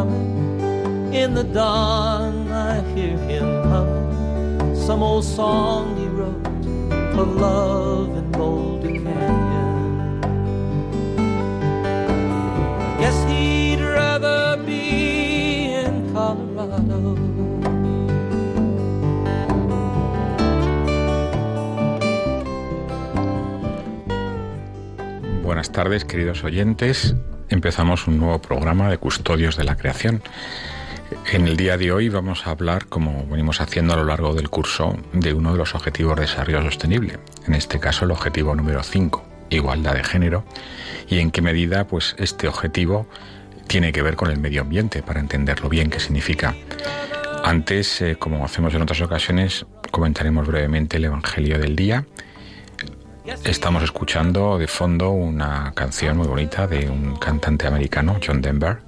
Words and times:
Coming. 0.00 1.12
In 1.12 1.34
the 1.34 1.44
dawn, 1.44 2.50
I 2.50 2.80
hear 2.94 3.16
him 3.30 3.48
humming 3.70 4.76
some 4.86 5.02
old 5.02 5.24
song 5.24 5.96
he 6.00 6.06
wrote 6.06 6.46
of 7.20 7.28
love 7.36 8.16
in 8.16 8.32
Boulder 8.32 8.92
Canyon. 9.04 10.20
Guess 13.00 13.18
he'd 13.30 13.80
rather 13.80 14.56
be 14.64 15.74
in 15.82 16.12
Colorado. 16.14 17.16
Buenas 25.42 25.70
tardes, 25.72 26.04
queridos 26.04 26.42
oyentes. 26.44 27.14
Empezamos 27.60 28.06
un 28.06 28.18
nuevo 28.18 28.40
programa 28.40 28.88
de 28.88 28.96
Custodios 28.96 29.58
de 29.58 29.64
la 29.64 29.76
Creación. 29.76 30.22
En 31.30 31.46
el 31.46 31.58
día 31.58 31.76
de 31.76 31.92
hoy 31.92 32.08
vamos 32.08 32.46
a 32.46 32.52
hablar, 32.52 32.86
como 32.86 33.26
venimos 33.26 33.60
haciendo 33.60 33.92
a 33.92 33.96
lo 33.98 34.04
largo 34.04 34.32
del 34.32 34.48
curso, 34.48 34.96
de 35.12 35.34
uno 35.34 35.52
de 35.52 35.58
los 35.58 35.74
objetivos 35.74 36.16
de 36.16 36.22
desarrollo 36.22 36.62
sostenible. 36.62 37.18
En 37.46 37.52
este 37.52 37.78
caso, 37.78 38.06
el 38.06 38.12
objetivo 38.12 38.54
número 38.54 38.82
5, 38.82 39.22
igualdad 39.50 39.92
de 39.92 40.04
género, 40.04 40.42
y 41.06 41.18
en 41.18 41.30
qué 41.30 41.42
medida 41.42 41.86
pues, 41.86 42.16
este 42.16 42.48
objetivo 42.48 43.06
tiene 43.66 43.92
que 43.92 44.00
ver 44.00 44.16
con 44.16 44.30
el 44.30 44.38
medio 44.38 44.62
ambiente, 44.62 45.02
para 45.02 45.20
entenderlo 45.20 45.68
bien 45.68 45.90
qué 45.90 46.00
significa. 46.00 46.54
Antes, 47.44 48.00
eh, 48.00 48.16
como 48.18 48.42
hacemos 48.42 48.72
en 48.72 48.80
otras 48.80 49.02
ocasiones, 49.02 49.66
comentaremos 49.90 50.46
brevemente 50.46 50.96
el 50.96 51.04
Evangelio 51.04 51.58
del 51.58 51.76
día. 51.76 52.06
Estamos 53.26 53.82
escuchando 53.82 54.58
de 54.58 54.66
fondo 54.66 55.10
una 55.10 55.72
canción 55.74 56.16
muy 56.16 56.26
bonita 56.26 56.66
de 56.66 56.88
un 56.88 57.16
cantante 57.16 57.66
americano, 57.66 58.18
John 58.24 58.40
Denver, 58.40 58.78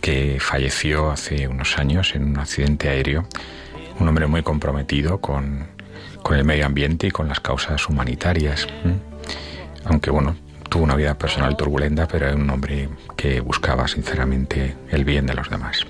que 0.00 0.38
falleció 0.40 1.10
hace 1.10 1.46
unos 1.46 1.78
años 1.78 2.14
en 2.14 2.24
un 2.24 2.38
accidente 2.38 2.88
aéreo. 2.88 3.28
Un 4.00 4.08
hombre 4.08 4.26
muy 4.26 4.42
comprometido 4.42 5.20
con, 5.20 5.68
con 6.22 6.36
el 6.36 6.44
medio 6.44 6.66
ambiente 6.66 7.06
y 7.06 7.10
con 7.10 7.28
las 7.28 7.40
causas 7.40 7.88
humanitarias. 7.88 8.66
Aunque 9.84 10.10
bueno, 10.10 10.36
tuvo 10.68 10.82
una 10.82 10.96
vida 10.96 11.16
personal 11.16 11.56
turbulenta, 11.56 12.08
pero 12.08 12.26
era 12.26 12.34
un 12.34 12.50
hombre 12.50 12.88
que 13.16 13.40
buscaba 13.40 13.86
sinceramente 13.86 14.76
el 14.90 15.04
bien 15.04 15.26
de 15.26 15.34
los 15.34 15.48
demás. 15.48 15.86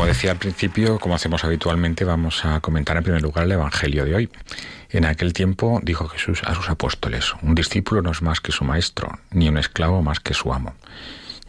Como 0.00 0.08
decía 0.08 0.30
al 0.30 0.38
principio, 0.38 0.98
como 0.98 1.14
hacemos 1.14 1.44
habitualmente, 1.44 2.06
vamos 2.06 2.46
a 2.46 2.60
comentar 2.60 2.96
en 2.96 3.02
primer 3.02 3.20
lugar 3.20 3.44
el 3.44 3.52
Evangelio 3.52 4.06
de 4.06 4.14
hoy. 4.14 4.30
En 4.88 5.04
aquel 5.04 5.34
tiempo 5.34 5.78
dijo 5.82 6.08
Jesús 6.08 6.40
a 6.46 6.54
sus 6.54 6.70
apóstoles, 6.70 7.34
un 7.42 7.54
discípulo 7.54 8.00
no 8.00 8.10
es 8.10 8.22
más 8.22 8.40
que 8.40 8.50
su 8.50 8.64
maestro, 8.64 9.18
ni 9.30 9.50
un 9.50 9.58
esclavo 9.58 10.00
más 10.00 10.18
que 10.18 10.32
su 10.32 10.54
amo. 10.54 10.74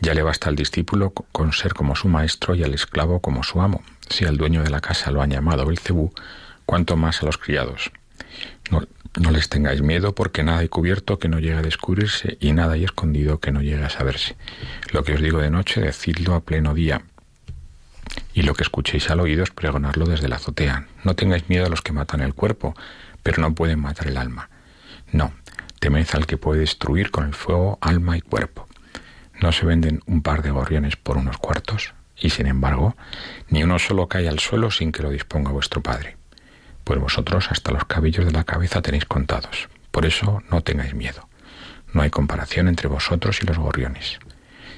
Ya 0.01 0.13
le 0.13 0.22
basta 0.22 0.50
al 0.50 0.57
discípulo 0.57 1.12
con 1.12 1.53
ser 1.53 1.73
como 1.73 1.95
su 1.95 2.09
maestro 2.09 2.53
y 2.53 2.66
al 2.66 2.73
esclavo 2.73 3.22
como 3.22 3.41
su 3.44 3.62
amo. 3.62 3.84
Si 4.09 4.25
al 4.25 4.35
dueño 4.35 4.63
de 4.63 4.69
la 4.69 4.81
casa 4.81 5.12
lo 5.12 5.22
han 5.22 5.31
llamado 5.31 5.66
Belcebú, 5.66 6.12
cuanto 6.66 6.97
más 6.97 7.23
a 7.23 7.28
los 7.28 7.38
criados. 7.38 7.89
No, 8.69 8.85
no 9.18 9.31
les 9.31 9.47
tengáis 9.47 9.81
miedo, 9.81 10.13
porque 10.13 10.44
nada 10.44 10.59
hay 10.59 10.68
cubierto 10.68 11.19
que 11.19 11.29
no 11.29 11.39
llegue 11.39 11.56
a 11.56 11.62
descubrirse 11.62 12.38
y 12.41 12.51
nada 12.51 12.73
hay 12.73 12.83
escondido 12.83 13.39
que 13.39 13.53
no 13.53 13.62
llegue 13.62 13.85
a 13.85 13.89
saberse. 13.89 14.35
Lo 14.91 15.06
que 15.06 15.13
os 15.13 15.22
digo 15.22 15.39
de 15.39 15.50
noche, 15.50 15.79
decidlo 15.79 16.35
a 16.35 16.41
pleno 16.41 16.73
día, 16.73 17.01
y 18.34 18.44
lo 18.44 18.53
que 18.53 18.64
escuchéis 18.64 19.09
al 19.09 19.19
oído 19.19 19.44
es 19.44 19.52
pregonarlo 19.52 20.06
desde 20.06 20.30
la 20.30 20.38
azotea. 20.38 20.88
No 21.03 21.16
tengáis 21.16 21.50
miedo 21.50 21.66
a 21.66 21.69
los 21.69 21.81
que 21.81 21.94
matan 21.94 22.22
el 22.22 22.34
cuerpo, 22.34 22.75
pero 23.24 23.42
no 23.42 23.53
pueden 23.53 23.80
matar 23.80 24.08
el 24.08 24.18
alma. 24.18 24.50
No, 25.12 25.34
temed 25.80 26.08
al 26.14 26.25
que 26.25 26.38
puede 26.38 26.62
destruir 26.62 27.12
con 27.12 27.25
el 27.25 27.34
fuego 27.34 27.78
alma 27.81 28.18
y 28.18 28.22
cuerpo. 28.22 28.68
No 29.42 29.52
se 29.52 29.66
venden 29.66 30.02
un 30.06 30.22
par 30.22 30.44
de 30.44 30.52
gorriones 30.52 30.96
por 30.96 31.18
unos 31.18 31.38
cuartos, 31.38 31.94
y 32.18 32.30
sin 32.30 32.47
embargo, 32.47 32.96
ni 33.50 33.64
uno 33.64 33.80
solo 33.80 34.08
cae 34.08 34.30
al 34.30 34.40
suelo 34.40 34.72
sin 34.72 34.92
que 34.92 35.03
lo 35.03 35.09
disponga 35.09 35.52
vuestro 35.52 35.81
Padre. 35.81 36.18
Pues 36.83 37.00
vosotros 37.00 37.50
hasta 37.51 37.72
los 37.72 37.86
cabellos 37.86 38.25
de 38.25 38.31
la 38.31 38.44
cabeza 38.44 38.81
tenéis 38.81 39.06
contados. 39.06 39.69
Por 39.92 40.06
eso 40.06 40.42
no 40.50 40.62
tengáis 40.62 40.94
miedo. 40.94 41.28
No 41.94 42.01
hay 42.01 42.10
comparación 42.10 42.68
entre 42.68 42.88
vosotros 42.88 43.42
y 43.42 43.45
los 43.45 43.57
gorriones. 43.57 44.19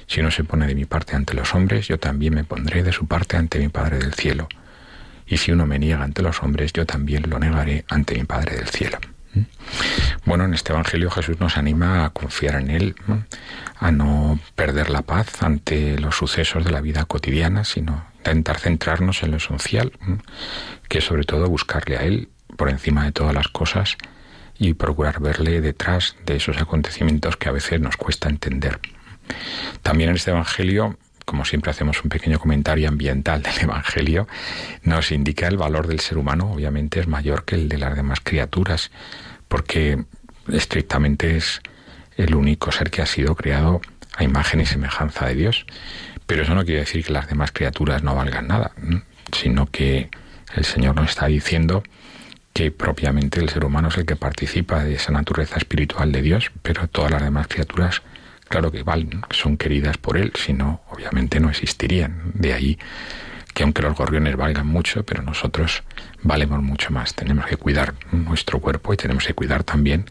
Si 0.06 0.20
uno 0.20 0.30
se 0.30 0.44
pone 0.44 0.66
de 0.66 0.74
mi 0.74 0.84
parte 0.84 1.16
ante 1.16 1.34
los 1.34 1.54
hombres, 1.54 1.88
yo 1.88 1.98
también 1.98 2.34
me 2.34 2.44
pondré 2.44 2.82
de 2.82 2.92
su 2.92 3.06
parte 3.06 3.36
ante 3.36 3.58
mi 3.58 3.68
Padre 3.68 3.98
del 3.98 4.14
cielo. 4.14 4.48
Y 5.26 5.38
si 5.38 5.52
uno 5.52 5.66
me 5.66 5.78
niega 5.78 6.02
ante 6.02 6.22
los 6.22 6.42
hombres, 6.42 6.72
yo 6.72 6.86
también 6.86 7.28
lo 7.28 7.38
negaré 7.38 7.84
ante 7.88 8.14
mi 8.14 8.24
Padre 8.24 8.56
del 8.56 8.68
cielo. 8.68 8.98
Bueno, 10.24 10.44
en 10.44 10.54
este 10.54 10.72
Evangelio 10.72 11.10
Jesús 11.10 11.40
nos 11.40 11.56
anima 11.56 12.04
a 12.04 12.10
confiar 12.10 12.56
en 12.56 12.70
Él, 12.70 12.94
a 13.78 13.90
no 13.90 14.38
perder 14.54 14.90
la 14.90 15.02
paz 15.02 15.42
ante 15.42 15.98
los 15.98 16.16
sucesos 16.16 16.64
de 16.64 16.70
la 16.70 16.80
vida 16.80 17.04
cotidiana, 17.04 17.64
sino 17.64 18.04
intentar 18.18 18.58
centrarnos 18.58 19.22
en 19.22 19.32
lo 19.32 19.38
esencial, 19.38 19.92
que 20.88 20.98
es 20.98 21.04
sobre 21.04 21.24
todo 21.24 21.48
buscarle 21.48 21.96
a 21.96 22.02
Él 22.02 22.28
por 22.56 22.70
encima 22.70 23.04
de 23.04 23.12
todas 23.12 23.34
las 23.34 23.48
cosas 23.48 23.96
y 24.56 24.74
procurar 24.74 25.20
verle 25.20 25.60
detrás 25.60 26.16
de 26.24 26.36
esos 26.36 26.58
acontecimientos 26.58 27.36
que 27.36 27.48
a 27.48 27.52
veces 27.52 27.80
nos 27.80 27.96
cuesta 27.96 28.28
entender. 28.28 28.78
También 29.82 30.10
en 30.10 30.16
este 30.16 30.30
Evangelio, 30.30 30.98
como 31.24 31.44
siempre 31.44 31.70
hacemos 31.70 32.02
un 32.02 32.10
pequeño 32.10 32.38
comentario 32.38 32.88
ambiental 32.88 33.42
del 33.42 33.60
Evangelio, 33.60 34.28
nos 34.82 35.10
indica 35.12 35.48
el 35.48 35.56
valor 35.56 35.86
del 35.86 36.00
ser 36.00 36.18
humano, 36.18 36.52
obviamente 36.52 37.00
es 37.00 37.08
mayor 37.08 37.44
que 37.44 37.54
el 37.54 37.68
de 37.68 37.78
las 37.78 37.96
demás 37.96 38.20
criaturas, 38.22 38.90
porque 39.48 40.04
estrictamente 40.52 41.36
es 41.36 41.60
el 42.16 42.34
único 42.34 42.72
ser 42.72 42.90
que 42.90 43.02
ha 43.02 43.06
sido 43.06 43.34
creado 43.34 43.80
a 44.16 44.24
imagen 44.24 44.60
y 44.60 44.66
semejanza 44.66 45.26
de 45.26 45.34
Dios. 45.34 45.66
Pero 46.26 46.42
eso 46.42 46.54
no 46.54 46.64
quiere 46.64 46.80
decir 46.80 47.04
que 47.04 47.12
las 47.12 47.28
demás 47.28 47.52
criaturas 47.52 48.02
no 48.02 48.14
valgan 48.14 48.48
nada, 48.48 48.72
sino 49.32 49.66
que 49.66 50.08
el 50.54 50.64
Señor 50.64 50.94
nos 50.94 51.10
está 51.10 51.26
diciendo 51.26 51.82
que 52.52 52.70
propiamente 52.70 53.40
el 53.40 53.48
ser 53.48 53.64
humano 53.64 53.88
es 53.88 53.96
el 53.98 54.06
que 54.06 54.16
participa 54.16 54.84
de 54.84 54.94
esa 54.94 55.12
naturaleza 55.12 55.56
espiritual 55.56 56.12
de 56.12 56.22
Dios, 56.22 56.52
pero 56.62 56.86
todas 56.86 57.10
las 57.10 57.22
demás 57.22 57.48
criaturas, 57.48 58.02
claro 58.54 58.70
que 58.70 58.84
valen, 58.84 59.22
son 59.30 59.56
queridas 59.56 59.98
por 59.98 60.16
Él, 60.16 60.30
si 60.36 60.52
no, 60.52 60.80
obviamente 60.88 61.40
no 61.40 61.50
existirían. 61.50 62.30
De 62.34 62.52
ahí 62.52 62.78
que 63.52 63.64
aunque 63.64 63.82
los 63.82 63.96
gorriones 63.96 64.36
valgan 64.36 64.68
mucho, 64.68 65.04
pero 65.04 65.22
nosotros 65.22 65.82
valemos 66.22 66.62
mucho 66.62 66.92
más. 66.92 67.16
Tenemos 67.16 67.46
que 67.46 67.56
cuidar 67.56 67.94
nuestro 68.12 68.60
cuerpo 68.60 68.94
y 68.94 68.96
tenemos 68.96 69.26
que 69.26 69.34
cuidar 69.34 69.64
también 69.64 70.04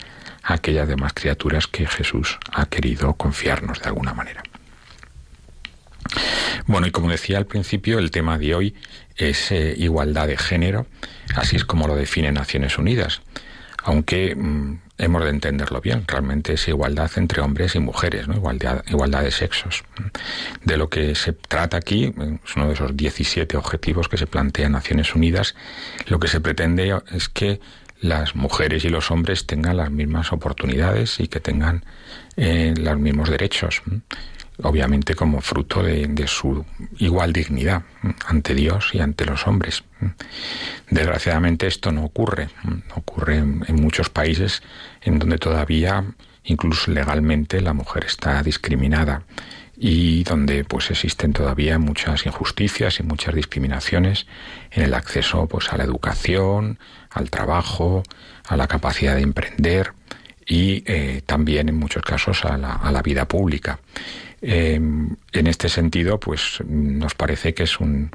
a 0.44 0.56
aquellas 0.56 0.90
demás 0.90 1.13
criaturas 1.13 1.68
que 1.68 1.86
Jesús 1.86 2.38
ha 2.51 2.66
querido 2.66 3.13
confiarnos 3.13 3.80
de 3.80 3.88
alguna 3.88 4.13
manera. 4.13 4.44
Bueno, 6.66 6.86
y 6.86 6.92
como 6.92 7.12
decía 7.12 7.38
al 7.38 7.45
principio, 7.45 7.98
el 7.98 8.12
tema 8.12 8.38
de 8.38 8.56
hoy 8.56 8.75
es 9.16 9.54
eh, 9.54 9.74
igualdad 9.78 10.28
de 10.28 10.36
género, 10.36 10.86
así 11.34 11.56
es 11.56 11.63
como 11.63 11.88
lo 11.88 11.95
define 11.95 12.34
Naciones 12.34 12.78
Unidas, 12.78 13.22
aunque 13.86 14.36
mm, 14.36 14.80
hemos 15.04 15.24
de 15.24 15.30
entenderlo 15.30 15.82
bien, 15.82 16.06
realmente 16.08 16.54
es 16.54 16.68
igualdad 16.68 17.12
entre 17.16 17.42
hombres 17.42 17.76
y 17.76 17.80
mujeres, 17.80 18.28
¿no? 18.28 18.36
igualdad, 18.36 18.84
igualdad 18.88 19.24
de 19.24 19.32
sexos. 19.32 19.84
De 20.64 20.78
lo 20.78 20.90
que 20.90 21.16
se 21.16 21.34
trata 21.34 21.78
aquí, 21.78 22.06
es 22.06 22.56
uno 22.56 22.68
de 22.68 22.74
esos 22.74 22.96
17 22.96 23.58
objetivos 23.58 24.08
que 24.08 24.18
se 24.18 24.28
plantea 24.28 24.70
Naciones 24.70 25.16
Unidas, 25.16 25.56
lo 26.08 26.20
que 26.20 26.28
se 26.28 26.42
pretende 26.42 26.98
es 27.12 27.30
que 27.30 27.60
las 28.02 28.36
mujeres 28.36 28.84
y 28.84 28.90
los 28.90 29.12
hombres 29.12 29.48
tengan 29.48 29.78
las 29.78 29.90
mismas 29.90 30.34
oportunidades 30.34 31.20
y 31.20 31.28
que 31.28 31.40
tengan 31.40 31.86
eh, 32.36 32.74
los 32.78 33.00
mismos 33.00 33.30
derechos 33.30 33.82
obviamente 34.62 35.16
como 35.16 35.42
fruto 35.42 35.82
de, 35.82 36.28
su 36.28 36.66
igual 37.00 37.34
dignidad 37.34 37.84
ante 38.28 38.54
Dios 38.54 38.92
y 38.94 39.00
ante 39.00 39.26
los 39.26 39.48
hombres. 39.48 39.84
Desgraciadamente 40.90 41.68
esto 41.68 41.92
no 41.92 42.06
ocurre, 42.06 42.50
ocurre 42.96 43.38
en, 43.38 43.76
muchos 43.76 44.10
países 44.10 44.62
en 45.02 45.20
donde 45.20 45.38
todavía, 45.38 46.04
incluso 46.44 46.92
legalmente, 46.92 47.62
la 47.62 47.74
mujer 47.74 48.06
está 48.06 48.44
discriminada 48.44 49.24
y 49.76 50.24
donde 50.24 50.64
pues 50.64 50.92
existen 50.92 51.34
todavía 51.34 51.80
muchas 51.80 52.26
injusticias 52.26 53.00
y 53.00 53.04
muchas 53.04 53.34
discriminaciones 53.34 54.28
en 54.72 54.84
el 54.84 54.94
acceso 54.94 55.48
pues 55.48 55.74
a 55.74 55.78
la 55.78 55.84
educación, 55.84 56.78
al 57.10 57.32
trabajo, 57.32 58.04
a 58.48 58.56
la 58.56 58.68
capacidad 58.68 59.16
de 59.16 59.22
emprender 59.22 59.94
y 60.46 60.84
eh, 60.86 61.22
también 61.26 61.70
en 61.70 61.76
muchos 61.76 62.04
casos 62.04 62.46
a 62.46 62.58
la, 62.58 62.74
a 62.74 62.92
la 62.92 63.02
vida 63.02 63.28
pública. 63.28 63.80
Em, 64.45 65.16
en 65.31 65.48
este 65.48 65.69
sentido, 65.69 66.19
pues 66.19 66.60
nos 66.68 67.16
parece 67.16 67.54
que 67.54 67.63
es 67.63 67.80
un, 67.80 68.12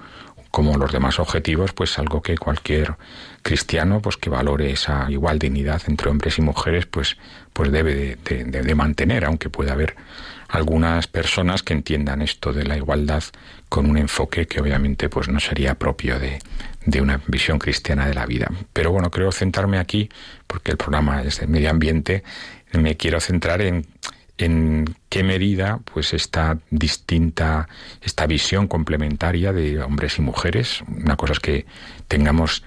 como 0.50 0.76
los 0.76 0.92
demás 0.92 1.18
objetivos, 1.18 1.72
pues 1.72 1.98
algo 1.98 2.20
que 2.20 2.36
cualquier 2.36 2.96
cristiano, 3.40 4.02
pues 4.02 4.18
que 4.18 4.28
valore 4.28 4.70
esa 4.70 5.10
igual 5.10 5.38
dignidad 5.38 5.80
entre 5.86 6.10
hombres 6.10 6.38
y 6.38 6.42
mujeres, 6.42 6.84
pues, 6.84 7.16
pues 7.54 7.72
debe 7.72 8.18
de, 8.24 8.74
mantener, 8.74 9.24
aunque 9.24 9.48
pueda 9.48 9.72
haber 9.72 9.96
algunas 10.48 11.06
personas 11.06 11.62
que 11.62 11.72
entiendan 11.72 12.20
esto 12.20 12.52
de 12.52 12.64
la 12.64 12.76
igualdad 12.76 13.22
con 13.70 13.88
un 13.88 13.96
enfoque 13.96 14.46
que 14.46 14.60
obviamente 14.60 15.08
pues 15.08 15.28
no 15.28 15.40
sería 15.40 15.76
propio 15.76 16.18
de, 16.18 16.40
de 16.84 17.00
una 17.00 17.22
visión 17.26 17.58
cristiana 17.58 18.06
de 18.06 18.14
la 18.14 18.26
vida. 18.26 18.50
Pero 18.74 18.92
bueno, 18.92 19.10
creo 19.10 19.32
centrarme 19.32 19.78
aquí, 19.78 20.10
porque 20.46 20.72
el 20.72 20.76
programa 20.76 21.22
es 21.22 21.40
de 21.40 21.46
medio 21.46 21.70
ambiente, 21.70 22.22
me 22.72 22.98
quiero 22.98 23.18
centrar 23.18 23.62
en 23.62 23.86
en 24.38 24.94
qué 25.08 25.22
medida 25.22 25.80
pues 25.92 26.14
esta 26.14 26.58
distinta 26.70 27.68
esta 28.02 28.26
visión 28.26 28.68
complementaria 28.68 29.52
de 29.52 29.82
hombres 29.82 30.18
y 30.18 30.22
mujeres 30.22 30.82
una 30.86 31.16
cosa 31.16 31.32
es 31.34 31.40
que 31.40 31.66
tengamos 32.06 32.62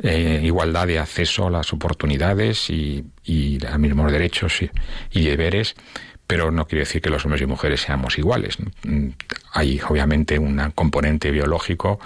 eh, 0.00 0.40
igualdad 0.42 0.88
de 0.88 0.98
acceso 0.98 1.46
a 1.46 1.50
las 1.50 1.72
oportunidades 1.72 2.68
y, 2.70 3.04
y 3.24 3.64
a 3.64 3.78
mismos 3.78 4.10
derechos 4.10 4.60
y, 5.12 5.24
deberes 5.24 5.76
pero 6.26 6.50
no 6.50 6.66
quiere 6.66 6.80
decir 6.80 7.00
que 7.00 7.10
los 7.10 7.24
hombres 7.24 7.42
y 7.42 7.46
mujeres 7.46 7.82
seamos 7.82 8.18
iguales 8.18 8.58
mm, 8.82 9.08
hay 9.52 9.80
obviamente 9.88 10.38
un 10.38 10.72
componente 10.74 11.30
biológico 11.30 12.00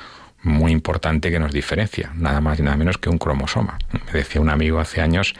muy 0.47 0.73
importante 0.73 1.31
que 1.31 1.41
nos 1.41 1.53
diferencia 1.53 2.13
nada 2.15 2.41
más 2.41 2.59
y 2.59 2.63
nada 2.63 2.77
menos 2.77 2.99
que 2.99 3.09
un 3.11 3.19
cromosoma. 3.19 3.79
Me 3.93 4.13
decía 4.13 4.41
un 4.41 4.49
amigo 4.49 4.79
hace 4.79 5.01
años 5.01 5.35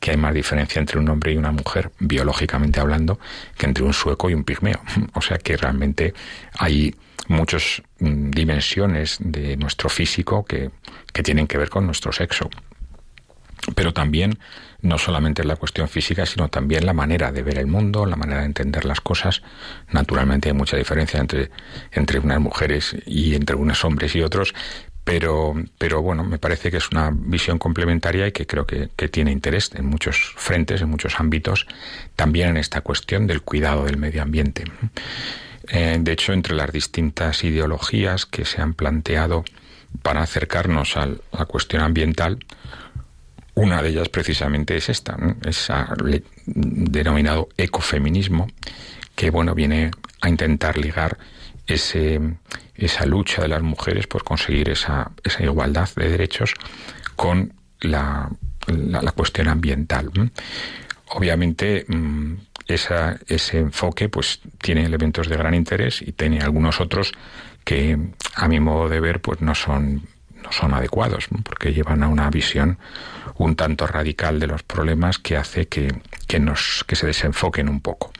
que 0.00 0.12
hay 0.12 0.16
más 0.16 0.34
diferencia 0.34 0.80
entre 0.80 0.98
un 0.98 1.08
hombre 1.08 1.32
y 1.32 1.36
una 1.36 1.52
mujer, 1.52 1.90
biológicamente 1.98 2.80
hablando, 2.80 3.18
que 3.56 3.66
entre 3.66 3.84
un 3.84 3.92
sueco 3.92 4.30
y 4.30 4.34
un 4.34 4.44
pigmeo. 4.44 4.80
O 5.14 5.22
sea 5.22 5.38
que 5.38 5.56
realmente 5.56 6.14
hay 6.58 6.94
muchas 7.28 7.82
mm, 7.98 8.30
dimensiones 8.30 9.16
de 9.20 9.56
nuestro 9.56 9.88
físico 9.88 10.44
que, 10.44 10.70
que 11.12 11.22
tienen 11.22 11.46
que 11.46 11.58
ver 11.58 11.70
con 11.70 11.86
nuestro 11.86 12.12
sexo. 12.12 12.48
Pero 13.74 13.92
también 13.92 14.38
no 14.82 14.98
solamente 14.98 15.42
la 15.44 15.56
cuestión 15.56 15.88
física, 15.88 16.26
sino 16.26 16.48
también 16.48 16.86
la 16.86 16.92
manera 16.92 17.32
de 17.32 17.42
ver 17.42 17.58
el 17.58 17.66
mundo, 17.66 18.06
la 18.06 18.16
manera 18.16 18.40
de 18.40 18.46
entender 18.46 18.84
las 18.84 19.00
cosas. 19.00 19.42
Naturalmente 19.90 20.50
hay 20.50 20.54
mucha 20.54 20.76
diferencia 20.76 21.18
entre, 21.18 21.50
entre 21.90 22.18
unas 22.18 22.40
mujeres 22.40 22.96
y 23.06 23.34
entre 23.34 23.56
unos 23.56 23.84
hombres 23.84 24.14
y 24.14 24.22
otros, 24.22 24.54
pero, 25.06 25.54
pero 25.78 26.02
bueno, 26.02 26.24
me 26.24 26.36
parece 26.36 26.68
que 26.68 26.78
es 26.78 26.90
una 26.90 27.12
visión 27.14 27.60
complementaria 27.60 28.26
y 28.26 28.32
que 28.32 28.44
creo 28.44 28.66
que, 28.66 28.88
tiene 29.08 29.30
interés 29.30 29.70
en 29.76 29.86
muchos 29.86 30.34
frentes, 30.36 30.82
en 30.82 30.88
muchos 30.88 31.20
ámbitos, 31.20 31.68
también 32.16 32.48
en 32.48 32.56
esta 32.56 32.80
cuestión 32.80 33.28
del 33.28 33.42
cuidado 33.42 33.84
del 33.84 33.98
medio 33.98 34.20
ambiente. 34.20 34.64
Eh, 35.68 35.98
de 36.00 36.12
hecho, 36.12 36.32
entre 36.32 36.56
las 36.56 36.72
distintas 36.72 37.44
ideologías 37.44 38.26
que 38.26 38.44
se 38.44 38.60
han 38.60 38.74
planteado 38.74 39.44
para 40.02 40.22
acercarnos 40.22 40.96
a 40.96 41.06
la 41.06 41.44
cuestión 41.44 41.82
ambiental, 41.82 42.44
una 43.54 43.82
de 43.82 43.90
ellas 43.90 44.08
precisamente 44.08 44.76
es 44.76 44.88
esta, 44.88 45.16
es 45.46 45.70
el 45.70 46.24
denominado 46.46 47.48
ecofeminismo, 47.56 48.48
que 49.14 49.30
bueno, 49.30 49.54
viene 49.54 49.92
a 50.20 50.28
intentar 50.28 50.76
ligar 50.76 51.16
ese, 51.66 52.20
esa 52.74 53.06
lucha 53.06 53.42
de 53.42 53.48
las 53.48 53.62
mujeres 53.62 54.06
por 54.06 54.24
conseguir 54.24 54.70
esa, 54.70 55.10
esa 55.22 55.42
igualdad 55.42 55.88
de 55.96 56.08
derechos 56.08 56.54
con 57.16 57.52
la, 57.80 58.30
la, 58.66 59.12
cuestión 59.12 59.48
ambiental. 59.48 60.10
Obviamente, 61.08 61.84
mm, 61.88 62.34
ese 62.66 63.58
enfoque 63.58 64.08
pues 64.08 64.40
tiene 64.60 64.84
elementos 64.84 65.28
de 65.28 65.36
gran 65.36 65.54
interés 65.54 66.02
y 66.02 66.12
tiene 66.12 66.40
algunos 66.40 66.80
otros 66.80 67.12
que 67.64 67.98
a 68.34 68.48
mi 68.48 68.60
modo 68.60 68.88
de 68.88 69.00
ver 69.00 69.20
pues 69.20 69.40
no 69.40 69.54
son 69.54 70.02
no 70.42 70.52
son 70.52 70.74
adecuados 70.74 71.26
porque 71.44 71.72
llevan 71.72 72.02
a 72.02 72.08
una 72.08 72.30
visión 72.30 72.78
un 73.36 73.56
tanto 73.56 73.86
radical 73.86 74.38
de 74.38 74.46
los 74.46 74.62
problemas 74.62 75.18
que 75.18 75.36
hace 75.36 75.66
que, 75.66 75.92
que 76.26 76.38
nos 76.38 76.84
que 76.86 76.96
se 76.96 77.06
desenfoquen 77.06 77.68
un 77.68 77.80
poco 77.80 78.12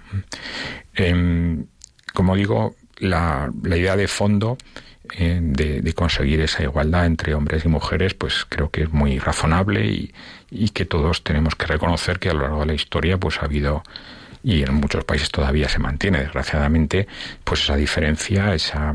em, 0.95 1.67
como 2.12 2.37
digo 2.37 2.76
la, 2.99 3.50
idea 3.65 3.97
de 3.97 4.09
fondo 4.09 4.59
eh, 5.17 5.38
de, 5.43 5.95
conseguir 5.95 6.41
esa 6.41 6.62
igualdad 6.62 7.07
entre 7.07 7.35
hombres 7.35 7.65
y 7.65 7.69
mujeres, 7.69 8.15
pues 8.15 8.45
creo 8.49 8.71
que 8.71 8.83
es 8.83 8.93
muy 8.93 9.19
razonable 9.19 9.87
y, 9.87 10.12
que 10.71 10.85
todos 10.85 11.23
tenemos 11.23 11.55
que 11.55 11.67
reconocer 11.67 12.19
que 12.19 12.31
a 12.31 12.35
lo 12.35 12.43
largo 12.43 12.61
de 12.61 12.67
la 12.67 12.75
historia 12.75 13.19
pues 13.19 13.38
ha 13.41 13.47
habido 13.47 13.83
y 14.43 14.62
en 14.62 14.75
muchos 14.75 15.05
países 15.05 15.31
todavía 15.31 15.69
se 15.69 15.79
mantiene 15.79 16.21
desgraciadamente 16.21 17.07
pues 17.45 17.62
esa 17.62 17.76
diferencia, 17.76 18.55
esa 18.55 18.95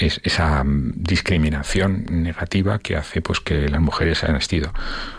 esa 0.00 0.62
discriminación 0.64 2.06
negativa 2.08 2.78
que 2.78 2.96
hace 2.96 3.20
pues 3.20 3.40
que 3.40 3.68
las 3.68 3.80
mujeres 3.80 4.24
hayan 4.24 4.40
sido 4.40 4.72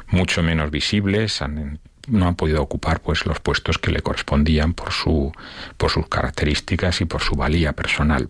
mucho 0.07 0.41
menos 0.41 0.71
visibles, 0.71 1.41
han 1.41 1.79
no 2.11 2.27
ha 2.27 2.33
podido 2.33 2.61
ocupar 2.61 3.01
pues 3.01 3.25
los 3.25 3.39
puestos 3.39 3.77
que 3.77 3.91
le 3.91 4.01
correspondían 4.01 4.73
por 4.73 4.91
su 4.91 5.31
por 5.77 5.89
sus 5.89 6.07
características 6.07 7.01
y 7.01 7.05
por 7.05 7.21
su 7.21 7.35
valía 7.35 7.73
personal. 7.73 8.29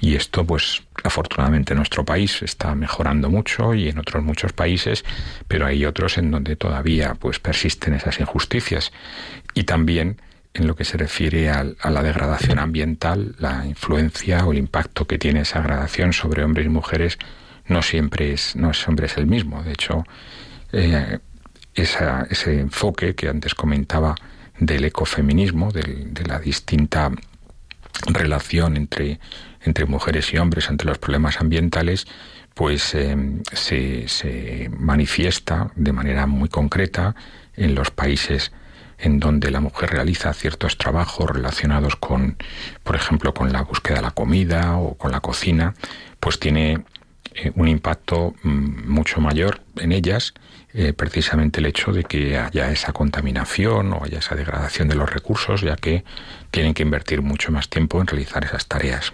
Y 0.00 0.14
esto 0.14 0.44
pues 0.44 0.82
afortunadamente 1.04 1.72
en 1.72 1.78
nuestro 1.78 2.04
país 2.04 2.42
está 2.42 2.74
mejorando 2.74 3.28
mucho 3.30 3.74
y 3.74 3.88
en 3.88 3.98
otros 3.98 4.22
muchos 4.22 4.52
países 4.52 5.04
pero 5.46 5.66
hay 5.66 5.84
otros 5.84 6.18
en 6.18 6.30
donde 6.30 6.56
todavía 6.56 7.14
pues 7.14 7.38
persisten 7.38 7.94
esas 7.94 8.20
injusticias. 8.20 8.92
Y 9.54 9.64
también 9.64 10.20
en 10.54 10.66
lo 10.66 10.74
que 10.76 10.84
se 10.84 10.96
refiere 10.96 11.50
a, 11.50 11.64
la 11.64 12.02
degradación 12.02 12.58
ambiental 12.58 13.34
la 13.38 13.64
influencia 13.66 14.46
o 14.46 14.52
el 14.52 14.58
impacto 14.58 15.06
que 15.06 15.18
tiene 15.18 15.40
esa 15.40 15.60
degradación 15.60 16.12
sobre 16.12 16.44
hombres 16.44 16.66
y 16.66 16.70
mujeres 16.70 17.18
no 17.66 17.82
siempre 17.82 18.32
es 18.32 18.56
no 18.56 18.72
siempre 18.72 19.06
es 19.06 19.16
el 19.16 19.26
mismo. 19.26 19.62
De 19.62 19.72
hecho 19.72 20.04
eh, 20.72 21.18
ese 21.82 22.60
enfoque 22.60 23.14
que 23.14 23.28
antes 23.28 23.54
comentaba 23.54 24.14
del 24.58 24.84
ecofeminismo, 24.84 25.70
de 25.70 26.24
la 26.26 26.38
distinta 26.38 27.10
relación 28.06 28.76
entre, 28.76 29.20
entre 29.62 29.86
mujeres 29.86 30.32
y 30.32 30.38
hombres 30.38 30.68
ante 30.68 30.84
los 30.84 30.98
problemas 30.98 31.40
ambientales, 31.40 32.06
pues 32.54 32.82
se, 32.82 34.08
se 34.08 34.70
manifiesta 34.76 35.70
de 35.76 35.92
manera 35.92 36.26
muy 36.26 36.48
concreta 36.48 37.14
en 37.56 37.74
los 37.74 37.90
países 37.90 38.52
en 38.98 39.20
donde 39.20 39.50
la 39.50 39.60
mujer 39.60 39.90
realiza 39.90 40.32
ciertos 40.32 40.76
trabajos 40.76 41.30
relacionados 41.30 41.94
con, 41.96 42.36
por 42.82 42.96
ejemplo, 42.96 43.32
con 43.32 43.52
la 43.52 43.62
búsqueda 43.62 43.96
de 43.96 44.02
la 44.02 44.10
comida 44.10 44.76
o 44.76 44.94
con 44.96 45.12
la 45.12 45.20
cocina, 45.20 45.74
pues 46.18 46.40
tiene 46.40 46.84
eh, 47.34 47.52
un 47.54 47.68
impacto 47.68 48.34
mm, 48.42 48.90
mucho 48.90 49.20
mayor 49.20 49.60
en 49.76 49.92
ellas, 49.92 50.34
eh, 50.74 50.92
precisamente 50.92 51.60
el 51.60 51.66
hecho 51.66 51.92
de 51.92 52.04
que 52.04 52.38
haya 52.38 52.70
esa 52.70 52.92
contaminación 52.92 53.92
o 53.92 54.04
haya 54.04 54.18
esa 54.18 54.34
degradación 54.34 54.88
de 54.88 54.94
los 54.94 55.10
recursos, 55.10 55.62
ya 55.62 55.76
que 55.76 56.04
tienen 56.50 56.74
que 56.74 56.82
invertir 56.82 57.22
mucho 57.22 57.50
más 57.52 57.68
tiempo 57.68 58.00
en 58.00 58.06
realizar 58.06 58.44
esas 58.44 58.66
tareas. 58.66 59.12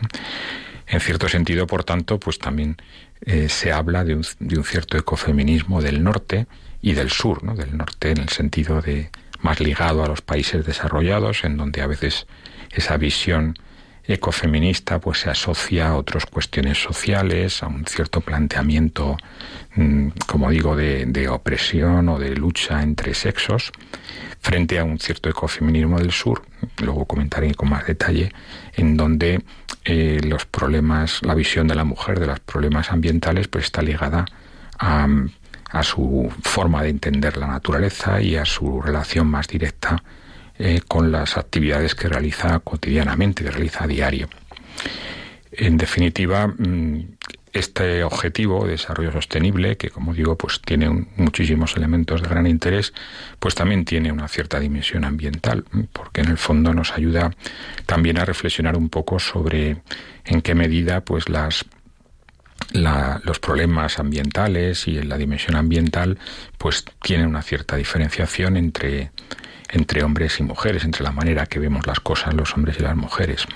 En 0.86 1.00
cierto 1.00 1.28
sentido, 1.28 1.66
por 1.66 1.84
tanto, 1.84 2.18
pues 2.18 2.38
también 2.38 2.76
eh, 3.22 3.48
se 3.48 3.72
habla 3.72 4.04
de 4.04 4.16
un, 4.16 4.24
de 4.40 4.58
un, 4.58 4.64
cierto 4.64 4.98
ecofeminismo 4.98 5.80
del 5.80 6.02
norte 6.02 6.46
y 6.82 6.92
del 6.92 7.10
sur, 7.10 7.42
¿no? 7.42 7.54
del 7.54 7.76
norte 7.76 8.10
en 8.10 8.18
el 8.18 8.28
sentido 8.28 8.82
de 8.82 9.10
más 9.40 9.60
ligado 9.60 10.04
a 10.04 10.08
los 10.08 10.22
países 10.22 10.66
desarrollados, 10.66 11.44
en 11.44 11.56
donde 11.56 11.82
a 11.82 11.86
veces 11.86 12.26
esa 12.72 12.96
visión 12.96 13.56
ecofeminista 14.06 14.98
pues 14.98 15.20
se 15.20 15.30
asocia 15.30 15.88
a 15.88 15.96
otras 15.96 16.26
cuestiones 16.26 16.82
sociales, 16.82 17.62
a 17.62 17.68
un 17.68 17.86
cierto 17.86 18.20
planteamiento, 18.20 19.16
mm, 19.76 20.08
como 20.26 20.50
digo, 20.50 20.76
de, 20.76 21.28
opresión 21.28 22.08
o 22.08 22.18
de 22.18 22.36
lucha 22.36 22.82
entre 22.82 23.14
sexos, 23.14 23.72
frente 24.40 24.78
a 24.78 24.84
un 24.84 24.98
cierto 24.98 25.30
ecofeminismo 25.30 25.98
del 25.98 26.12
sur, 26.12 26.42
luego 26.82 27.06
comentaré 27.06 27.54
con 27.54 27.70
más 27.70 27.86
detalle, 27.86 28.30
en 28.74 28.96
donde 28.96 29.42
eh, 29.84 30.20
los 30.22 30.44
problemas, 30.44 31.20
la 31.22 31.34
visión 31.34 31.66
de 31.66 31.74
la 31.74 31.84
mujer 31.84 32.20
de 32.20 32.26
los 32.26 32.40
problemas 32.40 32.90
ambientales, 32.90 33.48
pues 33.48 33.64
está 33.64 33.80
ligada 33.82 34.26
a, 34.78 35.06
a 35.70 35.82
su 35.82 36.30
forma 36.42 36.82
de 36.82 36.90
entender 36.90 37.36
la 37.38 37.46
naturaleza 37.46 38.20
y 38.20 38.36
a 38.36 38.44
su 38.44 38.82
relación 38.82 39.28
más 39.28 39.48
directa 39.48 40.02
eh, 40.58 40.80
con 40.86 41.10
las 41.10 41.36
actividades 41.36 41.94
que 41.94 42.08
realiza 42.08 42.58
cotidianamente, 42.60 43.44
que 43.44 43.50
realiza 43.50 43.84
a 43.84 43.86
diario. 43.86 44.28
En 45.52 45.76
definitiva, 45.76 46.48
mm, 46.48 47.16
este 47.54 48.02
objetivo 48.02 48.64
de 48.64 48.72
desarrollo 48.72 49.12
sostenible, 49.12 49.76
que 49.76 49.88
como 49.88 50.12
digo, 50.12 50.36
pues 50.36 50.60
tiene 50.60 51.06
muchísimos 51.16 51.76
elementos 51.76 52.20
de 52.20 52.28
gran 52.28 52.48
interés, 52.48 52.92
pues 53.38 53.54
también 53.54 53.84
tiene 53.84 54.10
una 54.10 54.26
cierta 54.26 54.58
dimensión 54.58 55.04
ambiental, 55.04 55.64
porque 55.92 56.20
en 56.20 56.30
el 56.30 56.36
fondo 56.36 56.74
nos 56.74 56.92
ayuda 56.92 57.30
también 57.86 58.18
a 58.18 58.24
reflexionar 58.24 58.76
un 58.76 58.88
poco 58.88 59.20
sobre 59.20 59.82
en 60.24 60.42
qué 60.42 60.54
medida 60.54 61.02
pues 61.02 61.28
las 61.28 61.64
los 62.72 63.38
problemas 63.40 63.98
ambientales 63.98 64.88
y 64.88 65.02
la 65.02 65.18
dimensión 65.18 65.54
ambiental 65.56 66.18
pues 66.58 66.84
tienen 67.02 67.26
una 67.26 67.42
cierta 67.42 67.76
diferenciación 67.76 68.56
entre 68.56 69.10
entre 69.74 70.02
hombres 70.02 70.38
y 70.40 70.42
mujeres, 70.42 70.84
entre 70.84 71.02
la 71.02 71.12
manera 71.12 71.46
que 71.46 71.58
vemos 71.58 71.86
las 71.86 72.00
cosas 72.00 72.32
los 72.32 72.54
hombres 72.54 72.76
y 72.78 72.82
las 72.82 72.96
mujeres. 72.96 73.46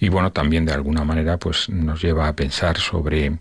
Y 0.00 0.08
bueno, 0.08 0.32
también 0.32 0.64
de 0.66 0.72
alguna 0.72 1.04
manera 1.04 1.38
pues 1.38 1.68
nos 1.68 2.02
lleva 2.02 2.28
a 2.28 2.34
pensar 2.34 2.78
sobre 2.78 3.38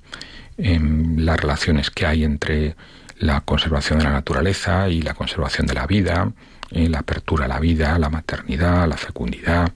em, 0.57 1.17
las 1.17 1.39
relaciones 1.39 1.89
que 1.89 2.05
hay 2.05 2.23
entre 2.23 2.75
la 3.17 3.41
conservación 3.41 3.99
de 3.99 4.05
la 4.05 4.11
naturaleza 4.11 4.89
y 4.89 5.01
la 5.01 5.13
conservación 5.13 5.67
de 5.67 5.73
la 5.73 5.87
vida, 5.87 6.31
eh, 6.71 6.89
la 6.89 6.99
apertura 6.99 7.45
a 7.45 7.47
la 7.47 7.59
vida, 7.59 7.97
la 7.97 8.09
maternidad, 8.09 8.87
la 8.87 8.97
fecundidad, 8.97 9.71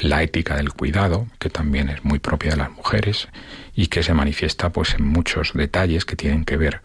la 0.00 0.22
ética 0.22 0.56
del 0.56 0.72
cuidado, 0.72 1.26
que 1.38 1.48
también 1.48 1.88
es 1.88 2.04
muy 2.04 2.18
propia 2.18 2.50
de 2.50 2.58
las 2.58 2.70
mujeres 2.70 3.28
y 3.74 3.86
que 3.86 4.02
se 4.02 4.12
manifiesta 4.12 4.70
pues 4.70 4.94
en 4.94 5.06
muchos 5.06 5.52
detalles 5.54 6.04
que 6.04 6.16
tienen 6.16 6.44
que 6.44 6.56
ver 6.56 6.82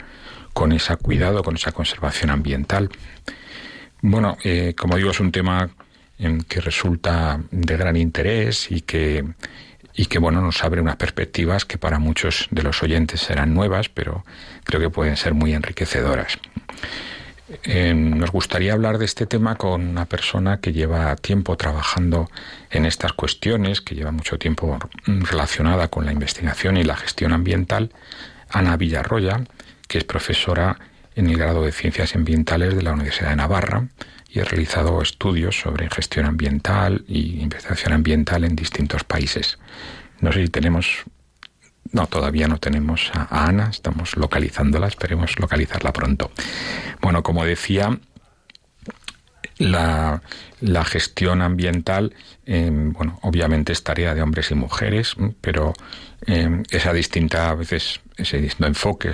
con 0.53 0.71
ese 0.71 0.95
cuidado, 0.95 1.43
con 1.43 1.55
esa 1.55 1.71
conservación 1.71 2.29
ambiental. 2.29 2.89
Bueno, 4.09 4.37
eh, 4.41 4.73
como 4.73 4.95
digo, 4.95 5.11
es 5.11 5.19
un 5.19 5.33
tema 5.33 5.69
que 6.47 6.61
resulta 6.61 7.41
de 7.51 7.75
gran 7.75 7.97
interés 7.97 8.71
y 8.71 8.79
que, 8.79 9.25
y 9.93 10.05
que 10.05 10.17
bueno, 10.17 10.39
nos 10.39 10.63
abre 10.63 10.79
unas 10.79 10.95
perspectivas 10.95 11.65
que 11.65 11.77
para 11.77 11.99
muchos 11.99 12.47
de 12.49 12.63
los 12.63 12.81
oyentes 12.83 13.19
serán 13.19 13.53
nuevas, 13.53 13.89
pero 13.89 14.23
creo 14.63 14.79
que 14.79 14.89
pueden 14.89 15.17
ser 15.17 15.33
muy 15.33 15.53
enriquecedoras. 15.53 16.39
Eh, 17.63 17.93
nos 17.93 18.31
gustaría 18.31 18.71
hablar 18.71 18.97
de 18.97 19.03
este 19.03 19.25
tema 19.25 19.55
con 19.55 19.85
una 19.85 20.05
persona 20.05 20.61
que 20.61 20.71
lleva 20.71 21.13
tiempo 21.17 21.57
trabajando 21.57 22.29
en 22.71 22.85
estas 22.85 23.11
cuestiones, 23.11 23.81
que 23.81 23.95
lleva 23.95 24.11
mucho 24.11 24.39
tiempo 24.39 24.79
relacionada 25.05 25.89
con 25.89 26.05
la 26.05 26.13
investigación 26.13 26.77
y 26.77 26.85
la 26.85 26.95
gestión 26.95 27.33
ambiental, 27.33 27.91
Ana 28.49 28.77
Villarroya, 28.77 29.41
que 29.89 29.97
es 29.97 30.05
profesora 30.05 30.77
en 31.17 31.29
el 31.29 31.37
grado 31.37 31.63
de 31.63 31.71
Ciencias 31.71 32.15
Ambientales 32.15 32.75
de 32.75 32.83
la 32.83 32.93
Universidad 32.93 33.31
de 33.31 33.35
Navarra 33.35 33.87
y 34.29 34.39
ha 34.39 34.43
realizado 34.43 35.01
estudios 35.01 35.59
sobre 35.59 35.89
gestión 35.89 36.27
ambiental 36.27 37.03
y 37.07 37.41
investigación 37.41 37.93
ambiental 37.93 38.43
en 38.43 38.55
distintos 38.55 39.03
países. 39.03 39.57
No 40.21 40.31
sé 40.31 40.43
si 40.43 40.47
tenemos 40.49 41.05
no, 41.91 42.05
todavía 42.07 42.47
no 42.47 42.59
tenemos 42.59 43.11
a, 43.13 43.45
Ana, 43.47 43.69
estamos 43.69 44.15
localizándola, 44.17 44.87
esperemos 44.87 45.39
localizarla 45.39 45.93
pronto. 45.93 46.31
Bueno, 47.01 47.23
como 47.23 47.45
decía, 47.45 47.97
la, 49.57 50.21
gestión 50.85 51.41
ambiental, 51.41 52.13
em, 52.45 52.93
bueno, 52.93 53.19
obviamente 53.23 53.73
es 53.73 53.83
tarea 53.83 54.13
de 54.13 54.21
hombres 54.21 54.51
y 54.51 54.55
mujeres, 54.55 55.15
pero 55.41 55.73
em, 56.25 56.63
esa 56.69 56.93
distinta, 56.93 57.49
a 57.49 57.55
veces, 57.55 58.01
ese 58.17 58.41
distinto 58.41 58.67
enfoque, 58.67 59.13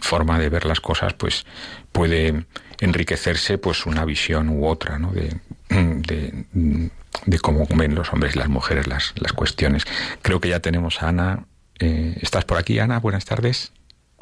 forma 0.00 0.38
de 0.38 0.48
ver 0.48 0.64
las 0.64 0.80
cosas, 0.80 1.14
pues 1.14 1.44
puede 1.92 2.44
enriquecerse 2.80 3.58
pues 3.58 3.86
una 3.86 4.04
visión 4.04 4.48
u 4.48 4.66
otra, 4.66 4.98
¿no? 4.98 5.12
De, 5.12 5.36
de, 5.68 7.38
cómo 7.40 7.66
ven 7.74 7.94
los 7.94 8.12
hombres 8.12 8.34
y 8.34 8.38
las 8.38 8.48
mujeres 8.48 8.86
las, 8.86 9.14
las 9.16 9.32
cuestiones. 9.32 9.84
Creo 10.22 10.40
que 10.40 10.48
ya 10.48 10.60
tenemos 10.60 11.02
a 11.02 11.08
Ana. 11.08 11.44
Eh, 11.78 12.16
¿Estás 12.20 12.44
por 12.44 12.58
aquí, 12.58 12.78
Ana? 12.78 12.98
Buenas 12.98 13.24
tardes. 13.24 13.72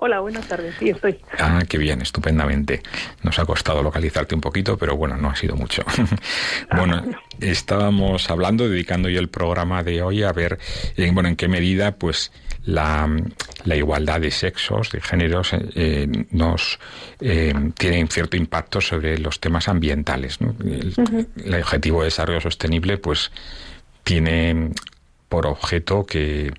Hola, 0.01 0.21
buenas 0.21 0.47
tardes. 0.47 0.77
Sí, 0.79 0.91
estoy. 0.91 1.19
Ah, 1.41 1.61
qué 1.69 1.77
bien, 1.77 2.01
estupendamente. 2.01 2.83
Nos 3.25 3.41
ha 3.41 3.45
costado 3.45 3.83
localizarte 3.83 4.33
un 4.37 4.41
poquito, 4.41 4.79
pero 4.79 4.97
bueno, 4.97 5.17
no 5.17 5.29
ha 5.29 5.35
sido 5.35 5.57
mucho. 5.57 5.83
bueno, 6.77 7.03
estábamos 7.41 8.31
hablando, 8.31 8.69
dedicando 8.69 9.09
yo 9.09 9.19
el 9.19 9.29
programa 9.29 9.83
de 9.83 10.03
hoy 10.03 10.23
a 10.23 10.33
ver, 10.33 10.61
eh, 10.97 11.11
bueno, 11.13 11.29
en 11.29 11.35
qué 11.35 11.49
medida, 11.49 11.97
pues, 11.97 12.31
la, 12.65 13.09
igualdad 13.67 14.21
de 14.21 14.31
sexos, 14.31 14.91
de 14.91 15.01
géneros, 15.01 15.51
eh, 15.53 16.07
nos 16.31 16.79
eh, 17.21 17.55
tiene 17.77 18.07
cierto 18.09 18.37
impacto 18.37 18.81
sobre 18.81 19.19
los 19.19 19.41
temas 19.41 19.69
ambientales. 19.69 20.39
El, 20.41 20.95
el 21.45 21.55
objetivo 21.55 22.01
de 22.01 22.07
desarrollo 22.07 22.41
sostenible, 22.41 22.99
pues, 22.99 23.31
tiene 24.05 24.71
por 25.29 25.47
objeto 25.47 26.07
que 26.07 26.53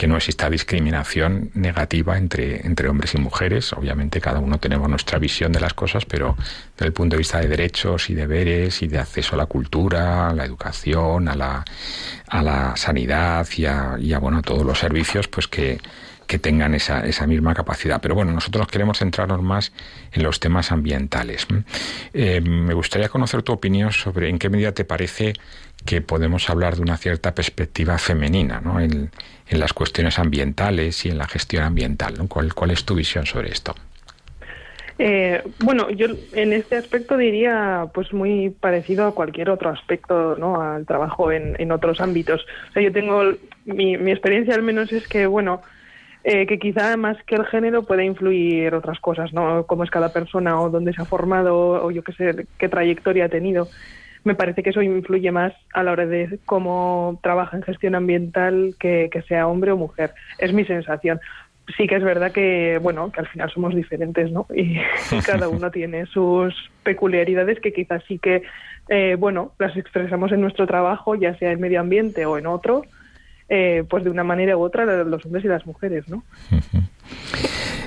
que 0.00 0.08
no 0.08 0.16
exista 0.16 0.48
discriminación 0.48 1.50
negativa 1.52 2.16
entre, 2.16 2.66
entre 2.66 2.88
hombres 2.88 3.14
y 3.14 3.18
mujeres. 3.18 3.74
Obviamente 3.74 4.18
cada 4.18 4.38
uno 4.38 4.58
tenemos 4.58 4.88
nuestra 4.88 5.18
visión 5.18 5.52
de 5.52 5.60
las 5.60 5.74
cosas, 5.74 6.06
pero 6.06 6.38
desde 6.72 6.86
el 6.86 6.94
punto 6.94 7.16
de 7.16 7.18
vista 7.18 7.38
de 7.38 7.48
derechos 7.48 8.08
y 8.08 8.14
deberes 8.14 8.80
y 8.80 8.88
de 8.88 8.98
acceso 8.98 9.34
a 9.34 9.36
la 9.36 9.44
cultura, 9.44 10.30
a 10.30 10.32
la 10.32 10.46
educación, 10.46 11.28
a 11.28 11.34
la, 11.34 11.66
a 12.28 12.42
la 12.42 12.74
sanidad 12.78 13.46
y 13.54 13.66
a, 13.66 13.98
y 14.00 14.14
a, 14.14 14.18
bueno, 14.18 14.38
a 14.38 14.42
todos 14.42 14.64
los 14.64 14.78
servicios, 14.78 15.28
pues 15.28 15.46
que, 15.48 15.78
que 16.30 16.38
tengan 16.38 16.76
esa, 16.76 17.04
esa 17.04 17.26
misma 17.26 17.54
capacidad. 17.54 18.00
Pero 18.00 18.14
bueno, 18.14 18.30
nosotros 18.30 18.68
queremos 18.68 19.00
centrarnos 19.00 19.42
más 19.42 19.72
en 20.12 20.22
los 20.22 20.38
temas 20.38 20.70
ambientales. 20.70 21.44
Eh, 22.14 22.40
me 22.40 22.72
gustaría 22.72 23.08
conocer 23.08 23.42
tu 23.42 23.52
opinión 23.52 23.90
sobre 23.90 24.28
en 24.28 24.38
qué 24.38 24.48
medida 24.48 24.70
te 24.70 24.84
parece 24.84 25.32
que 25.84 26.02
podemos 26.02 26.48
hablar 26.48 26.76
de 26.76 26.82
una 26.82 26.96
cierta 26.98 27.34
perspectiva 27.34 27.98
femenina 27.98 28.60
¿no? 28.60 28.78
en, 28.78 29.10
las 29.50 29.72
cuestiones 29.72 30.20
ambientales 30.20 31.04
y 31.04 31.08
en 31.08 31.18
la 31.18 31.26
gestión 31.26 31.64
ambiental. 31.64 32.14
¿Cuál, 32.28 32.54
¿Cuál 32.54 32.70
es 32.70 32.84
tu 32.84 32.94
visión 32.94 33.26
sobre 33.26 33.50
esto? 33.50 33.74
Eh, 35.00 35.42
bueno, 35.64 35.90
yo 35.90 36.06
en 36.34 36.52
este 36.52 36.76
aspecto 36.76 37.16
diría 37.16 37.86
pues 37.92 38.12
muy 38.12 38.50
parecido 38.50 39.08
a 39.08 39.14
cualquier 39.16 39.50
otro 39.50 39.70
aspecto, 39.70 40.36
¿no? 40.38 40.62
Al 40.62 40.86
trabajo 40.86 41.32
en, 41.32 41.56
en 41.58 41.72
otros 41.72 42.00
ámbitos. 42.00 42.46
O 42.68 42.72
sea, 42.74 42.82
yo 42.82 42.92
tengo 42.92 43.32
mi, 43.64 43.96
mi 43.96 44.12
experiencia 44.12 44.54
al 44.54 44.62
menos 44.62 44.92
es 44.92 45.08
que 45.08 45.26
bueno, 45.26 45.62
eh, 46.24 46.46
que 46.46 46.58
quizá 46.58 46.96
más 46.96 47.16
que 47.24 47.34
el 47.34 47.46
género 47.46 47.82
puede 47.84 48.04
influir 48.04 48.74
otras 48.74 49.00
cosas, 49.00 49.32
¿no? 49.32 49.66
Cómo 49.66 49.84
es 49.84 49.90
cada 49.90 50.12
persona 50.12 50.60
o 50.60 50.70
dónde 50.70 50.92
se 50.92 51.02
ha 51.02 51.06
formado 51.06 51.84
o 51.84 51.90
yo 51.90 52.02
qué 52.02 52.12
sé 52.12 52.46
qué 52.58 52.68
trayectoria 52.68 53.26
ha 53.26 53.28
tenido 53.28 53.68
me 54.24 54.34
parece 54.34 54.62
que 54.62 54.70
eso 54.70 54.82
influye 54.82 55.30
más 55.32 55.52
a 55.72 55.82
la 55.82 55.92
hora 55.92 56.06
de 56.06 56.38
cómo 56.44 57.18
trabaja 57.22 57.56
en 57.56 57.62
gestión 57.62 57.94
ambiental 57.94 58.74
que, 58.78 59.08
sea 59.26 59.46
hombre 59.46 59.72
o 59.72 59.76
mujer. 59.76 60.12
Es 60.38 60.52
mi 60.52 60.64
sensación. 60.64 61.20
Sí 61.76 61.86
que 61.86 61.96
es 61.96 62.02
verdad 62.02 62.32
que, 62.32 62.78
bueno, 62.82 63.12
que 63.12 63.20
al 63.20 63.28
final 63.28 63.50
somos 63.50 63.74
diferentes, 63.74 64.30
¿no? 64.30 64.46
Y, 64.54 64.78
cada 65.26 65.48
uno 65.48 65.70
tiene 65.70 66.06
sus 66.06 66.54
peculiaridades 66.82 67.60
que 67.60 67.72
quizás 67.72 68.02
sí 68.08 68.18
que, 68.18 68.42
eh, 68.88 69.16
bueno, 69.18 69.52
las 69.58 69.76
expresamos 69.76 70.32
en 70.32 70.40
nuestro 70.40 70.66
trabajo, 70.66 71.14
ya 71.14 71.34
sea 71.38 71.52
en 71.52 71.60
medio 71.60 71.80
ambiente 71.80 72.26
o 72.26 72.36
en 72.38 72.46
otro, 72.46 72.82
eh, 73.52 73.82
pues 73.90 74.04
de 74.04 74.10
una 74.10 74.22
manera 74.22 74.56
u 74.56 74.62
otra 74.62 74.86
los 75.02 75.26
hombres 75.26 75.44
y 75.44 75.48
las 75.48 75.66
mujeres, 75.66 76.08
¿no? 76.08 76.22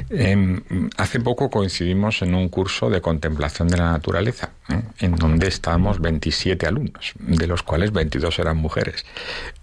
Em, 0.10 0.62
hace 0.98 1.22
poco 1.22 1.50
coincidimos 1.50 2.22
en 2.22 2.36
un 2.36 2.50
curso 2.50 2.90
de 2.90 3.00
contemplación 3.00 3.70
de 3.70 3.78
la 3.78 3.92
naturaleza, 3.94 4.52
¿eh? 4.70 4.82
en 5.00 5.16
donde 5.16 5.48
estábamos 5.48 6.02
27 6.02 6.68
alumnos, 6.68 7.14
de 7.18 7.48
los 7.48 7.64
cuales 7.64 7.94
22 7.94 8.38
eran 8.40 8.58
mujeres. 8.58 9.06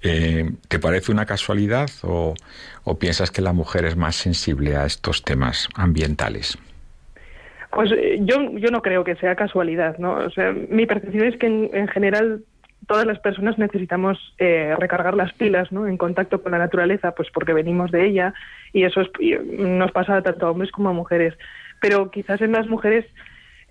Eh, 0.03 0.51
¿Te 0.69 0.79
parece 0.79 1.13
una 1.13 1.27
casualidad 1.27 1.91
o, 2.03 2.35
piensas 2.99 3.31
que 3.31 3.43
la 3.43 3.53
mujer 3.53 3.85
es 3.85 3.97
más 3.97 4.17
sensible 4.17 4.77
a 4.77 4.87
estos 4.87 5.23
temas 5.23 5.69
ambientales? 5.75 6.57
Pues 7.71 7.91
yo, 8.21 8.37
yo 8.59 8.71
no 8.71 8.81
creo 8.81 9.05
que 9.05 9.17
sea 9.17 9.37
casualidad, 9.37 9.99
¿no? 9.99 10.15
O 10.15 10.31
sea, 10.31 10.53
mi 10.53 10.87
percepción 10.87 11.27
es 11.27 11.37
que 11.37 11.47
en 11.47 11.89
general 11.89 12.43
todas 12.87 13.07
las 13.07 13.19
personas 13.19 13.59
necesitamos 13.59 14.19
eh, 14.39 14.75
recargar 14.79 15.15
las 15.15 15.33
pilas 15.33 15.71
¿no? 15.73 15.87
en 15.87 15.97
contacto 15.97 16.43
con 16.43 16.53
la 16.53 16.59
naturaleza, 16.59 17.13
pues 17.15 17.29
porque 17.33 17.53
venimos 17.53 17.91
de 17.91 18.07
ella 18.07 18.35
y 18.73 18.85
eso 18.85 19.03
nos 19.59 19.93
pasa 19.93 20.23
tanto 20.23 20.47
a 20.47 20.51
hombres 20.51 20.73
como 20.73 20.89
a 20.89 20.93
mujeres. 20.93 21.35
Pero 21.81 22.11
quizás 22.11 22.41
en 22.41 22.53
las 22.53 22.67
mujeres, 22.67 23.07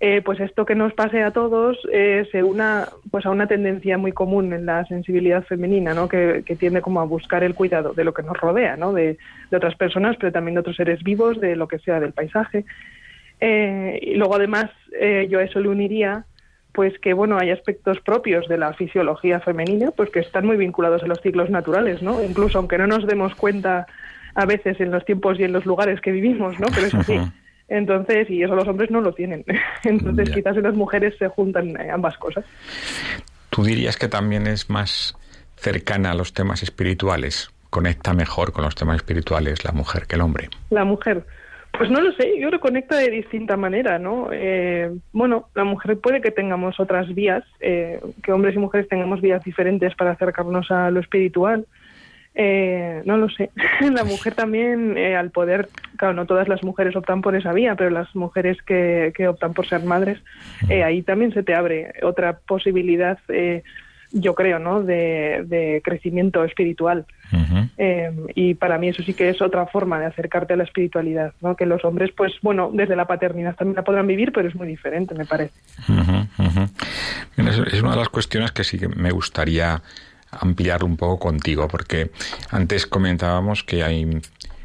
eh, 0.00 0.22
pues 0.24 0.40
esto 0.40 0.64
que 0.64 0.74
nos 0.74 0.94
pase 0.94 1.22
a 1.22 1.32
todos 1.32 1.78
eh, 1.92 2.26
se 2.32 2.42
una 2.42 2.88
pues 3.10 3.26
a 3.26 3.30
una 3.30 3.46
tendencia 3.46 3.98
muy 3.98 4.12
común 4.12 4.52
en 4.52 4.66
la 4.66 4.84
sensibilidad 4.86 5.44
femenina, 5.44 5.92
¿no? 5.92 6.08
que, 6.08 6.42
tiende 6.58 6.80
como 6.80 7.00
a 7.00 7.04
buscar 7.04 7.44
el 7.44 7.54
cuidado 7.54 7.92
de 7.92 8.04
lo 8.04 8.14
que 8.14 8.22
nos 8.22 8.38
rodea, 8.38 8.76
¿no? 8.76 8.92
de, 8.92 9.18
de 9.50 9.56
otras 9.56 9.74
personas, 9.76 10.16
pero 10.18 10.32
también 10.32 10.54
de 10.54 10.60
otros 10.60 10.76
seres 10.76 11.02
vivos, 11.02 11.40
de 11.40 11.56
lo 11.56 11.68
que 11.68 11.78
sea 11.78 12.00
del 12.00 12.12
paisaje. 12.12 12.64
y 13.40 14.14
luego 14.14 14.36
además 14.36 14.70
yo 15.28 15.38
a 15.38 15.44
eso 15.44 15.60
le 15.60 15.68
uniría 15.68 16.24
pues 16.72 16.98
que 16.98 17.12
bueno 17.12 17.38
hay 17.38 17.50
aspectos 17.50 18.00
propios 18.00 18.48
de 18.48 18.58
la 18.58 18.72
fisiología 18.74 19.40
femenina 19.40 19.90
pues 19.90 20.10
que 20.10 20.20
están 20.20 20.46
muy 20.46 20.56
vinculados 20.56 21.02
a 21.02 21.06
los 21.06 21.20
ciclos 21.20 21.50
naturales 21.50 22.02
no 22.02 22.22
incluso 22.22 22.58
aunque 22.58 22.78
no 22.78 22.86
nos 22.86 23.06
demos 23.06 23.34
cuenta 23.34 23.86
a 24.34 24.46
veces 24.46 24.80
en 24.80 24.90
los 24.90 25.04
tiempos 25.04 25.38
y 25.40 25.44
en 25.44 25.52
los 25.52 25.66
lugares 25.66 26.00
que 26.00 26.12
vivimos 26.12 26.58
no 26.60 26.68
pero 26.74 26.86
eso 26.86 27.02
sí 27.02 27.20
entonces 27.70 28.28
y 28.28 28.42
eso 28.42 28.54
los 28.54 28.68
hombres 28.68 28.90
no 28.90 29.00
lo 29.00 29.14
tienen. 29.14 29.44
Entonces 29.84 30.28
quizás 30.30 30.56
en 30.56 30.64
las 30.64 30.74
mujeres 30.74 31.14
se 31.18 31.28
juntan 31.28 31.80
eh, 31.80 31.88
ambas 31.90 32.18
cosas. 32.18 32.44
Tú 33.48 33.64
dirías 33.64 33.96
que 33.96 34.08
también 34.08 34.46
es 34.46 34.68
más 34.68 35.16
cercana 35.56 36.10
a 36.10 36.14
los 36.14 36.34
temas 36.34 36.62
espirituales 36.62 37.50
conecta 37.70 38.12
mejor 38.12 38.52
con 38.52 38.64
los 38.64 38.74
temas 38.74 38.96
espirituales 38.96 39.64
la 39.64 39.70
mujer 39.70 40.06
que 40.08 40.16
el 40.16 40.22
hombre 40.22 40.48
la 40.70 40.84
mujer 40.84 41.24
pues 41.80 41.90
no 41.90 42.02
lo 42.02 42.12
sé, 42.12 42.38
yo 42.38 42.50
lo 42.50 42.60
conecta 42.60 42.98
de 42.98 43.08
distinta 43.08 43.56
manera, 43.56 43.98
¿no? 43.98 44.28
Eh, 44.32 44.90
bueno, 45.14 45.48
la 45.54 45.64
mujer 45.64 45.98
puede 45.98 46.20
que 46.20 46.30
tengamos 46.30 46.78
otras 46.78 47.14
vías, 47.14 47.42
eh, 47.58 47.98
que 48.22 48.32
hombres 48.32 48.54
y 48.54 48.58
mujeres 48.58 48.86
tengamos 48.86 49.22
vías 49.22 49.42
diferentes 49.42 49.94
para 49.94 50.10
acercarnos 50.10 50.70
a 50.70 50.90
lo 50.90 51.00
espiritual. 51.00 51.64
Eh, 52.34 53.00
no 53.06 53.16
lo 53.16 53.30
sé. 53.30 53.48
la 53.94 54.04
mujer 54.04 54.34
también, 54.34 54.98
al 54.98 55.30
poder, 55.30 55.70
claro, 55.96 56.12
no 56.12 56.26
todas 56.26 56.48
las 56.48 56.62
mujeres 56.62 56.94
optan 56.96 57.22
por 57.22 57.34
esa 57.34 57.54
vía, 57.54 57.74
pero 57.76 57.88
las 57.88 58.14
mujeres 58.14 58.60
que, 58.60 59.14
que 59.16 59.26
optan 59.26 59.54
por 59.54 59.66
ser 59.66 59.82
madres, 59.82 60.18
ahí 60.84 61.00
también 61.00 61.32
se 61.32 61.42
te 61.42 61.54
abre 61.54 61.94
otra 62.02 62.40
posibilidad 62.40 63.18
yo 64.12 64.34
creo, 64.34 64.58
¿no? 64.58 64.82
De, 64.82 65.80
crecimiento 65.84 66.44
espiritual. 66.44 67.06
Eh, 67.78 68.10
y 68.34 68.54
para 68.54 68.78
mí 68.78 68.88
eso 68.88 69.02
sí 69.02 69.14
que 69.14 69.28
es 69.28 69.40
otra 69.40 69.66
forma 69.66 70.00
de 70.00 70.06
acercarte 70.06 70.54
a 70.54 70.56
la 70.56 70.64
espiritualidad, 70.64 71.32
¿no? 71.40 71.56
Que 71.56 71.66
los 71.66 71.84
hombres, 71.84 72.10
pues 72.16 72.32
bueno, 72.42 72.70
desde 72.72 72.96
la 72.96 73.06
paternidad 73.06 73.54
también 73.54 73.76
la 73.76 73.84
podrán 73.84 74.06
vivir, 74.06 74.32
pero 74.32 74.48
es 74.48 74.54
muy 74.54 74.66
diferente, 74.66 75.14
me 75.14 75.24
parece. 75.24 75.54
es 77.36 77.82
una 77.82 77.90
de 77.92 77.96
las 77.96 78.08
cuestiones 78.08 78.52
que 78.52 78.64
sí 78.64 78.78
que 78.78 78.88
me 78.88 79.10
gustaría 79.10 79.82
ampliar 80.30 80.84
un 80.84 80.96
poco 80.96 81.18
contigo, 81.18 81.68
porque 81.68 82.10
antes 82.50 82.86
comentábamos 82.86 83.64
que 83.64 83.82
hay 83.82 84.20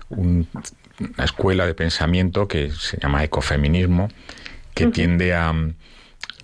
una 0.09 0.45
escuela 1.23 1.65
de 1.65 1.73
pensamiento 1.73 2.47
que 2.47 2.71
se 2.71 2.97
llama 2.97 3.23
ecofeminismo, 3.23 4.09
que 4.73 4.87
tiende 4.87 5.33
a 5.33 5.53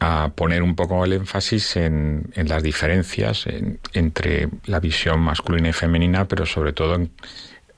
a 0.04 0.32
poner 0.34 0.64
un 0.64 0.76
poco 0.76 1.06
el 1.06 1.14
énfasis 1.14 1.76
en, 1.76 2.32
en 2.34 2.50
las 2.50 2.64
diferencias 2.64 3.46
entre 3.94 4.50
la 4.66 4.80
visión 4.80 5.20
masculina 5.20 5.70
y 5.70 5.74
femenina, 5.74 6.28
pero 6.28 6.48
sobre 6.48 6.74
todo 6.74 6.98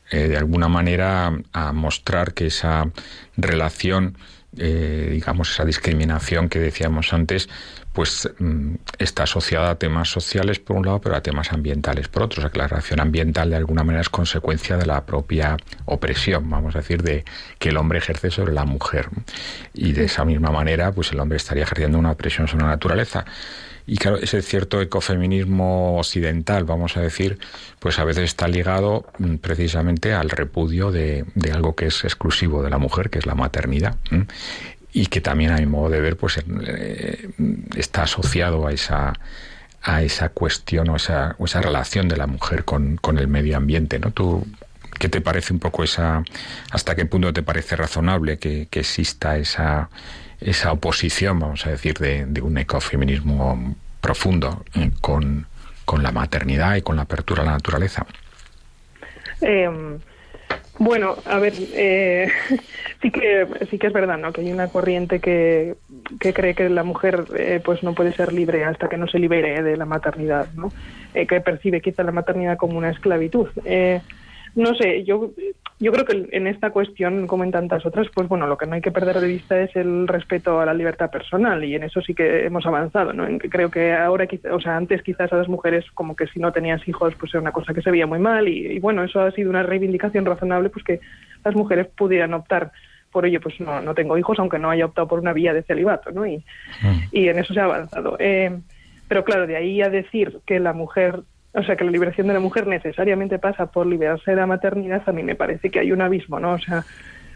eh, 0.09 0.27
de 0.29 0.37
alguna 0.37 0.69
manera 0.69 1.37
a 1.51 1.73
mostrar 1.73 2.33
que 2.33 2.45
esa 2.45 2.89
relación, 3.35 4.17
eh, 4.57 5.09
digamos, 5.11 5.51
esa 5.51 5.65
discriminación 5.65 6.49
que 6.49 6.59
decíamos 6.59 7.13
antes, 7.13 7.49
pues 7.93 8.29
mm, 8.39 8.75
está 8.97 9.23
asociada 9.23 9.71
a 9.71 9.75
temas 9.75 10.09
sociales 10.09 10.59
por 10.59 10.77
un 10.77 10.85
lado, 10.85 10.99
pero 10.99 11.15
a 11.15 11.21
temas 11.21 11.51
ambientales 11.53 12.07
por 12.07 12.23
otro. 12.23 12.39
O 12.39 12.41
sea, 12.41 12.51
que 12.51 12.57
la 12.57 12.67
relación 12.67 12.99
ambiental 12.99 13.49
de 13.49 13.55
alguna 13.55 13.83
manera 13.83 14.01
es 14.01 14.09
consecuencia 14.09 14.77
de 14.77 14.85
la 14.85 15.05
propia 15.05 15.57
opresión, 15.85 16.49
vamos 16.49 16.75
a 16.75 16.79
decir, 16.79 17.03
de 17.03 17.23
que 17.59 17.69
el 17.69 17.77
hombre 17.77 17.99
ejerce 17.99 18.31
sobre 18.31 18.53
la 18.53 18.65
mujer. 18.65 19.09
Y 19.73 19.93
de 19.93 20.05
esa 20.05 20.25
misma 20.25 20.51
manera, 20.51 20.91
pues 20.91 21.11
el 21.11 21.19
hombre 21.19 21.37
estaría 21.37 21.63
ejerciendo 21.63 21.97
una 21.97 22.11
opresión 22.11 22.47
sobre 22.47 22.63
la 22.63 22.71
naturaleza. 22.71 23.25
Y 23.85 23.97
claro, 23.97 24.17
ese 24.17 24.41
cierto 24.41 24.81
ecofeminismo 24.81 25.97
occidental, 25.97 26.63
vamos 26.63 26.95
a 26.95 27.01
decir, 27.01 27.37
pues 27.79 27.99
a 27.99 28.05
veces 28.05 28.23
está 28.25 28.47
ligado 28.47 29.05
mm, 29.17 29.35
precisamente 29.35 30.13
al 30.13 30.29
repudio 30.29 30.91
de, 30.91 31.25
de 31.35 31.51
algo 31.51 31.75
que 31.75 31.87
es 31.87 32.03
exclusivo 32.03 32.63
de 32.63 32.69
la 32.69 32.77
mujer, 32.77 33.09
que 33.09 33.19
es 33.19 33.25
la 33.25 33.35
maternidad 33.35 33.97
y 34.93 35.07
que 35.07 35.21
también 35.21 35.51
a 35.51 35.57
mi 35.57 35.65
modo 35.65 35.89
de 35.89 35.99
ver 35.99 36.15
pues 36.15 36.37
eh, 36.37 37.29
está 37.75 38.03
asociado 38.03 38.67
a 38.67 38.71
esa 38.71 39.13
a 39.81 40.01
esa 40.01 40.29
cuestión 40.29 40.87
o 40.89 40.95
esa, 40.95 41.35
esa 41.43 41.61
relación 41.61 42.07
de 42.07 42.15
la 42.15 42.25
mujer 42.25 42.63
con, 42.63 42.95
con, 42.97 43.17
el 43.17 43.27
medio 43.27 43.57
ambiente 43.57 43.99
no 43.99 44.11
tú 44.11 44.47
qué 44.97 45.09
te 45.09 45.19
parece 45.19 45.51
un 45.51 45.59
poco 45.59 45.83
esa 45.83 46.23
hasta 46.71 46.95
qué 46.95 47.05
punto 47.05 47.33
te 47.33 47.43
parece 47.43 47.75
razonable 47.75 48.37
que, 48.37 48.67
exista 48.71 49.37
esa 49.37 49.89
esa 50.45 50.71
oposición 50.71 51.39
vamos 51.39 51.65
a 51.65 51.71
decir 51.71 51.95
de, 51.95 52.25
de 52.25 52.41
un 52.41 52.57
ecofeminismo 52.57 53.75
profundo 54.01 54.63
eh, 54.75 54.91
con, 55.01 55.47
con 55.85 56.03
la 56.03 56.11
maternidad 56.11 56.75
y 56.75 56.81
con 56.81 56.95
la 56.95 57.03
apertura 57.03 57.43
a 57.43 57.45
la 57.45 57.51
naturaleza 57.53 58.05
eh, 59.41 59.69
bueno, 60.79 61.15
a 61.25 61.39
ver, 61.39 61.53
eh, 61.73 62.29
sí 63.01 63.11
que 63.11 63.47
sí 63.69 63.77
que 63.77 63.87
es 63.87 63.93
verdad, 63.93 64.17
¿no? 64.17 64.33
Que 64.33 64.41
hay 64.41 64.51
una 64.51 64.69
corriente 64.69 65.19
que, 65.19 65.75
que 66.19 66.33
cree 66.33 66.55
que 66.55 66.69
la 66.69 66.83
mujer, 66.83 67.25
eh, 67.37 67.61
pues 67.63 67.83
no 67.83 67.93
puede 67.93 68.13
ser 68.13 68.33
libre 68.33 68.63
hasta 68.65 68.89
que 68.89 68.97
no 68.97 69.07
se 69.07 69.19
libere 69.19 69.61
de 69.61 69.77
la 69.77 69.85
maternidad, 69.85 70.47
¿no? 70.55 70.71
Que 71.13 71.41
percibe 71.41 71.81
quizá 71.81 72.03
la 72.03 72.11
maternidad 72.11 72.57
como 72.57 72.77
una 72.77 72.89
esclavitud. 72.89 73.47
No 74.55 74.75
sé, 74.75 75.03
yo, 75.03 75.31
yo 75.83 75.91
creo 75.91 76.05
que 76.05 76.29
en 76.31 76.47
esta 76.47 76.69
cuestión, 76.69 77.27
como 77.27 77.43
en 77.43 77.51
tantas 77.51 77.85
otras, 77.85 78.07
pues 78.15 78.29
bueno, 78.29 78.47
lo 78.47 78.57
que 78.57 78.65
no 78.65 78.75
hay 78.75 78.81
que 78.81 78.91
perder 78.91 79.19
de 79.19 79.27
vista 79.27 79.59
es 79.59 79.75
el 79.75 80.07
respeto 80.07 80.61
a 80.61 80.65
la 80.65 80.73
libertad 80.73 81.11
personal 81.11 81.61
y 81.65 81.75
en 81.75 81.83
eso 81.83 81.99
sí 82.01 82.13
que 82.13 82.45
hemos 82.45 82.65
avanzado, 82.65 83.11
¿no? 83.11 83.27
En 83.27 83.37
que 83.37 83.49
creo 83.49 83.69
que 83.69 83.93
ahora, 83.93 84.25
o 84.51 84.61
sea, 84.61 84.77
antes 84.77 85.03
quizás 85.03 85.33
a 85.33 85.35
las 85.35 85.49
mujeres 85.49 85.83
como 85.93 86.15
que 86.15 86.27
si 86.27 86.39
no 86.39 86.53
tenías 86.53 86.87
hijos, 86.87 87.13
pues 87.15 87.33
era 87.33 87.41
una 87.41 87.51
cosa 87.51 87.73
que 87.73 87.81
se 87.81 87.91
veía 87.91 88.07
muy 88.07 88.19
mal 88.19 88.47
y, 88.47 88.79
bueno, 88.79 89.03
eso 89.03 89.19
ha 89.19 89.31
sido 89.31 89.49
una 89.49 89.63
reivindicación 89.63 90.25
razonable, 90.25 90.69
pues 90.69 90.85
que 90.85 91.01
las 91.43 91.53
mujeres 91.53 91.87
pudieran 91.87 92.33
optar 92.33 92.71
por 93.11 93.25
ello, 93.25 93.41
pues 93.41 93.59
no, 93.59 93.81
no 93.81 93.93
tengo 93.93 94.17
hijos, 94.17 94.39
aunque 94.39 94.59
no 94.59 94.69
haya 94.69 94.85
optado 94.85 95.09
por 95.09 95.19
una 95.19 95.33
vía 95.33 95.53
de 95.53 95.63
celibato, 95.63 96.11
¿no? 96.11 96.25
Y, 96.25 96.37
mm. 96.37 96.99
y 97.11 97.27
en 97.27 97.39
eso 97.39 97.53
se 97.53 97.59
ha 97.59 97.65
avanzado. 97.65 98.15
Eh, 98.19 98.57
pero 99.09 99.25
claro, 99.25 99.47
de 99.47 99.57
ahí 99.57 99.81
a 99.81 99.89
decir 99.89 100.39
que 100.45 100.61
la 100.61 100.71
mujer 100.71 101.23
o 101.53 101.63
sea, 101.63 101.75
que 101.75 101.83
la 101.83 101.91
liberación 101.91 102.27
de 102.27 102.33
la 102.33 102.39
mujer 102.39 102.67
necesariamente 102.67 103.39
pasa 103.39 103.67
por 103.67 103.85
liberarse 103.85 104.31
de 104.31 104.37
la 104.37 104.47
maternidad, 104.47 105.03
a 105.05 105.11
mí 105.11 105.23
me 105.23 105.35
parece 105.35 105.69
que 105.69 105.79
hay 105.79 105.91
un 105.91 106.01
abismo, 106.01 106.39
¿no? 106.39 106.53
O 106.53 106.59
sea, 106.59 106.83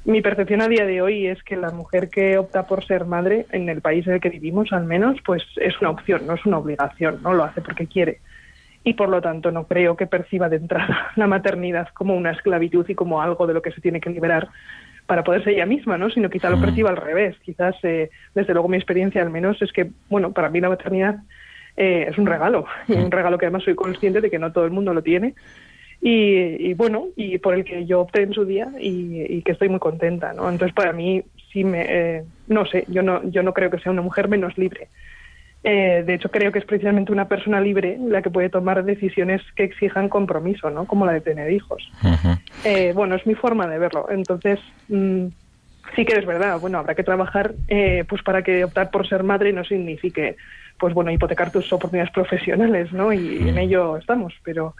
mi 0.05 0.21
percepción 0.21 0.61
a 0.61 0.67
día 0.67 0.85
de 0.85 1.01
hoy 1.01 1.27
es 1.27 1.43
que 1.43 1.55
la 1.55 1.69
mujer 1.69 2.09
que 2.09 2.37
opta 2.37 2.65
por 2.65 2.85
ser 2.85 3.05
madre, 3.05 3.45
en 3.51 3.69
el 3.69 3.81
país 3.81 4.07
en 4.07 4.13
el 4.13 4.21
que 4.21 4.29
vivimos 4.29 4.71
al 4.71 4.85
menos, 4.85 5.17
pues 5.25 5.43
es 5.57 5.79
una 5.81 5.91
opción, 5.91 6.25
no 6.25 6.33
es 6.33 6.45
una 6.45 6.57
obligación, 6.57 7.21
no 7.21 7.33
lo 7.33 7.43
hace 7.43 7.61
porque 7.61 7.87
quiere. 7.87 8.19
Y 8.83 8.93
por 8.93 9.09
lo 9.09 9.21
tanto 9.21 9.51
no 9.51 9.67
creo 9.67 9.97
que 9.97 10.07
perciba 10.07 10.49
de 10.49 10.55
entrada 10.55 11.11
la 11.15 11.27
maternidad 11.27 11.89
como 11.93 12.15
una 12.15 12.31
esclavitud 12.31 12.87
y 12.87 12.95
como 12.95 13.21
algo 13.21 13.45
de 13.45 13.53
lo 13.53 13.61
que 13.61 13.71
se 13.71 13.81
tiene 13.81 13.99
que 13.99 14.09
liberar 14.09 14.47
para 15.05 15.23
poder 15.23 15.43
ser 15.43 15.53
ella 15.53 15.65
misma, 15.65 15.97
¿no? 15.97 16.09
Sino 16.09 16.29
quizá 16.29 16.49
lo 16.49 16.59
perciba 16.59 16.89
al 16.89 16.97
revés. 16.97 17.37
Quizás, 17.43 17.75
eh, 17.83 18.09
desde 18.33 18.53
luego 18.53 18.67
mi 18.67 18.77
experiencia 18.77 19.21
al 19.21 19.29
menos 19.29 19.61
es 19.61 19.71
que, 19.71 19.89
bueno, 20.09 20.31
para 20.31 20.49
mí 20.49 20.59
la 20.59 20.69
maternidad 20.69 21.17
eh, 21.77 22.07
es 22.09 22.17
un 22.17 22.25
regalo, 22.25 22.65
un 22.87 23.11
regalo 23.11 23.37
que 23.37 23.45
además 23.45 23.63
soy 23.63 23.75
consciente 23.75 24.19
de 24.19 24.31
que 24.31 24.39
no 24.39 24.51
todo 24.51 24.65
el 24.65 24.71
mundo 24.71 24.93
lo 24.93 25.03
tiene. 25.03 25.35
Y, 25.99 26.75
bueno, 26.75 27.07
y 27.15 27.39
por 27.39 27.55
el 27.55 27.63
que 27.63 27.85
yo 27.85 28.01
opté 28.01 28.21
en 28.21 28.33
su 28.33 28.45
día 28.45 28.67
y, 28.79 29.41
que 29.41 29.51
estoy 29.51 29.67
muy 29.69 29.79
contenta, 29.79 30.31
¿no? 30.33 30.49
Entonces 30.49 30.73
para 30.75 30.93
mí 30.93 31.23
sí 31.51 31.63
me, 31.63 31.85
eh, 31.89 32.23
no 32.47 32.65
sé, 32.65 32.85
yo 32.87 33.01
no, 33.01 33.27
yo 33.29 33.41
no 33.41 33.53
creo 33.53 33.71
que 33.71 33.79
sea 33.79 33.91
una 33.91 34.03
mujer 34.03 34.27
menos 34.27 34.57
libre. 34.57 34.89
Eh, 35.63 36.03
de 36.05 36.13
hecho 36.13 36.29
creo 36.29 36.51
que 36.51 36.59
es 36.59 36.65
precisamente 36.65 37.11
una 37.11 37.27
persona 37.27 37.59
libre 37.59 37.97
la 37.99 38.21
que 38.21 38.29
puede 38.29 38.49
tomar 38.49 38.83
decisiones 38.85 39.41
que 39.55 39.63
exijan 39.63 40.07
compromiso, 40.07 40.69
¿no? 40.69 40.85
Como 40.85 41.05
la 41.05 41.13
de 41.13 41.21
tener 41.21 41.51
hijos. 41.51 41.91
bueno, 42.93 43.15
es 43.15 43.25
mi 43.25 43.33
forma 43.33 43.67
de 43.67 43.79
verlo. 43.79 44.05
Entonces 44.09 44.59
mm, 44.87 45.25
sí 45.95 46.05
que 46.05 46.17
es 46.17 46.25
verdad. 46.27 46.59
Bueno, 46.59 46.77
habrá 46.77 46.93
que 46.93 47.03
trabajar, 47.03 47.55
pues 48.07 48.21
para 48.21 48.43
que 48.43 48.63
optar 48.63 48.91
por 48.91 49.07
ser 49.07 49.23
madre 49.23 49.51
no 49.51 49.63
signifique 49.63 50.37
pues 50.79 50.93
bueno, 50.93 51.11
hipotecar 51.11 51.51
tus 51.51 51.71
oportunidades 51.73 52.13
profesionales, 52.13 52.91
¿no? 52.91 53.11
Y 53.13 53.37
en 53.49 53.55
mm. 53.55 53.59
ello 53.59 53.97
estamos, 53.97 54.33
pero 54.43 54.75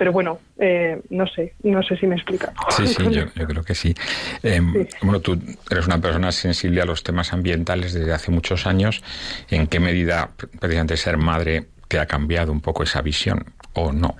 pero 0.00 0.12
bueno, 0.12 0.38
eh, 0.58 0.98
no 1.10 1.26
sé, 1.26 1.52
no 1.62 1.82
sé 1.82 1.94
si 1.94 2.06
me 2.06 2.14
explica. 2.14 2.54
Sí, 2.70 2.86
sí, 2.86 3.02
yo, 3.10 3.26
creo 3.46 3.62
que 3.62 3.74
sí. 3.74 3.94
Em, 4.42 4.86
bueno, 5.02 5.20
tú 5.20 5.38
eres 5.70 5.86
una 5.86 6.00
persona 6.00 6.32
sensible 6.32 6.80
a 6.80 6.86
los 6.86 7.02
temas 7.02 7.34
ambientales 7.34 7.92
desde 7.92 8.10
hace 8.10 8.30
muchos 8.30 8.66
años. 8.66 9.02
¿En 9.50 9.66
qué 9.66 9.78
medida, 9.78 10.30
precisamente, 10.58 10.96
ser 10.96 11.18
madre 11.18 11.66
te 11.86 11.98
ha 11.98 12.06
cambiado 12.06 12.50
un 12.50 12.62
poco 12.62 12.82
esa 12.82 13.02
visión 13.02 13.44
o 13.74 13.92
no? 13.92 14.16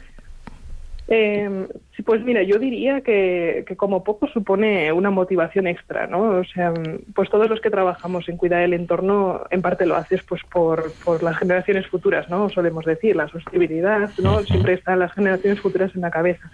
Eh, 1.12 1.66
pues 2.06 2.22
mira, 2.22 2.44
yo 2.44 2.60
diría 2.60 3.00
que, 3.00 3.64
como 3.76 4.04
poco 4.04 4.28
supone 4.28 4.92
una 4.92 5.10
motivación 5.10 5.66
extra, 5.66 6.06
¿no? 6.06 6.38
O 6.38 6.44
sea, 6.44 6.72
pues 7.16 7.28
todos 7.28 7.50
los 7.50 7.60
que 7.60 7.68
trabajamos 7.68 8.28
en 8.28 8.36
cuidar 8.36 8.62
el 8.62 8.74
entorno, 8.74 9.42
en 9.50 9.60
parte 9.60 9.86
lo 9.86 9.96
haces 9.96 10.22
pues 10.22 10.40
por, 10.44 10.92
por 11.04 11.24
las 11.24 11.36
generaciones 11.36 11.88
futuras, 11.88 12.30
¿no? 12.30 12.48
Solemos 12.48 12.84
decir, 12.84 13.16
la 13.16 13.26
sostenibilidad, 13.26 14.08
¿no? 14.18 14.40
Siempre 14.42 14.74
están 14.74 15.00
las 15.00 15.12
generaciones 15.12 15.58
futuras 15.60 15.92
en 15.96 16.02
la 16.02 16.12
cabeza. 16.12 16.48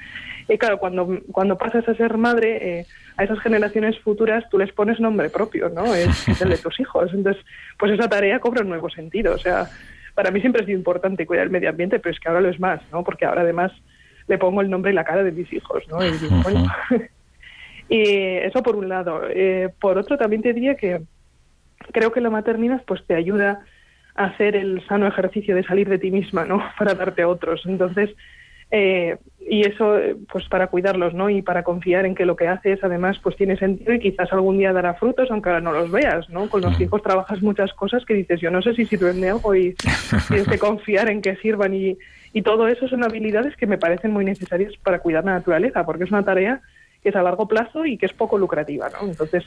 Y 0.49 0.57
claro, 0.57 0.79
cuando, 0.79 1.21
cuando 1.33 1.59
pasas 1.59 1.87
a 1.87 1.95
ser 1.95 2.17
madre, 2.17 2.79
eh, 2.81 2.87
a 3.19 3.25
esas 3.25 3.41
generaciones 3.41 3.99
futuras 3.99 4.49
tú 4.51 4.57
les 4.57 4.73
pones 4.73 4.99
nombre 5.01 5.29
propio, 5.29 5.69
¿no? 5.69 5.95
Es 5.95 6.29
el 6.41 6.49
de 6.49 6.57
tus 6.57 6.81
hijos. 6.81 7.13
Entonces, 7.13 7.45
pues 7.79 7.93
esa 7.93 8.09
tarea 8.09 8.41
cobra 8.41 8.63
un 8.63 8.71
nuevo 8.71 8.89
sentido. 8.89 9.35
O 9.35 9.39
sea, 9.39 9.67
para 10.15 10.31
mí 10.31 10.41
siempre 10.41 10.63
ha 10.63 10.67
sido 10.67 10.79
importante 10.79 11.27
cuidar 11.27 11.45
el 11.45 11.51
medio 11.51 11.69
ambiente, 11.69 11.99
pero 11.99 12.15
es 12.15 12.21
que 12.21 12.29
ahora 12.29 12.41
lo 12.41 12.49
es 12.49 12.59
más, 12.59 12.81
¿no? 12.91 13.05
Porque 13.05 13.27
ahora 13.27 13.43
además 13.43 13.71
le 14.29 14.39
pongo 14.39 14.61
el 14.61 14.71
nombre 14.71 14.93
y 14.93 14.95
la 14.95 15.05
cara 15.05 15.23
de 15.23 15.33
mis 15.33 15.53
hijos, 15.53 15.85
¿no? 15.89 15.99
Y, 17.89 18.01
eso 18.01 18.65
por 18.65 18.75
un 18.75 18.89
lado. 18.89 19.23
Eh, 19.31 19.69
por 19.81 19.97
otro, 19.97 20.19
también 20.19 20.43
te 20.43 20.53
diría 20.53 20.75
que 20.75 21.03
creo 21.93 22.11
que 22.11 22.21
la 22.21 22.31
maternidad 22.31 22.83
pues 22.85 23.05
te 23.07 23.15
ayuda 23.15 23.61
a 24.17 24.25
hacer 24.25 24.57
el 24.57 24.85
sano 24.89 25.07
ejercicio 25.07 25.55
de 25.55 25.63
salir 25.63 25.89
de 25.89 26.01
ti 26.01 26.11
misma, 26.11 26.45
¿no? 26.45 26.61
Para 26.79 26.95
darte 26.95 27.23
a 27.23 27.29
otros. 27.29 27.63
Entonces, 27.65 28.11
eh, 28.73 29.17
y 29.49 29.65
eso 29.65 29.97
pues 30.33 30.49
para 30.49 30.67
cuidarlos 30.67 31.15
no 31.15 31.31
y 31.31 31.41
para 31.41 31.63
confiar 31.63 32.05
en 32.05 32.17
que 32.17 32.27
lo 32.27 32.35
que 32.35 32.49
haces 32.49 32.83
además 32.83 33.17
pues 33.23 33.37
tiene 33.37 33.57
sentido 33.57 33.93
y 33.93 34.01
quizás 34.01 34.33
algún 34.33 34.59
día 34.59 34.73
dará 34.73 34.95
frutos 34.95 35.31
aunque 35.31 35.51
ahora 35.51 35.61
no 35.61 35.71
los 35.71 35.89
veas 35.93 36.29
no 36.31 36.49
con 36.49 36.63
los 36.63 36.81
hijos 36.81 37.01
trabajas 37.01 37.41
muchas 37.43 37.73
cosas 37.75 38.05
que 38.05 38.15
dices 38.15 38.41
yo 38.41 38.51
no 38.51 38.61
sé 38.61 38.75
si 38.75 38.85
sirven 38.87 39.21
de 39.21 39.31
algo 39.31 39.55
y 39.55 39.77
tienes 40.29 40.49
que 40.49 40.59
confiar 40.59 41.09
en 41.09 41.23
que 41.23 41.37
sirvan 41.37 41.75
y, 41.75 41.97
y 42.37 42.43
todo 42.43 42.69
eso 42.69 42.87
son 42.87 43.03
habilidades 43.03 43.57
que 43.57 43.67
me 43.67 43.79
parecen 43.79 44.11
muy 44.11 44.23
necesarias 44.23 44.75
para 44.83 44.99
cuidar 44.99 45.25
la 45.25 45.33
naturaleza 45.33 45.87
porque 45.87 46.05
es 46.05 46.11
una 46.11 46.23
tarea 46.23 46.61
que 47.03 47.09
es 47.09 47.17
a 47.17 47.23
largo 47.23 47.49
plazo 47.49 47.87
y 47.87 47.97
que 47.97 48.05
es 48.05 48.13
poco 48.13 48.37
lucrativa 48.37 48.91
no 48.91 49.09
entonces 49.09 49.43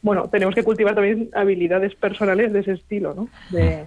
bueno 0.00 0.30
tenemos 0.30 0.54
que 0.54 0.64
cultivar 0.64 0.94
también 0.94 1.28
habilidades 1.34 1.94
personales 1.94 2.50
de 2.54 2.60
ese 2.60 2.72
estilo 2.72 3.12
no 3.12 3.28
de 3.50 3.84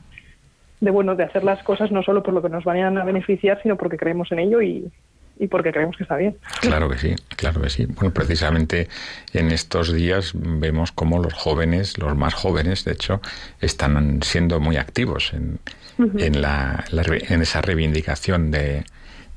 de 0.79 0.91
bueno 0.91 1.15
de 1.15 1.23
hacer 1.23 1.43
las 1.43 1.63
cosas 1.63 1.91
no 1.91 2.03
solo 2.03 2.21
por 2.21 2.35
lo 2.35 2.43
que 2.43 2.49
nos 2.49 2.63
vayan 2.63 2.99
a 2.99 3.03
beneficiar 3.03 3.59
sino 3.63 3.77
porque 3.77 3.97
creemos 3.97 4.31
en 4.31 4.37
ello 4.37 4.61
y, 4.61 4.91
y 5.39 5.47
porque 5.47 5.71
creemos 5.71 5.97
que 5.97 6.03
está 6.03 6.15
bien. 6.15 6.37
Claro 6.61 6.87
que 6.87 6.97
sí, 6.97 7.15
claro 7.35 7.61
que 7.61 7.69
sí. 7.69 7.87
Bueno, 7.87 8.13
precisamente 8.13 8.87
en 9.33 9.51
estos 9.51 9.91
días 9.91 10.31
vemos 10.33 10.91
cómo 10.93 11.19
los 11.19 11.33
jóvenes, 11.33 11.97
los 11.97 12.15
más 12.15 12.33
jóvenes, 12.33 12.85
de 12.85 12.93
hecho, 12.93 13.19
están 13.59 14.21
siendo 14.23 14.61
muy 14.61 14.77
activos 14.77 15.33
en, 15.33 15.59
en, 15.97 16.41
la, 16.41 16.85
en 16.91 17.41
esa 17.41 17.61
reivindicación 17.61 18.51
de, 18.51 18.83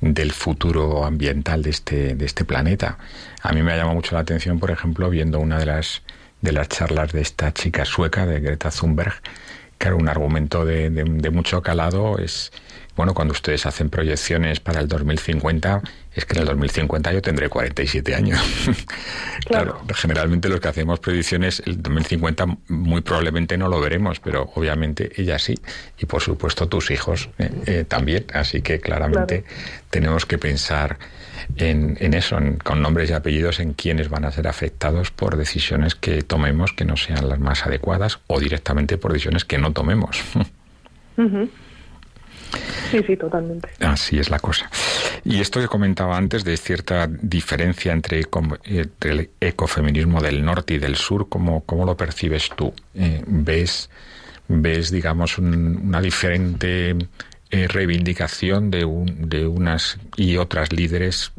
del 0.01 0.33
futuro 0.33 1.05
ambiental 1.05 1.63
de 1.63 1.71
este, 1.71 2.15
de 2.15 2.25
este 2.27 2.45
planeta. 2.45 2.99
A 3.43 3.53
mí 3.53 3.63
me 3.63 3.73
ha 3.73 3.77
llamado 3.77 3.95
mucho 3.95 4.15
la 4.15 4.21
atención, 4.21 4.59
por 4.59 4.71
ejemplo, 4.71 5.11
viendo 5.11 5.41
una 5.41 5.59
de 5.59 5.67
las, 5.67 6.03
de 6.41 6.53
las 6.53 6.69
charlas 6.69 7.13
de 7.13 7.21
esta 7.21 7.53
chica 7.53 7.85
sueca, 7.85 8.27
de 8.27 8.41
Greta 8.41 8.71
Thunberg, 8.71 9.15
Claro, 9.79 9.97
un 9.97 10.09
argumento 10.09 10.65
de, 10.65 10.91
de, 10.91 11.31
mucho 11.31 11.63
calado 11.63 12.19
es, 12.19 12.51
bueno, 12.97 13.15
cuando 13.15 13.31
ustedes 13.31 13.65
hacen 13.65 13.91
proyecciones 13.91 14.59
para 14.59 14.81
el 14.81 14.89
2050, 14.89 15.83
es 16.19 16.25
que 16.25 16.35
en 16.35 16.41
el 16.41 16.47
2050 16.47 17.13
yo 17.13 17.23
tendré 17.23 17.49
47 17.49 18.15
años. 18.15 18.41
claro. 19.47 19.81
generalmente 19.95 20.49
los 20.49 20.61
que 20.61 20.69
hacemos 20.69 21.01
predicciones, 21.01 21.63
el 21.65 21.81
2050 21.83 22.47
muy 22.69 23.01
probablemente 23.01 23.57
no 23.57 23.69
lo 23.69 23.81
veremos, 23.81 24.21
pero 24.21 24.51
obviamente 24.55 25.11
ella 25.17 25.39
sí, 25.39 25.55
y 25.99 26.07
por 26.07 26.23
supuesto 26.23 26.69
tus 26.69 26.91
hijos 26.91 27.31
eh, 27.39 27.51
eh, 27.67 27.85
también. 27.87 28.27
Así 28.35 28.63
que 28.63 28.81
claramente 28.81 29.45
tenemos 29.91 30.27
que 30.27 30.39
pensar 30.39 30.99
en, 31.57 32.15
eso, 32.15 32.39
con 32.63 32.83
nombres 32.83 33.11
y 33.11 33.13
apellidos, 33.13 33.61
en 33.61 33.73
quiénes 33.73 34.09
van 34.09 34.25
a 34.25 34.33
ser 34.33 34.49
afectados 34.49 35.11
por 35.11 35.37
decisiones 35.37 35.95
que 35.95 36.23
tomemos 36.23 36.73
que 36.73 36.85
no 36.85 36.97
sean 36.97 37.29
las 37.29 37.39
más 37.39 37.65
adecuadas 37.65 38.21
o 38.27 38.41
directamente 38.41 38.99
por 38.99 39.13
decisiones 39.13 39.45
que 39.45 39.59
no 39.59 39.73
tomemos. 39.73 40.21
Sí, 42.91 43.03
sí, 43.07 43.17
totalmente. 43.17 43.69
Así 43.81 44.19
es 44.19 44.31
la 44.31 44.39
cosa. 44.39 44.71
Y 45.25 45.41
esto 45.41 45.61
que 45.61 45.67
comentaba 45.67 46.17
antes 46.17 46.45
de 46.45 46.57
cierta 46.57 47.07
diferencia 47.07 47.93
entre, 47.93 48.21
el 48.21 49.31
ecofeminismo 49.41 50.21
del 50.21 50.45
norte 50.45 50.75
y 50.75 50.79
del 50.79 50.97
sur, 50.97 51.29
¿cómo, 51.29 51.65
cómo 51.65 51.85
lo 51.85 51.97
percibes 51.97 52.51
tú? 52.57 52.73
Eh, 52.95 53.23
¿Ves, 53.27 53.91
ves, 54.49 54.91
digamos, 54.91 55.39
una 55.39 56.01
diferente 56.01 56.97
eh, 57.51 57.67
reivindicación 57.69 58.71
de, 58.71 58.81
de 59.19 59.47
unas 59.47 59.99
y 60.17 60.37
otras 60.37 60.73
líderes 60.73 61.33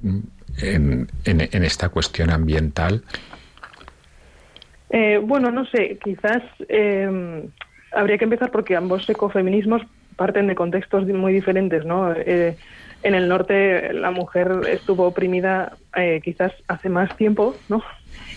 en, 0.58 1.08
en, 1.26 1.64
esta 1.64 1.90
cuestión 1.90 2.30
ambiental? 2.32 3.04
Eh, 4.90 5.20
bueno, 5.22 5.52
no 5.52 5.66
sé, 5.66 6.00
quizás 6.04 6.42
eh, 6.68 7.48
habría 7.92 8.18
que 8.18 8.24
empezar 8.24 8.52
porque 8.52 8.76
ambos 8.76 9.08
ecofeminismos 9.10 9.84
parten 10.20 10.48
de 10.48 10.56
contextos 10.56 11.08
muy 11.08 11.34
diferentes, 11.34 11.86
¿no? 11.86 12.14
en 13.02 13.16
el 13.16 13.30
norte 13.30 13.94
la 13.94 14.12
mujer 14.12 14.52
estuvo 14.70 15.08
oprimida 15.08 15.78
quizás 16.22 16.52
hace 16.68 16.90
más 16.90 17.16
tiempo, 17.16 17.56
¿no? 17.70 17.82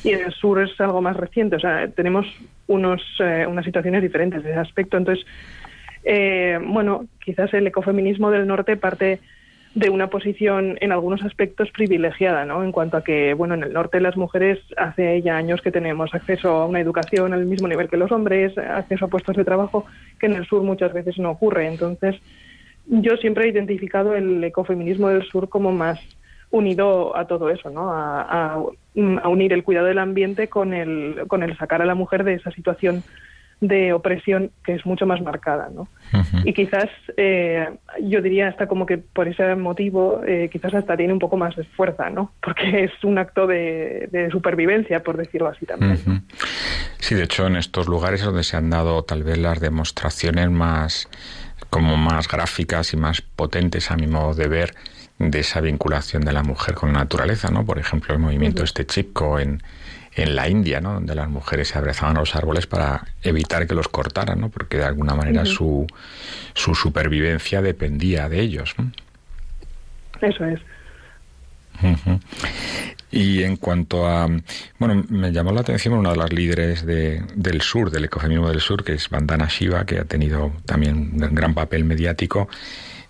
Y 0.04 0.10
en 0.10 0.20
el 0.26 0.32
sur 0.32 0.62
es 0.62 0.80
algo 0.80 1.02
más 1.02 1.16
reciente, 1.16 1.56
o 1.56 1.60
sea, 1.60 1.88
tenemos 1.88 2.26
unos, 2.68 3.02
unas 3.48 3.64
situaciones 3.64 4.02
diferentes 4.02 4.44
en 4.44 4.50
ese 4.52 4.58
aspecto. 4.60 4.96
Entonces, 4.96 5.26
eh, 6.04 6.58
bueno, 6.64 7.06
quizás 7.24 7.52
el 7.54 7.66
ecofeminismo 7.66 8.30
del 8.30 8.46
norte 8.46 8.76
parte 8.76 9.20
de 9.74 9.88
una 9.88 10.08
posición 10.08 10.76
en 10.80 10.92
algunos 10.92 11.22
aspectos 11.22 11.70
privilegiada, 11.70 12.44
¿no? 12.44 12.62
En 12.62 12.72
cuanto 12.72 12.98
a 12.98 13.04
que, 13.04 13.32
bueno, 13.32 13.54
en 13.54 13.62
el 13.62 13.72
norte 13.72 14.00
las 14.00 14.16
mujeres 14.16 14.58
hace 14.76 15.22
ya 15.22 15.36
años 15.36 15.62
que 15.62 15.70
tenemos 15.70 16.14
acceso 16.14 16.50
a 16.50 16.66
una 16.66 16.80
educación 16.80 17.32
al 17.32 17.46
mismo 17.46 17.68
nivel 17.68 17.88
que 17.88 17.96
los 17.96 18.12
hombres, 18.12 18.56
acceso 18.58 19.06
a 19.06 19.08
puestos 19.08 19.36
de 19.36 19.44
trabajo, 19.44 19.86
que 20.18 20.26
en 20.26 20.34
el 20.34 20.46
sur 20.46 20.62
muchas 20.62 20.92
veces 20.92 21.18
no 21.18 21.30
ocurre. 21.30 21.68
Entonces, 21.68 22.16
yo 22.86 23.16
siempre 23.16 23.46
he 23.46 23.48
identificado 23.48 24.14
el 24.14 24.44
ecofeminismo 24.44 25.08
del 25.08 25.22
sur 25.24 25.48
como 25.48 25.72
más 25.72 25.98
unido 26.50 27.16
a 27.16 27.26
todo 27.26 27.48
eso, 27.48 27.70
¿no? 27.70 27.90
A, 27.94 28.56
a 28.56 29.28
unir 29.28 29.54
el 29.54 29.64
cuidado 29.64 29.86
del 29.86 29.98
ambiente 29.98 30.48
con 30.48 30.74
el, 30.74 31.22
con 31.28 31.42
el 31.42 31.56
sacar 31.56 31.80
a 31.80 31.86
la 31.86 31.94
mujer 31.94 32.24
de 32.24 32.34
esa 32.34 32.50
situación 32.50 33.02
de 33.62 33.92
opresión 33.92 34.50
que 34.64 34.74
es 34.74 34.84
mucho 34.84 35.06
más 35.06 35.22
marcada, 35.22 35.70
¿no? 35.72 35.88
Y 36.44 36.52
quizás 36.52 36.88
eh, 37.16 37.70
yo 38.02 38.20
diría 38.20 38.48
hasta 38.48 38.66
como 38.66 38.84
que 38.86 38.98
por 38.98 39.28
ese 39.28 39.54
motivo 39.54 40.20
eh, 40.26 40.50
quizás 40.52 40.74
hasta 40.74 40.96
tiene 40.96 41.12
un 41.12 41.20
poco 41.20 41.36
más 41.36 41.54
de 41.54 41.62
fuerza, 41.62 42.10
¿no? 42.10 42.32
Porque 42.42 42.84
es 42.84 43.04
un 43.04 43.18
acto 43.18 43.46
de, 43.46 44.28
supervivencia, 44.32 45.02
por 45.02 45.16
decirlo 45.16 45.48
así 45.48 45.64
también. 45.64 45.96
Sí, 46.98 47.14
de 47.14 47.22
hecho 47.22 47.46
en 47.46 47.56
estos 47.56 47.86
lugares 47.86 48.22
donde 48.22 48.42
se 48.42 48.56
han 48.56 48.68
dado 48.68 49.04
tal 49.04 49.22
vez 49.22 49.38
las 49.38 49.60
demostraciones 49.60 50.50
más 50.50 51.08
como 51.70 51.96
más 51.96 52.26
gráficas 52.26 52.92
y 52.92 52.96
más 52.96 53.22
potentes 53.22 53.92
a 53.92 53.96
mi 53.96 54.08
modo 54.08 54.34
de 54.34 54.48
ver 54.48 54.74
de 55.20 55.38
esa 55.38 55.60
vinculación 55.60 56.24
de 56.24 56.32
la 56.32 56.42
mujer 56.42 56.74
con 56.74 56.92
la 56.92 56.98
naturaleza, 56.98 57.48
¿no? 57.48 57.64
Por 57.64 57.78
ejemplo, 57.78 58.12
el 58.12 58.20
movimiento 58.20 58.64
este 58.64 58.84
chico 58.86 59.38
en 59.38 59.62
en 60.14 60.36
la 60.36 60.48
India, 60.48 60.80
¿no? 60.80 60.94
donde 60.94 61.14
las 61.14 61.28
mujeres 61.28 61.68
se 61.68 61.78
abrazaban 61.78 62.16
a 62.16 62.20
los 62.20 62.34
árboles 62.36 62.66
para 62.66 63.06
evitar 63.22 63.66
que 63.66 63.74
los 63.74 63.88
cortaran, 63.88 64.40
¿no? 64.40 64.50
porque 64.50 64.76
de 64.76 64.84
alguna 64.84 65.14
manera 65.14 65.44
su, 65.44 65.86
su 66.54 66.74
supervivencia 66.74 67.62
dependía 67.62 68.28
de 68.28 68.40
ellos. 68.40 68.74
Eso 70.20 70.44
es. 70.44 70.60
Y 73.10 73.42
en 73.42 73.56
cuanto 73.56 74.06
a, 74.06 74.28
bueno, 74.78 75.04
me 75.08 75.32
llamó 75.32 75.52
la 75.52 75.62
atención 75.62 75.94
una 75.94 76.12
de 76.12 76.16
las 76.16 76.32
líderes 76.32 76.86
de, 76.86 77.22
del 77.34 77.60
sur, 77.60 77.90
del 77.90 78.04
ecofeminismo 78.04 78.48
del 78.48 78.60
sur, 78.60 78.84
que 78.84 78.92
es 78.92 79.08
Vandana 79.08 79.48
Shiva, 79.48 79.84
que 79.84 79.98
ha 79.98 80.04
tenido 80.04 80.52
también 80.64 81.12
un 81.22 81.34
gran 81.34 81.54
papel 81.54 81.84
mediático, 81.84 82.48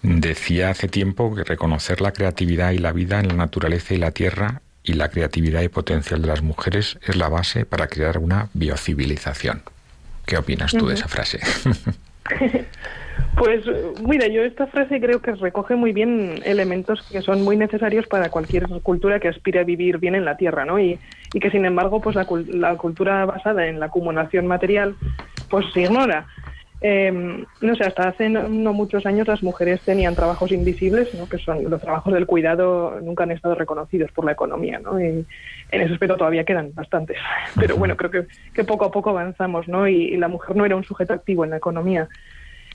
decía 0.02 0.70
hace 0.70 0.88
tiempo 0.88 1.34
que 1.34 1.44
reconocer 1.44 2.00
la 2.00 2.12
creatividad 2.12 2.72
y 2.72 2.78
la 2.78 2.92
vida 2.92 3.20
en 3.20 3.28
la 3.28 3.34
naturaleza 3.34 3.94
y 3.94 3.98
la 3.98 4.10
tierra 4.10 4.62
y 4.84 4.94
la 4.94 5.08
creatividad 5.08 5.62
y 5.62 5.68
potencial 5.68 6.22
de 6.22 6.28
las 6.28 6.42
mujeres 6.42 6.98
es 7.06 7.16
la 7.16 7.28
base 7.28 7.64
para 7.64 7.86
crear 7.86 8.18
una 8.18 8.48
biocivilización. 8.54 9.62
¿Qué 10.26 10.36
opinas 10.36 10.72
tú 10.72 10.88
de 10.88 10.94
esa 10.94 11.08
frase? 11.08 11.40
Pues 13.36 13.64
mira, 14.02 14.26
yo 14.26 14.42
esta 14.42 14.66
frase 14.66 15.00
creo 15.00 15.22
que 15.22 15.32
recoge 15.32 15.74
muy 15.74 15.92
bien 15.92 16.42
elementos 16.44 17.02
que 17.10 17.22
son 17.22 17.42
muy 17.42 17.56
necesarios 17.56 18.06
para 18.06 18.28
cualquier 18.30 18.68
cultura 18.82 19.20
que 19.20 19.28
aspire 19.28 19.60
a 19.60 19.64
vivir 19.64 19.98
bien 19.98 20.14
en 20.14 20.24
la 20.24 20.36
tierra, 20.36 20.64
¿no? 20.64 20.78
Y, 20.78 20.98
y 21.32 21.40
que 21.40 21.50
sin 21.50 21.64
embargo, 21.64 22.00
pues 22.00 22.14
la, 22.14 22.26
la, 22.48 22.76
cultura 22.76 23.24
basada 23.24 23.66
en 23.66 23.80
la 23.80 23.86
acumulación 23.86 24.46
material, 24.46 24.96
pues 25.48 25.64
se 25.72 25.82
ignora. 25.82 26.26
Em, 26.84 27.44
no 27.60 27.76
sé, 27.76 27.84
hasta 27.84 28.08
hace 28.08 28.28
no, 28.28 28.72
muchos 28.72 29.06
años 29.06 29.28
las 29.28 29.40
mujeres 29.40 29.80
tenían 29.82 30.16
trabajos 30.16 30.50
invisibles, 30.50 31.14
¿no? 31.14 31.28
que 31.28 31.38
son 31.38 31.70
los 31.70 31.80
trabajos 31.80 32.12
del 32.12 32.26
cuidado, 32.26 32.98
nunca 33.00 33.22
han 33.22 33.30
estado 33.30 33.54
reconocidos 33.54 34.10
por 34.10 34.24
la 34.24 34.32
economía, 34.32 34.80
¿no? 34.80 35.00
Y 35.00 35.24
en 35.70 35.80
ese 35.80 35.92
aspecto 35.92 36.16
todavía 36.16 36.42
quedan 36.42 36.74
bastantes. 36.74 37.18
Pero 37.54 37.76
bueno, 37.76 37.96
creo 37.96 38.10
que, 38.10 38.26
que 38.52 38.64
poco 38.64 38.84
a 38.84 38.90
poco 38.90 39.10
avanzamos, 39.10 39.68
¿no? 39.68 39.86
Y, 39.86 40.16
la 40.16 40.26
mujer 40.26 40.56
no 40.56 40.64
era 40.64 40.74
un 40.74 40.82
sujeto 40.82 41.14
activo 41.14 41.44
en 41.44 41.50
la 41.50 41.58
economía. 41.58 42.08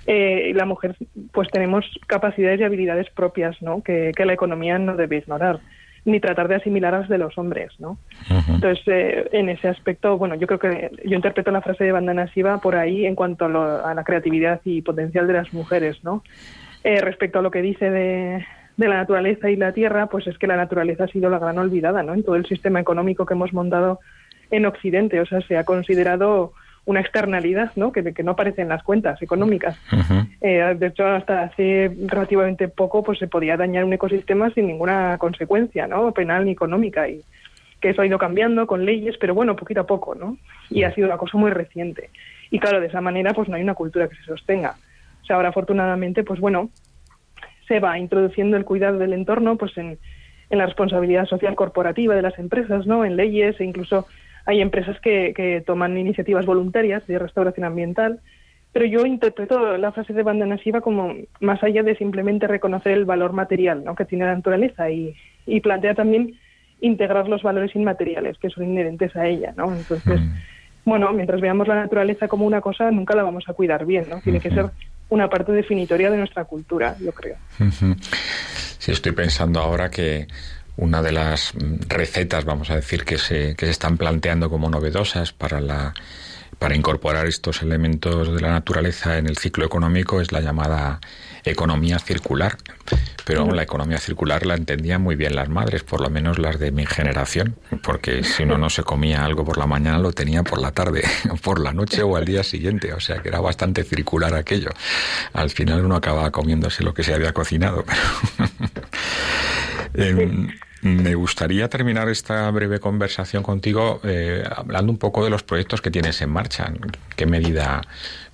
Eh, 0.06 0.52
y 0.52 0.54
la 0.54 0.66
mujer, 0.66 0.96
pues 1.34 1.50
tenemos 1.50 1.86
capacidades 2.08 2.62
y 2.62 2.64
habilidades 2.64 3.10
propias, 3.10 3.62
¿no? 3.62 3.84
Que, 3.84 4.14
que 4.16 4.26
la 4.26 4.34
economía 4.34 4.80
no 4.80 4.96
debe 4.96 5.18
ignorar 5.18 5.60
ni 6.06 6.20
tratar 6.20 6.48
de 6.48 6.56
asimilar 6.56 6.94
a 6.94 7.00
las 7.00 7.10
de 7.10 7.18
los 7.18 7.38
hombres, 7.38 7.72
¿no? 7.80 7.98
Entonces, 8.50 8.84
eh, 8.88 9.30
en 9.32 9.50
ese 9.50 9.68
aspecto, 9.68 10.18
bueno, 10.18 10.36
yo 10.36 10.48
creo 10.48 10.60
que 10.60 10.92
yo 11.06 11.16
interpreto 11.16 11.52
la 11.52 11.62
frase 11.62 11.84
de 11.84 11.92
Bandana 11.92 12.28
Siva 12.34 12.60
por 12.60 12.76
ahí 12.76 13.06
en 13.06 13.16
cuanto 13.16 13.46
a, 13.46 13.94
la 13.94 14.04
creatividad 14.04 14.62
y 14.64 14.82
potencial 14.82 15.28
de 15.28 15.34
las 15.34 15.54
mujeres, 15.54 16.04
¿no? 16.04 16.24
Eh, 16.84 17.02
respecto 17.02 17.40
a 17.40 17.42
lo 17.42 17.52
que 17.52 17.62
dice 17.62 17.90
de, 17.90 18.46
de, 18.78 18.88
la 18.88 18.96
naturaleza 18.96 19.50
y 19.50 19.56
la 19.56 19.74
tierra, 19.74 20.08
pues 20.08 20.28
es 20.28 20.38
que 20.38 20.48
la 20.48 20.56
naturaleza 20.56 21.06
ha 21.06 21.08
sido 21.08 21.30
la 21.30 21.40
gran 21.40 21.58
olvidada, 21.58 22.04
¿no? 22.04 22.14
En 22.14 22.24
todo 22.24 22.36
el 22.36 22.46
sistema 22.46 22.80
económico 22.80 23.26
que 23.26 23.34
hemos 23.34 23.54
montado 23.54 24.00
en 24.52 24.66
Occidente, 24.66 25.20
o 25.20 25.26
sea, 25.26 25.42
se 25.42 25.58
ha 25.58 25.66
considerado 25.66 26.54
una 26.88 27.02
externalidad 27.02 27.74
¿no? 27.76 27.92
Que, 27.92 28.02
no 28.24 28.32
aparece 28.32 28.62
en 28.62 28.70
las 28.70 28.82
cuentas 28.82 29.22
económicas. 29.22 29.78
Eh, 30.40 30.76
de 30.78 30.88
hecho, 30.88 31.06
hasta 31.06 31.44
hace 31.44 31.92
relativamente 32.06 32.68
poco 32.68 33.04
pues 33.04 33.20
se 33.20 33.28
podía 33.28 33.58
dañar 33.58 33.84
un 33.84 33.94
ecosistema 33.94 34.50
sin 34.52 34.68
ninguna 34.68 35.18
consecuencia 35.18 35.86
¿no? 35.88 36.12
penal 36.14 36.46
ni 36.46 36.52
económica. 36.52 37.10
Y 37.10 37.22
que 37.82 37.90
eso 37.90 38.02
ha 38.02 38.06
ido 38.06 38.18
cambiando 38.18 38.66
con 38.68 38.86
leyes, 38.86 39.18
pero 39.20 39.36
bueno, 39.36 39.56
poquito 39.56 39.82
a 39.82 39.86
poco, 39.86 40.16
¿no? 40.16 40.38
Y 40.70 40.84
ha 40.84 40.94
sido 40.94 41.08
una 41.08 41.18
cosa 41.18 41.38
muy 41.38 41.52
reciente. 41.52 42.10
Y 42.50 42.60
claro, 42.60 42.80
de 42.80 42.88
esa 42.88 43.02
manera 43.02 43.34
pues 43.34 43.50
no 43.50 43.56
hay 43.56 43.64
una 43.64 43.76
cultura 43.76 44.08
que 44.08 44.16
se 44.16 44.24
sostenga. 44.24 44.76
O 45.22 45.26
sea, 45.26 45.36
ahora 45.36 45.50
afortunadamente, 45.50 46.24
pues 46.24 46.40
bueno, 46.40 46.70
se 47.68 47.80
va 47.80 48.00
introduciendo 48.00 48.56
el 48.56 48.64
cuidado 48.64 48.98
del 48.98 49.14
entorno 49.14 49.58
pues 49.58 49.78
en, 49.78 49.98
en 50.50 50.58
la 50.58 50.66
responsabilidad 50.66 51.26
social 51.26 51.56
corporativa 51.56 52.16
de 52.16 52.22
las 52.22 52.40
empresas, 52.40 52.88
¿no? 52.88 53.04
En 53.04 53.18
leyes 53.18 53.60
e 53.60 53.66
incluso 53.66 54.08
hay 54.48 54.62
empresas 54.62 54.98
que, 55.02 55.62
toman 55.68 55.98
iniciativas 55.98 56.46
voluntarias 56.46 57.06
de 57.06 57.20
restauración 57.20 57.66
ambiental, 57.66 58.22
pero 58.72 58.86
yo 58.86 59.06
interpreto 59.06 59.78
la 59.78 59.92
frase 59.92 60.14
de 60.14 60.24
banda 60.24 60.46
nasiva 60.46 60.80
como 60.80 61.14
más 61.42 61.62
allá 61.64 61.84
de 61.84 61.98
simplemente 61.98 62.48
reconocer 62.48 62.94
el 62.94 63.04
valor 63.04 63.34
material 63.34 63.84
¿no? 63.84 63.94
que 63.94 64.06
tiene 64.06 64.26
la 64.26 64.36
naturaleza 64.36 64.90
y, 64.90 65.14
plantea 65.62 65.96
también 65.96 66.36
integrar 66.80 67.28
los 67.28 67.44
valores 67.44 67.76
inmateriales 67.76 68.38
que 68.38 68.50
son 68.50 68.64
inherentes 68.64 69.16
a 69.16 69.28
ella, 69.28 69.54
¿no? 69.58 69.74
Entonces, 69.74 70.22
mm. 70.22 70.34
bueno, 70.86 71.12
mientras 71.12 71.42
veamos 71.42 71.68
la 71.68 71.76
naturaleza 71.76 72.28
como 72.28 72.46
una 72.46 72.62
cosa, 72.62 72.90
nunca 72.92 73.16
la 73.16 73.24
vamos 73.24 73.46
a 73.48 73.54
cuidar 73.54 73.86
bien, 73.86 74.06
¿no? 74.10 74.22
Tiene 74.22 74.40
que 74.40 74.52
ser 74.52 74.68
una 75.10 75.30
parte 75.30 75.52
definitoria 75.52 76.12
de 76.12 76.18
nuestra 76.18 76.46
cultura, 76.46 76.96
yo 77.02 77.12
creo. 77.12 77.36
Sí, 78.78 78.92
estoy 78.92 79.12
pensando 79.14 79.60
ahora 79.60 79.90
que 79.90 80.28
una 80.78 81.02
de 81.02 81.12
las 81.12 81.54
recetas, 81.88 82.46
vamos 82.46 82.70
a 82.70 82.76
decir, 82.76 83.04
que 83.04 83.18
se, 83.18 83.56
que 83.56 83.66
se 83.66 83.72
están 83.72 83.98
planteando 83.98 84.50
como 84.50 84.70
novedosas 84.70 85.34
para 85.34 85.60
la 85.60 85.94
para 86.60 86.76
incorporar 86.76 87.28
estos 87.28 87.62
elementos 87.62 88.34
de 88.34 88.42
la 88.42 88.50
naturaleza 88.50 89.18
en 89.18 89.28
el 89.28 89.38
ciclo 89.38 89.66
económico 89.66 90.22
es 90.22 90.32
la 90.32 90.42
llamada 90.42 91.00
economía 91.44 92.00
circular. 92.00 92.58
Pero 93.26 93.52
la 93.52 93.64
economía 93.64 93.98
circular 93.98 94.46
la 94.46 94.56
entendían 94.56 95.02
muy 95.02 95.16
bien 95.16 95.36
las 95.36 95.50
madres, 95.50 95.84
por 95.84 96.00
lo 96.02 96.10
menos 96.10 96.40
las 96.40 96.60
de 96.60 96.72
mi 96.72 96.86
generación, 96.86 97.58
porque 97.84 98.24
si 98.24 98.44
uno 98.44 98.58
no 98.58 98.70
se 98.70 98.84
comía 98.84 99.26
algo 99.26 99.44
por 99.44 99.58
la 99.58 99.68
mañana 99.68 100.00
lo 100.00 100.14
tenía 100.14 100.44
por 100.44 100.62
la 100.62 100.72
tarde, 100.72 101.04
por 101.44 101.60
la 101.60 101.74
noche 101.74 102.04
o 102.04 102.16
al 102.16 102.26
día 102.26 102.44
siguiente, 102.44 102.94
o 102.94 103.00
sea 103.00 103.22
que 103.22 103.28
era 103.28 103.42
bastante 103.42 103.84
circular 103.84 104.34
aquello. 104.34 104.70
Al 105.34 105.50
final 105.50 105.86
uno 105.86 105.96
acababa 105.96 106.32
comiéndose 106.32 106.84
lo 106.84 106.94
que 106.94 107.04
se 107.04 107.14
había 107.14 107.34
cocinado. 107.34 107.84
Em, 109.94 110.50
me 110.82 111.16
gustaría 111.16 111.68
terminar 111.70 112.08
esta 112.10 112.50
breve 112.52 112.80
conversación 112.80 113.44
contigo 113.44 114.00
eh, 114.04 114.44
hablando 114.56 114.92
un 114.92 114.98
poco 114.98 115.24
de 115.24 115.30
los 115.30 115.44
proyectos 115.44 115.82
que 115.82 115.92
tienes 115.92 116.22
en 116.22 116.30
marcha. 116.30 116.68
¿En 116.68 116.80
qué 117.16 117.26
medida 117.26 117.82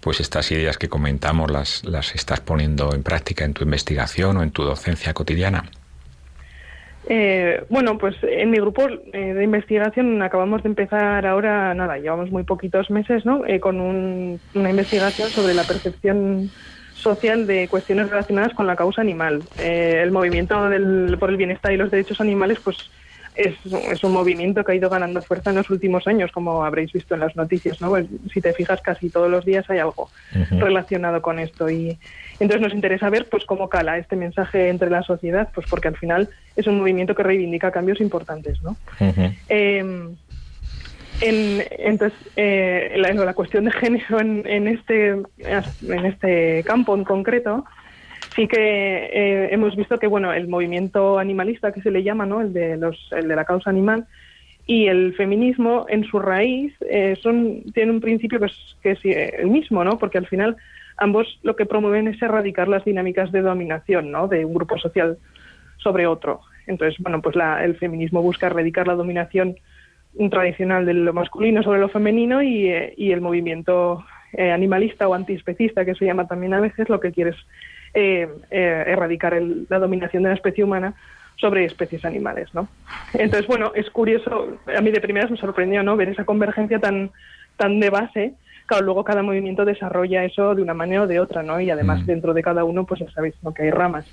pues 0.01 0.19
estas 0.19 0.51
ideas 0.51 0.77
que 0.77 0.89
comentamos 0.89 1.49
las, 1.49 1.83
las 1.85 2.15
estás 2.15 2.41
poniendo 2.41 2.93
en 2.93 3.03
práctica 3.03 3.45
en 3.45 3.53
tu 3.53 3.63
investigación 3.63 4.37
o 4.37 4.43
en 4.43 4.51
tu 4.51 4.63
docencia 4.63 5.13
cotidiana? 5.13 5.63
Eh, 7.07 7.63
bueno, 7.69 7.97
pues 7.97 8.15
en 8.21 8.49
mi 8.49 8.57
grupo 8.57 8.87
eh, 8.89 9.33
de 9.33 9.43
investigación 9.43 10.21
acabamos 10.21 10.63
de 10.63 10.69
empezar 10.69 11.25
ahora, 11.25 11.73
nada, 11.73 11.97
llevamos 11.97 12.31
muy 12.31 12.43
poquitos 12.43 12.89
meses, 12.89 13.25
¿no? 13.25 13.41
con 13.59 13.79
una 13.79 14.69
investigación 14.69 15.29
sobre 15.29 15.53
la 15.53 15.63
percepción 15.63 16.49
social 17.03 17.45
de 17.45 17.67
cuestiones 17.67 18.09
relacionadas 18.09 18.53
con 18.53 18.65
la 18.65 18.75
causa 18.75 19.01
animal. 19.01 19.43
Eh, 19.59 19.99
el 20.01 20.11
movimiento 20.11 20.69
del, 20.69 21.17
por 21.19 21.29
el 21.29 21.37
bienestar 21.37 21.71
y 21.73 21.77
los 21.77 21.91
derechos 21.91 22.19
animales, 22.21 22.57
pues 22.63 22.89
es, 23.35 23.55
es, 23.65 24.03
un 24.03 24.11
movimiento 24.11 24.63
que 24.63 24.71
ha 24.71 24.75
ido 24.75 24.89
ganando 24.89 25.21
fuerza 25.21 25.49
en 25.49 25.57
los 25.57 25.69
últimos 25.69 26.07
años, 26.07 26.31
como 26.31 26.63
habréis 26.63 26.91
visto 26.93 27.15
en 27.15 27.19
las 27.19 27.35
noticias, 27.35 27.81
¿no? 27.81 27.89
Pues, 27.89 28.05
si 28.31 28.41
te 28.41 28.53
fijas, 28.53 28.81
casi 28.81 29.09
todos 29.09 29.29
los 29.29 29.43
días 29.43 29.67
hay 29.69 29.79
algo 29.79 30.09
relacionado 30.51 31.21
con 31.21 31.39
esto 31.39 31.69
y 31.69 31.97
entonces 32.39 32.61
nos 32.61 32.73
interesa 32.73 33.09
ver, 33.09 33.27
pues, 33.29 33.45
cómo 33.45 33.69
cala 33.69 33.97
este 33.97 34.15
mensaje 34.15 34.69
entre 34.69 34.89
la 34.89 35.01
sociedad, 35.03 35.49
pues, 35.53 35.67
porque 35.69 35.87
al 35.87 35.97
final 35.97 36.29
es 36.55 36.67
un 36.67 36.77
movimiento 36.77 37.15
que 37.15 37.23
reivindica 37.23 37.71
cambios 37.71 37.99
importantes, 38.01 38.61
¿no? 38.61 38.77
Entonces, 41.25 42.17
eh, 42.35 42.93
la, 42.97 43.33
cuestión 43.33 43.65
de 43.65 43.71
género 43.71 44.19
en, 44.19 44.67
este, 44.67 45.09
en 45.09 46.05
este 46.05 46.63
campo 46.65 46.95
en 46.95 47.03
concreto, 47.03 47.65
sí 48.35 48.47
que 48.47 48.57
eh, 48.57 49.47
hemos 49.51 49.75
visto 49.75 49.99
que 49.99 50.07
bueno, 50.07 50.33
el 50.33 50.47
movimiento 50.47 51.19
animalista 51.19 51.71
que 51.71 51.81
se 51.81 51.91
le 51.91 52.03
llama, 52.03 52.25
¿no? 52.25 52.41
el, 52.41 52.51
de 52.51 52.77
los, 52.77 52.97
el 53.11 53.27
de 53.27 53.35
la 53.35 53.45
causa 53.45 53.69
animal, 53.69 54.05
y 54.65 54.87
el 54.87 55.13
feminismo 55.15 55.85
en 55.89 56.03
su 56.05 56.19
raíz 56.19 56.73
eh, 56.89 57.17
son 57.21 57.63
tienen 57.73 57.95
un 57.95 58.01
principio 58.01 58.39
que 58.39 58.45
es, 58.45 58.77
que 58.81 58.91
es 58.91 58.99
el 59.39 59.49
mismo, 59.49 59.83
¿no? 59.83 59.97
porque 59.97 60.17
al 60.17 60.27
final 60.27 60.55
ambos 60.97 61.39
lo 61.43 61.55
que 61.55 61.65
promueven 61.65 62.07
es 62.07 62.21
erradicar 62.21 62.67
las 62.67 62.85
dinámicas 62.85 63.31
de 63.31 63.41
dominación 63.41 64.11
¿no? 64.11 64.27
de 64.27 64.45
un 64.45 64.53
grupo 64.53 64.77
social 64.77 65.17
sobre 65.77 66.07
otro. 66.07 66.41
Entonces, 66.65 66.97
bueno, 67.01 67.21
pues 67.21 67.35
la, 67.35 67.63
el 67.63 67.75
feminismo 67.75 68.21
busca 68.21 68.47
erradicar 68.47 68.87
la 68.87 68.95
dominación 68.95 69.57
tradicional 70.29 70.85
de 70.85 70.93
lo 70.93 71.13
masculino 71.13 71.63
sobre 71.63 71.79
lo 71.79 71.89
femenino 71.89 72.41
y, 72.41 72.67
eh, 72.67 72.93
el 72.97 73.21
movimiento 73.21 74.05
eh, 74.33 74.51
animalista 74.51 75.07
o 75.07 75.13
antiespecista, 75.13 75.85
que 75.85 75.95
se 75.95 76.05
llama 76.05 76.27
también 76.27 76.53
a 76.53 76.59
veces, 76.59 76.89
lo 76.89 76.99
que 76.99 77.11
quiere 77.11 77.31
es 77.31 77.37
eh, 77.93 78.27
erradicar 78.49 79.39
la 79.69 79.79
dominación 79.79 80.23
de 80.23 80.29
la 80.29 80.35
especie 80.35 80.63
humana 80.63 80.95
sobre 81.35 81.65
especies 81.65 82.05
animales, 82.05 82.53
¿no? 82.53 82.67
Entonces, 83.13 83.47
bueno, 83.47 83.71
es 83.75 83.89
curioso, 83.89 84.57
a 84.75 84.81
mí 84.81 84.91
de 84.91 85.01
primeras 85.01 85.29
me 85.29 85.37
sorprendió, 85.37 85.83
¿no?, 85.83 85.95
ver 85.95 86.09
esa 86.09 86.25
convergencia 86.25 86.79
tan, 86.79 87.11
tan 87.57 87.79
de 87.79 87.89
base, 87.89 88.33
claro, 88.65 88.85
luego 88.85 89.03
cada 89.03 89.23
movimiento 89.23 89.65
desarrolla 89.65 90.23
eso 90.23 90.55
de 90.55 90.61
una 90.61 90.73
manera 90.73 91.03
o 91.03 91.07
de 91.07 91.19
otra, 91.19 91.43
¿no? 91.43 91.59
Y 91.59 91.69
además 91.69 92.03
mm. 92.03 92.05
dentro 92.05 92.33
de 92.33 92.43
cada 92.43 92.63
uno, 92.63 92.85
pues 92.85 93.01
ya 93.01 93.11
sabéis, 93.11 93.35
¿no?, 93.43 93.53
que 93.53 93.63
hay 93.63 93.71
ramas 93.71 94.05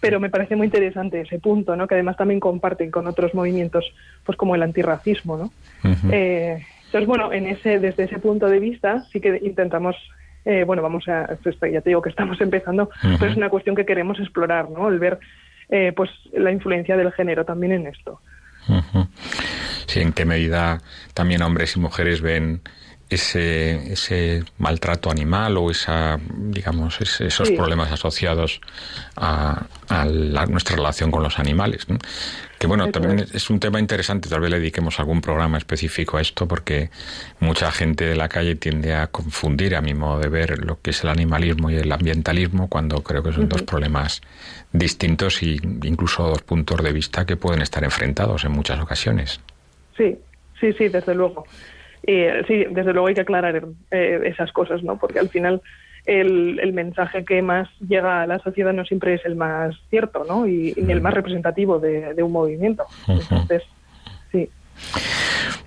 pero 0.00 0.18
me 0.18 0.30
parece 0.30 0.56
muy 0.56 0.66
interesante 0.66 1.20
ese 1.20 1.38
punto, 1.38 1.76
¿no? 1.76 1.86
Que 1.86 1.94
además 1.94 2.16
también 2.16 2.40
comparten 2.40 2.90
con 2.90 3.06
otros 3.06 3.34
movimientos, 3.34 3.84
pues 4.24 4.36
como 4.36 4.54
el 4.54 4.62
antirracismo, 4.62 5.36
¿no? 5.36 5.52
Eh, 6.10 6.64
entonces, 6.86 7.06
bueno, 7.06 7.32
en 7.32 7.46
ese, 7.46 7.78
desde 7.78 8.04
ese 8.04 8.18
punto 8.18 8.48
de 8.48 8.58
vista 8.58 9.04
sí 9.12 9.20
que 9.20 9.38
intentamos, 9.42 9.94
eh, 10.44 10.64
bueno, 10.64 10.82
vamos 10.82 11.06
a, 11.08 11.28
ya 11.70 11.80
te 11.80 11.90
digo 11.90 12.02
que 12.02 12.10
estamos 12.10 12.40
empezando, 12.40 12.90
pero 13.18 13.30
es 13.30 13.36
una 13.36 13.50
cuestión 13.50 13.76
que 13.76 13.84
queremos 13.84 14.18
explorar, 14.18 14.70
¿no? 14.70 14.88
El 14.88 14.98
ver, 14.98 15.18
eh, 15.68 15.92
pues, 15.94 16.10
la 16.32 16.50
influencia 16.50 16.96
del 16.96 17.12
género 17.12 17.44
también 17.44 17.72
en 17.72 17.86
esto. 17.86 18.20
Sí, 19.86 20.00
en 20.00 20.12
qué 20.12 20.24
medida 20.24 20.80
también 21.14 21.42
hombres 21.42 21.76
y 21.76 21.80
mujeres 21.80 22.20
ven 22.20 22.60
ese, 23.10 23.92
ese 23.92 24.44
maltrato 24.58 25.10
animal 25.10 25.56
o 25.56 25.70
esa, 25.70 26.18
digamos, 26.36 27.00
esos 27.00 27.50
problemas 27.50 27.90
asociados 27.90 28.60
a, 29.16 29.66
nuestra 30.48 30.76
relación 30.76 31.10
con 31.10 31.22
los 31.22 31.38
animales. 31.40 31.86
Que 32.58 32.66
bueno, 32.66 32.90
también 32.92 33.26
es 33.32 33.50
un 33.50 33.58
tema 33.58 33.80
interesante, 33.80 34.28
tal 34.28 34.40
vez 34.40 34.50
le 34.50 34.60
dediquemos 34.60 35.00
algún 35.00 35.20
programa 35.20 35.58
específico 35.58 36.18
a 36.18 36.20
esto, 36.20 36.46
porque 36.46 36.90
mucha 37.40 37.72
gente 37.72 38.04
de 38.04 38.14
la 38.14 38.28
calle 38.28 38.54
tiende 38.54 38.94
a 38.94 39.08
confundir, 39.08 39.74
a 39.74 39.80
mi 39.80 39.94
modo 39.94 40.20
de 40.20 40.28
ver, 40.28 40.64
lo 40.64 40.80
que 40.80 40.90
es 40.90 41.02
el 41.02 41.10
animalismo 41.10 41.70
y 41.70 41.76
el 41.76 41.90
ambientalismo, 41.90 42.68
cuando 42.68 43.02
creo 43.02 43.22
que 43.22 43.32
son 43.32 43.48
dos 43.48 43.62
problemas 43.62 44.20
distintos 44.72 45.42
e 45.42 45.56
incluso 45.82 46.28
dos 46.28 46.42
puntos 46.42 46.80
de 46.82 46.92
vista 46.92 47.26
que 47.26 47.36
pueden 47.36 47.60
estar 47.62 47.82
enfrentados 47.82 48.44
en 48.44 48.52
muchas 48.52 48.78
ocasiones. 48.78 49.40
Sí, 49.96 50.16
sí, 50.60 50.72
sí, 50.74 50.88
desde 50.88 51.14
luego. 51.14 51.44
Y 52.06 52.24
sí, 52.46 52.64
desde 52.70 52.92
luego 52.92 53.08
hay 53.08 53.14
que 53.14 53.20
aclarar 53.20 53.62
eh, 53.90 54.20
esas 54.24 54.52
cosas, 54.52 54.82
¿no? 54.82 54.98
Porque 54.98 55.18
al 55.18 55.28
final 55.28 55.60
el, 56.06 56.58
el, 56.60 56.72
mensaje 56.72 57.24
que 57.24 57.42
más 57.42 57.68
llega 57.86 58.22
a 58.22 58.26
la 58.26 58.38
sociedad 58.38 58.72
no 58.72 58.84
siempre 58.84 59.14
es 59.14 59.24
el 59.24 59.36
más 59.36 59.76
cierto, 59.90 60.24
¿no? 60.26 60.46
Y, 60.46 60.74
ni 60.76 60.92
el 60.92 61.00
más 61.00 61.14
representativo 61.14 61.78
de, 61.78 62.22
un 62.22 62.32
movimiento. 62.32 62.84
Entonces, 63.06 63.62
sí. 64.32 64.48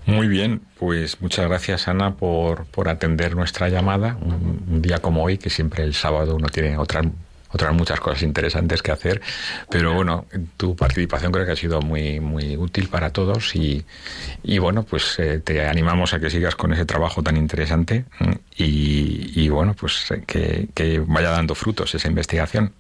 Muy 0.06 0.28
bien, 0.28 0.62
pues 0.80 1.22
muchas 1.22 1.48
gracias 1.48 1.88
Ana 1.88 2.16
por, 2.16 2.66
por 2.66 2.90
atender 2.90 3.36
nuestra 3.36 3.70
llamada. 3.70 4.18
Un, 4.22 4.82
día 4.82 5.00
como 5.00 5.24
hoy, 5.24 5.38
que 5.38 5.50
siempre 5.50 5.84
el 5.84 5.94
sábado 5.94 6.36
uno 6.36 6.48
tiene 6.50 6.78
otras 6.78 7.06
otras 7.54 7.74
muchas 7.74 8.00
cosas 8.00 8.24
interesantes 8.24 8.82
que 8.82 8.92
hacer, 8.92 9.22
pero 9.70 9.94
bueno, 9.94 10.26
tu 10.58 10.76
participación 10.76 11.32
creo 11.32 11.46
que 11.46 11.52
ha 11.52 11.56
sido 11.56 11.82
muy 11.82 12.20
muy 12.20 12.58
útil 12.58 12.88
para 12.90 13.12
todos 13.12 13.56
y, 13.56 13.86
y 14.44 14.58
bueno, 14.60 14.84
pues 14.84 15.18
eh, 15.20 15.40
te 15.40 15.66
animamos 15.66 16.14
a 16.14 16.20
que 16.20 16.30
sigas 16.30 16.56
con 16.56 16.74
ese 16.74 16.86
trabajo 16.86 17.22
tan 17.22 17.38
interesante 17.38 18.06
y, 18.58 19.32
y 19.36 19.50
bueno, 19.50 19.76
pues 19.80 20.12
eh, 20.12 20.24
que, 20.26 20.68
que 20.74 21.00
vaya 21.06 21.30
dando 21.30 21.56
frutos 21.56 21.94
esa 21.96 22.08
investigación. 22.08 22.74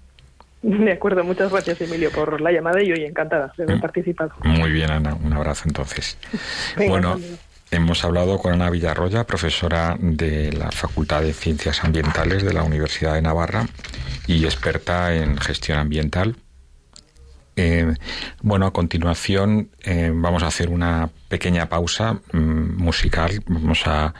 De 0.64 0.94
acuerdo, 0.94 1.26
muchas 1.26 1.52
gracias 1.52 1.82
Emilio 1.82 2.10
por 2.10 2.40
la 2.40 2.52
llamada 2.52 2.82
y 2.82 2.92
hoy 2.92 3.04
encantada 3.04 3.54
de 3.58 3.64
haber 3.64 3.78
mm. 3.78 3.82
participado. 3.82 4.32
Muy 4.44 4.72
bien, 4.72 4.90
Ana, 4.92 5.14
un 5.14 5.34
abrazo 5.34 5.64
entonces. 5.68 6.18
bueno, 6.88 7.20
hemos 7.70 8.06
hablado 8.06 8.38
con 8.38 8.54
Ana 8.54 8.70
Villarroya, 8.70 9.26
profesora 9.26 9.98
de 10.00 10.54
la 10.54 10.72
Facultad 10.72 11.22
de 11.22 11.34
Ciencias 11.34 11.84
Ambientales 11.84 12.44
de 12.44 12.54
la 12.54 12.64
Universidad 12.64 13.16
de 13.16 13.22
Navarra 13.22 13.66
y 14.28 14.46
experta 14.46 15.14
en 15.16 15.38
gestión 15.38 15.80
ambiental. 15.80 16.36
Eh, 17.56 17.94
bueno, 18.42 18.66
a 18.66 18.74
continuación 18.74 19.70
eh, 19.84 20.12
vamos 20.14 20.42
a 20.44 20.48
hacer 20.48 20.70
una 20.70 21.10
pequeña 21.28 21.70
pausa 21.70 22.20
mm, 22.32 22.82
musical. 22.82 23.44
Vamos 23.48 23.86
a 23.86 24.14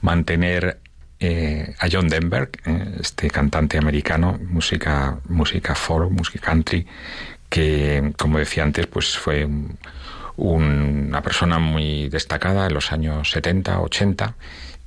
mantener 0.00 0.80
eh, 1.20 1.74
a 1.78 1.86
John 1.90 2.08
Denver, 2.08 2.50
eh, 2.66 2.96
este 3.00 3.30
cantante 3.30 3.78
americano, 3.78 4.38
música, 4.48 5.18
música 5.28 5.74
folk, 5.74 6.10
música 6.10 6.40
country, 6.40 6.86
que, 7.48 8.12
como 8.18 8.38
decía 8.38 8.64
antes, 8.64 8.86
pues 8.86 9.16
fue 9.16 9.48
una 10.36 11.22
persona 11.22 11.58
muy 11.60 12.08
destacada 12.08 12.66
en 12.66 12.74
los 12.74 12.92
años 12.92 13.30
70, 13.30 13.80
80 13.80 14.34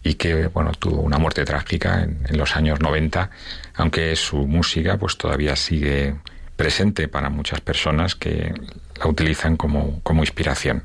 y 0.04 0.16
que 0.16 0.48
bueno 0.48 0.72
tuvo 0.72 1.02
una 1.02 1.18
muerte 1.18 1.44
trágica 1.46 2.04
en, 2.04 2.38
los 2.38 2.56
años 2.56 2.80
90, 2.80 3.30
aunque 3.76 4.16
su 4.16 4.48
música 4.48 4.98
pues 4.98 5.18
todavía 5.18 5.56
sigue 5.56 6.16
presente 6.56 7.08
para 7.08 7.30
muchas 7.30 7.62
personas 7.62 8.16
que 8.16 8.54
la 9.00 9.08
utilizan 9.08 9.58
como, 9.58 10.02
como 10.04 10.24
inspiración. 10.24 10.84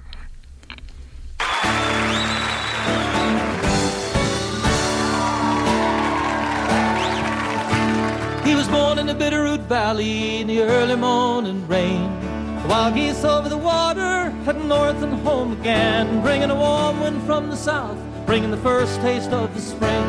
Bringing 18.26 18.50
the 18.50 18.56
first 18.58 19.00
taste 19.00 19.32
of 19.32 19.52
the 19.54 19.60
spring. 19.60 20.04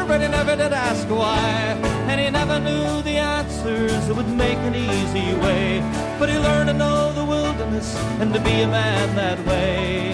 but 0.09 0.21
he 0.21 0.29
never 0.29 0.55
did 0.57 0.73
ask 0.73 1.09
why. 1.09 1.77
And 2.09 2.21
he 2.21 2.31
never 2.31 2.59
knew 2.61 3.03
the 3.03 3.17
answers 3.17 4.07
that 4.07 4.15
would 4.15 4.29
make 4.29 4.59
an 4.59 4.75
easy 4.75 5.35
way. 5.41 5.81
But 6.19 6.29
he 6.29 6.39
learned 6.39 6.69
to 6.69 6.75
know 6.75 7.13
the 7.13 7.25
wilderness 7.25 7.97
and 8.21 8.33
to 8.35 8.41
be 8.41 8.63
a 8.63 8.69
man 8.69 9.17
that 9.17 9.39
way. 9.47 10.13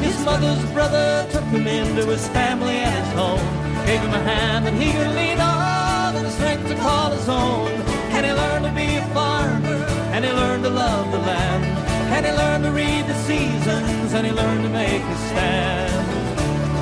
His 0.00 0.18
mother's 0.24 0.64
brother 0.72 1.26
took 1.30 1.44
him 1.44 1.66
into 1.66 2.06
his 2.06 2.28
family 2.28 2.76
and 2.76 2.94
his 2.94 3.12
home. 3.14 3.40
Gave 3.86 4.00
him 4.00 4.14
a 4.14 4.22
hand 4.22 4.66
and 4.68 4.76
he 4.80 4.92
could 4.92 5.14
lean 5.14 5.40
on 5.40 6.16
and 6.16 6.26
the 6.26 6.30
strength 6.30 6.68
to 6.68 6.74
call 6.76 7.10
his 7.10 7.28
own. 7.28 7.68
And 8.14 8.24
he 8.26 8.32
learned 8.32 8.64
to 8.66 8.72
be 8.72 8.96
a 8.96 9.02
farmer 9.14 9.84
and 10.12 10.24
he 10.24 10.30
learned 10.32 10.64
to 10.64 10.70
love 10.70 11.10
the 11.10 11.18
land. 11.18 11.83
And 12.14 12.24
he 12.24 12.32
learned 12.32 12.62
to 12.62 12.70
read 12.70 13.06
the 13.06 13.14
seasons 13.26 14.14
and 14.14 14.24
he 14.24 14.32
learned 14.32 14.62
to 14.62 14.70
make 14.70 15.02
a 15.02 15.16
stand. 15.28 16.06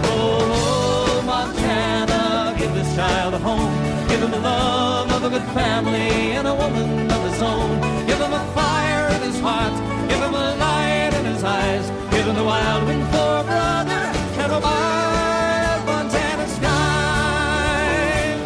Oh, 0.05 1.23
Montana, 1.25 2.55
give 2.59 2.75
this 2.75 2.95
child 2.95 3.33
a 3.33 3.39
home. 3.39 3.73
Give 4.09 4.21
him 4.23 4.31
the 4.31 4.41
love 4.41 5.11
of 5.11 5.25
a 5.25 5.31
good 5.31 5.49
family 5.55 6.37
and 6.37 6.47
a 6.47 6.55
woman 6.55 7.11
of 7.11 7.21
his 7.31 7.41
own. 7.41 7.81
Give 8.07 8.21
him 8.21 8.35
a 8.35 8.45
fire 8.53 9.09
in 9.17 9.23
his 9.23 9.41
heart. 9.41 9.73
Give 10.11 10.21
him 10.21 10.35
a 10.35 10.55
light 10.67 11.13
in 11.19 11.25
his 11.25 11.43
eyes. 11.43 11.87
Give 12.11 12.27
him 12.27 12.37
the 12.37 12.45
wild 12.45 12.87
wind 12.87 13.05
for 13.09 13.31
a 13.41 13.45
brother 13.51 14.03
and 14.43 14.53
a 14.53 14.61
wild 14.61 15.87
Montana 15.87 16.47
sky. 16.59 18.37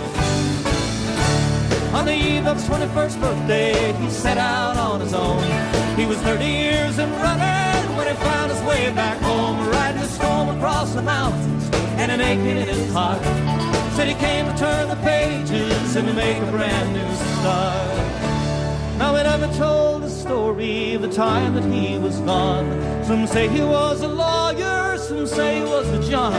On 1.98 2.04
the 2.06 2.14
eve 2.14 2.46
of 2.46 2.56
his 2.58 2.68
21st 2.68 3.20
birthday, 3.20 3.92
he 3.94 4.08
set 4.08 4.38
out 4.38 4.76
on 4.76 5.00
his 5.00 5.12
own. 5.12 5.75
He 5.96 6.04
was 6.04 6.18
30 6.18 6.44
years 6.44 6.98
in 6.98 7.10
running 7.12 7.96
when 7.96 8.06
he 8.06 8.14
found 8.22 8.52
his 8.52 8.62
way 8.64 8.92
back 8.92 9.18
home, 9.22 9.66
riding 9.70 10.02
the 10.02 10.08
storm 10.08 10.50
across 10.50 10.92
the 10.92 11.00
mountains 11.00 11.70
and 11.96 12.12
an 12.12 12.20
aching 12.20 12.58
in 12.58 12.68
his 12.68 12.92
heart. 12.92 13.22
Said 13.94 14.06
he 14.06 14.14
came 14.14 14.44
to 14.44 14.54
turn 14.58 14.90
the 14.90 14.96
pages 14.96 15.96
and 15.96 16.06
to 16.06 16.12
make 16.12 16.36
a 16.36 16.50
brand 16.50 16.92
new 16.92 17.14
start. 17.40 18.98
Now 18.98 19.16
he 19.16 19.22
never 19.22 19.50
told 19.56 20.02
the 20.02 20.10
story 20.10 20.92
of 20.92 21.00
the 21.00 21.10
time 21.10 21.54
that 21.54 21.64
he 21.64 21.96
was 21.98 22.18
gone. 22.20 22.66
Some 23.02 23.26
say 23.26 23.48
he 23.48 23.62
was 23.62 24.02
a 24.02 24.08
lawyer, 24.08 24.98
some 24.98 25.26
say 25.26 25.60
he 25.60 25.64
was 25.64 25.88
a 25.88 26.10
John. 26.10 26.34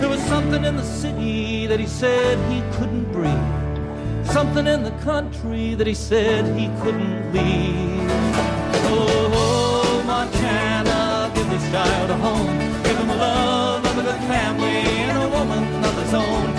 There 0.00 0.10
was 0.10 0.20
something 0.24 0.66
in 0.66 0.76
the 0.76 0.84
city 0.84 1.66
that 1.66 1.80
he 1.80 1.86
said 1.86 2.36
he 2.52 2.60
couldn't 2.76 3.10
breathe. 3.10 4.26
Something 4.26 4.66
in 4.66 4.82
the 4.82 4.94
country 5.02 5.74
that 5.76 5.86
he 5.86 5.94
said 5.94 6.44
he 6.58 6.66
couldn't 6.82 7.32
leave. 7.32 8.01
This 11.52 11.70
child 11.70 12.10
a 12.10 12.14
home. 12.14 12.58
Give 12.82 12.96
him 12.96 13.10
a 13.10 13.16
love 13.16 13.84
of 13.84 13.98
a 13.98 14.02
good 14.02 14.22
family 14.32 14.80
and 15.04 15.18
a 15.22 15.28
woman 15.28 15.84
of 15.84 15.94
his 16.02 16.14
own. 16.14 16.51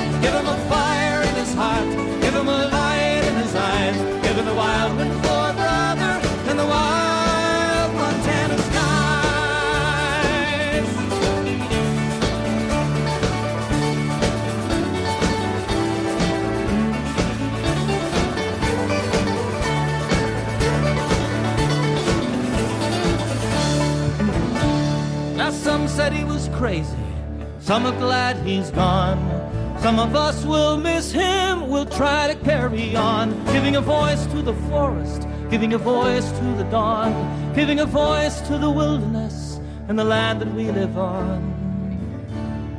Crazy, 26.63 26.95
some 27.59 27.85
are 27.85 27.99
glad 27.99 28.37
he's 28.37 28.71
gone. 28.71 29.19
Some 29.81 29.99
of 29.99 30.15
us 30.15 30.45
will 30.45 30.77
miss 30.77 31.11
him, 31.11 31.67
we'll 31.67 31.91
try 32.01 32.33
to 32.33 32.39
carry 32.39 32.95
on, 32.95 33.31
giving 33.51 33.75
a 33.75 33.81
voice 33.81 34.25
to 34.27 34.41
the 34.41 34.53
forest, 34.71 35.27
giving 35.49 35.73
a 35.73 35.77
voice 35.77 36.31
to 36.31 36.45
the 36.55 36.63
dawn, 36.71 37.11
giving 37.53 37.81
a 37.81 37.85
voice 37.85 38.39
to 38.47 38.57
the 38.57 38.71
wilderness 38.71 39.59
and 39.89 39.99
the 39.99 40.05
land 40.05 40.39
that 40.39 40.53
we 40.53 40.71
live 40.71 40.97
on. 40.97 41.41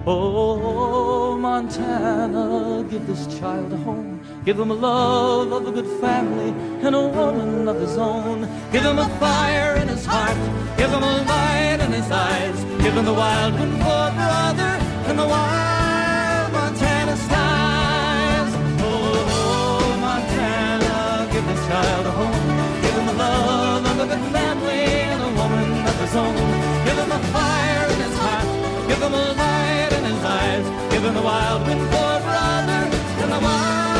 Oh, 0.07 1.37
Montana, 1.37 2.88
give 2.88 3.07
this 3.07 3.27
child 3.38 3.70
a 3.70 3.77
home. 3.77 4.13
Give 4.45 4.61
him 4.61 4.71
a 4.71 4.75
love 4.75 5.53
of 5.53 5.67
a 5.69 5.73
good 5.73 5.87
family 6.03 6.51
and 6.85 6.95
a 6.95 7.01
woman 7.01 7.67
of 7.67 7.81
his 7.81 7.97
own. 7.97 8.40
Give 8.73 8.83
him 8.83 8.99
a 8.99 9.09
fire 9.19 9.77
in 9.77 9.88
his 9.88 10.05
heart. 10.05 10.37
Give 10.77 10.90
him 10.90 11.03
a 11.03 11.25
light 11.25 11.81
in 11.81 11.90
his 11.90 12.11
eyes. 12.11 12.57
Give 12.83 12.92
him 12.92 13.07
the 13.07 13.15
wild 13.15 13.55
wind 13.55 13.73
for 13.73 14.05
brother 14.21 14.73
and 15.09 15.19
the 15.19 15.27
wild 15.27 16.53
Montana 16.53 17.17
skies. 17.17 18.51
Oh, 18.85 19.97
Montana, 20.05 21.27
give 21.33 21.47
this 21.47 21.67
child 21.67 22.05
a 22.05 22.11
home. 22.11 22.83
Give 22.83 22.95
him 23.01 23.07
the 23.07 23.15
love 23.15 23.87
of 23.87 23.97
a 23.99 24.07
good 24.13 24.25
family 24.31 24.85
and 25.09 25.23
a 25.23 25.31
woman 25.40 25.88
of 25.88 25.97
his 26.05 26.15
own. 26.17 26.37
Give 26.85 26.99
him 27.01 27.13
a 27.17 27.21
fire 27.33 27.87
in 27.95 27.99
his 28.07 28.17
heart. 28.19 28.49
Give 28.88 29.01
him 29.01 29.15
a 29.15 29.27
light 29.40 29.92
in 29.97 30.05
his 30.05 30.23
eyes. 30.23 30.92
Give 30.92 31.03
him 31.03 31.15
the 31.15 31.23
wild 31.23 31.67
wind 31.67 31.81
for 31.88 32.09
a 32.13 32.21
brother 32.21 32.81
and 33.25 33.33
the 33.33 33.40
wild. 33.40 33.94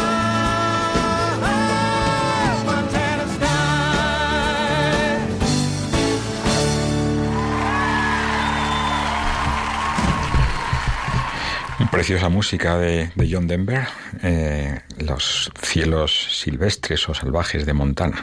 Preciosa 11.95 12.29
música 12.29 12.77
de, 12.77 13.11
John 13.31 13.47
Denver, 13.47 13.87
eh, 14.23 14.81
los 14.99 15.53
cielos 15.63 16.41
silvestres 16.41 17.09
o 17.09 17.15
salvajes 17.15 17.67
de 17.67 17.73
Montana. 17.73 18.21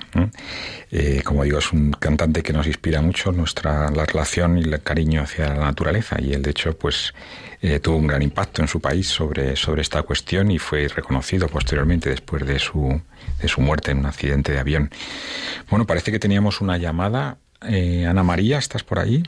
Eh, 0.92 1.22
como 1.24 1.46
digo, 1.46 1.60
es 1.60 1.72
un 1.72 1.92
cantante 1.92 2.44
que 2.44 2.52
nos 2.52 2.68
inspira 2.68 3.02
mucho 3.02 3.32
nuestra 3.32 3.90
la 3.90 4.06
relación 4.06 4.58
y 4.58 4.64
el 4.64 4.82
cariño 4.84 5.22
hacia 5.22 5.48
la 5.48 5.64
naturaleza 5.66 6.18
y 6.20 6.34
él 6.34 6.42
de 6.42 6.52
hecho 6.52 6.78
pues 6.78 7.14
eh, 7.62 7.80
tuvo 7.80 7.96
un 7.96 8.08
gran 8.08 8.22
impacto 8.22 8.62
en 8.62 8.68
su 8.68 8.82
país 8.82 9.08
sobre, 9.08 9.56
sobre 9.56 9.82
esta 9.82 10.02
cuestión 10.04 10.52
y 10.52 10.60
fue 10.60 10.90
reconocido 10.90 11.48
posteriormente 11.48 12.10
después 12.10 12.46
de 12.46 12.60
su, 12.60 13.02
de 13.42 13.48
su 13.48 13.62
muerte 13.62 13.92
en 13.92 14.00
un 14.00 14.06
accidente 14.06 14.52
de 14.52 14.60
avión. 14.60 14.92
Bueno, 15.70 15.88
parece 15.88 16.12
que 16.12 16.20
teníamos 16.20 16.60
una 16.60 16.78
llamada. 16.78 17.38
Ana 17.62 18.24
María, 18.24 18.58
¿estás 18.58 18.84
por 18.84 19.00
ahí? 19.00 19.24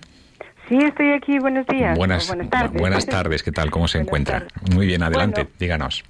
Sí, 0.73 0.79
estoy 0.83 1.11
aquí. 1.11 1.37
Buenos 1.37 1.67
días. 1.67 1.95
Buenas, 1.95 2.27
tardes. 2.49 2.81
Buenas 2.81 3.05
tardes. 3.05 3.43
¿Qué 3.43 3.51
tal? 3.51 3.69
¿Cómo 3.69 3.87
se 3.87 3.99
encuentra? 3.99 4.47
Muy 4.73 4.87
bien, 4.87 5.03
adelante. 5.03 5.47
díganos. 5.59 6.03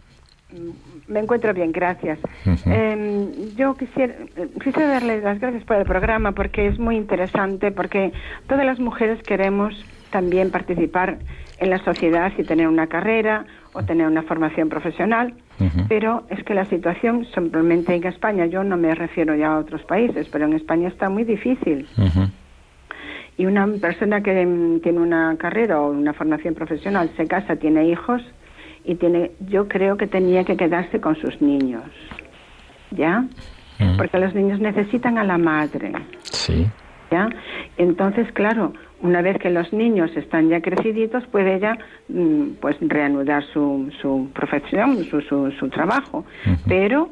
Me 1.07 1.19
encuentro 1.19 1.53
bien, 1.53 1.73
gracias. 1.73 2.17
Em, 2.65 3.53
yo 3.57 3.75
quisiera, 3.75 4.13
quisiera 4.63 4.87
darles 4.87 5.21
las 5.21 5.41
gracias 5.41 5.65
por 5.65 5.75
el 5.75 5.85
programa 5.85 6.31
porque 6.31 6.67
es 6.67 6.79
muy 6.79 6.95
interesante, 6.95 7.71
porque 7.71 8.13
todas 8.47 8.65
las 8.65 8.79
mujeres 8.79 9.21
queremos 9.23 9.73
también 10.11 10.49
participar 10.49 11.17
en 11.57 11.69
la 11.69 11.79
sociedad 11.79 12.31
y 12.37 12.43
tener 12.43 12.69
una 12.69 12.87
carrera 12.87 13.45
o 13.73 13.83
tener 13.83 14.07
una 14.07 14.23
formación 14.23 14.69
profesional, 14.69 15.33
pero 15.89 16.23
es 16.29 16.41
que 16.45 16.53
la 16.53 16.65
situación 16.65 17.25
simplemente 17.33 17.93
en 17.95 18.05
España, 18.05 18.45
yo 18.45 18.63
no 18.63 18.77
me 18.77 18.95
refiero 18.95 19.35
ya 19.35 19.55
a 19.55 19.57
otros 19.57 19.81
países, 19.83 20.29
pero 20.31 20.45
en 20.45 20.53
España 20.53 20.87
está 20.87 21.09
muy 21.09 21.25
difícil. 21.25 21.87
Y 23.37 23.45
una 23.45 23.67
persona 23.81 24.21
que 24.21 24.45
mm, 24.45 24.81
tiene 24.81 24.99
una 24.99 25.35
carrera 25.37 25.81
o 25.81 25.91
una 25.91 26.13
formación 26.13 26.53
profesional 26.53 27.11
se 27.17 27.27
casa, 27.27 27.55
tiene 27.55 27.87
hijos 27.87 28.21
y 28.85 28.95
tiene, 28.95 29.31
yo 29.47 29.67
creo 29.67 29.97
que 29.97 30.07
tenía 30.07 30.43
que 30.43 30.57
quedarse 30.57 30.99
con 30.99 31.15
sus 31.15 31.41
niños, 31.41 31.83
¿ya? 32.91 33.25
Porque 33.97 34.17
los 34.17 34.33
niños 34.33 34.59
necesitan 34.59 35.17
a 35.17 35.23
la 35.23 35.37
madre. 35.37 35.91
Sí. 36.23 36.67
¿Ya? 37.11 37.27
Entonces, 37.77 38.31
claro, 38.31 38.73
una 39.01 39.21
vez 39.21 39.37
que 39.37 39.49
los 39.49 39.71
niños 39.73 40.15
están 40.15 40.49
ya 40.49 40.61
creciditos, 40.61 41.25
puede 41.27 41.55
ella 41.55 41.77
mm, 42.07 42.53
pues 42.61 42.77
reanudar 42.79 43.43
su, 43.51 43.91
su 44.01 44.29
profesión, 44.33 45.03
su, 45.03 45.21
su, 45.21 45.51
su 45.51 45.69
trabajo. 45.69 46.25
Pero 46.67 47.09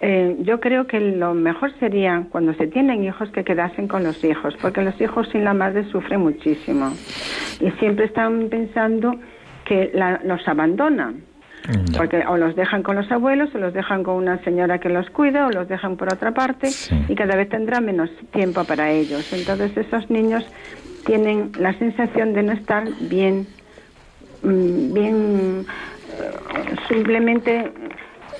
eh, 0.00 0.36
yo 0.40 0.60
creo 0.60 0.86
que 0.86 1.00
lo 1.00 1.34
mejor 1.34 1.72
sería, 1.78 2.26
cuando 2.30 2.54
se 2.54 2.68
tienen 2.68 3.02
hijos, 3.02 3.30
que 3.30 3.42
quedasen 3.42 3.88
con 3.88 4.04
los 4.04 4.22
hijos, 4.22 4.54
porque 4.60 4.82
los 4.82 5.00
hijos 5.00 5.28
sin 5.30 5.44
la 5.44 5.54
madre 5.54 5.84
sufren 5.90 6.20
muchísimo. 6.20 6.92
Y 7.60 7.70
siempre 7.72 8.04
están 8.04 8.48
pensando 8.48 9.14
que 9.64 9.90
los 10.24 10.46
abandonan. 10.46 11.22
Porque 11.96 12.24
o 12.26 12.36
los 12.38 12.56
dejan 12.56 12.82
con 12.82 12.96
los 12.96 13.10
abuelos, 13.10 13.54
o 13.54 13.58
los 13.58 13.74
dejan 13.74 14.02
con 14.02 14.14
una 14.14 14.42
señora 14.42 14.78
que 14.78 14.88
los 14.88 15.10
cuida, 15.10 15.46
o 15.46 15.50
los 15.50 15.68
dejan 15.68 15.96
por 15.96 16.10
otra 16.10 16.32
parte, 16.32 16.70
y 17.08 17.14
cada 17.14 17.36
vez 17.36 17.48
tendrá 17.50 17.80
menos 17.80 18.08
tiempo 18.32 18.64
para 18.64 18.90
ellos. 18.90 19.30
Entonces 19.32 19.76
esos 19.76 20.08
niños 20.08 20.46
tienen 21.04 21.50
la 21.58 21.76
sensación 21.78 22.32
de 22.32 22.42
no 22.44 22.52
estar 22.52 22.84
bien, 23.00 23.46
mm, 24.42 24.94
bien, 24.94 25.66
eh, 26.18 26.76
simplemente 26.88 27.70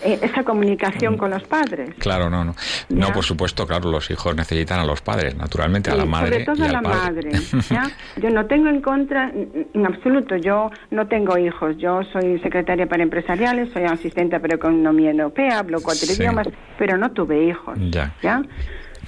esa 0.05 0.45
comunicación 0.45 1.17
con 1.17 1.31
los 1.31 1.43
padres. 1.45 1.95
Claro, 1.99 2.31
no, 2.31 2.45
no. 2.45 2.55
No, 2.89 3.13
por 3.13 3.25
supuesto, 3.25 3.67
claro, 3.67 3.91
los 3.91 4.11
hijos 4.11 4.35
necesitan 4.35 4.81
a 4.81 4.85
los 4.85 5.01
padres, 5.01 5.37
naturalmente, 5.37 5.91
a 5.91 5.97
la 5.97 6.05
madre. 6.05 6.45
Sobre 6.45 6.45
todo 6.45 6.65
a 6.65 6.73
la 6.73 6.81
madre. 6.81 7.31
Yo 8.17 8.31
no 8.31 8.47
tengo 8.47 8.69
en 8.69 8.81
contra, 8.81 9.31
en 9.31 9.87
absoluto, 9.87 10.37
yo 10.37 10.71
no 10.91 11.07
tengo 11.07 11.39
hijos. 11.39 11.77
Yo 11.79 12.01
soy 12.13 12.39
secretaria 12.41 12.87
para 12.87 13.03
empresariales, 13.03 13.71
soy 13.73 13.85
asistente 13.85 14.39
para 14.41 14.57
economía 14.57 15.11
europea, 15.11 15.61
hablo 15.61 15.81
cuatro 15.81 16.07
idiomas, 16.13 16.49
pero 16.79 16.97
no 16.97 17.11
tuve 17.13 17.45
hijos. 17.45 17.79
Ya. 17.91 18.15
¿ya? 18.23 18.43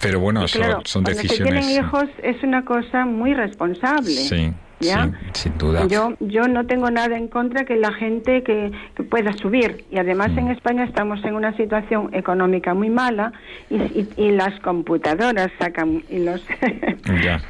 Pero 0.00 0.20
bueno, 0.20 0.46
son, 0.48 1.04
decisiones. 1.04 1.66
tienen 1.66 1.70
hijos 1.70 2.04
es 2.22 2.42
una 2.42 2.64
cosa 2.64 3.04
muy 3.04 3.34
responsable. 3.34 4.12
Sí. 4.12 4.52
¿Ya? 4.80 5.10
sin 5.32 5.56
duda. 5.58 5.86
Yo, 5.86 6.14
yo 6.20 6.48
no 6.48 6.66
tengo 6.66 6.90
nada 6.90 7.16
en 7.16 7.28
contra 7.28 7.64
que 7.64 7.76
la 7.76 7.92
gente 7.92 8.42
que, 8.42 8.72
pueda 9.10 9.32
subir. 9.32 9.84
Y 9.90 9.98
además 9.98 10.28
en 10.36 10.46
mm. 10.46 10.50
España 10.52 10.84
estamos 10.84 11.24
en 11.24 11.34
una 11.34 11.56
situación 11.56 12.10
económica 12.12 12.74
muy 12.74 12.90
mala 12.90 13.32
y, 13.70 14.06
y, 14.16 14.30
las 14.30 14.58
computadoras 14.60 15.50
sacan, 15.58 16.02
y 16.08 16.18
los 16.18 16.42
ya. 17.22 17.40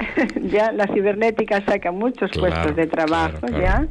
la 0.73 0.87
cibernética 0.87 1.63
saca 1.65 1.91
muchos 1.91 2.31
puestos 2.31 2.75
de 2.75 2.87
trabajo, 2.87 3.47
¿ya? 3.47 3.85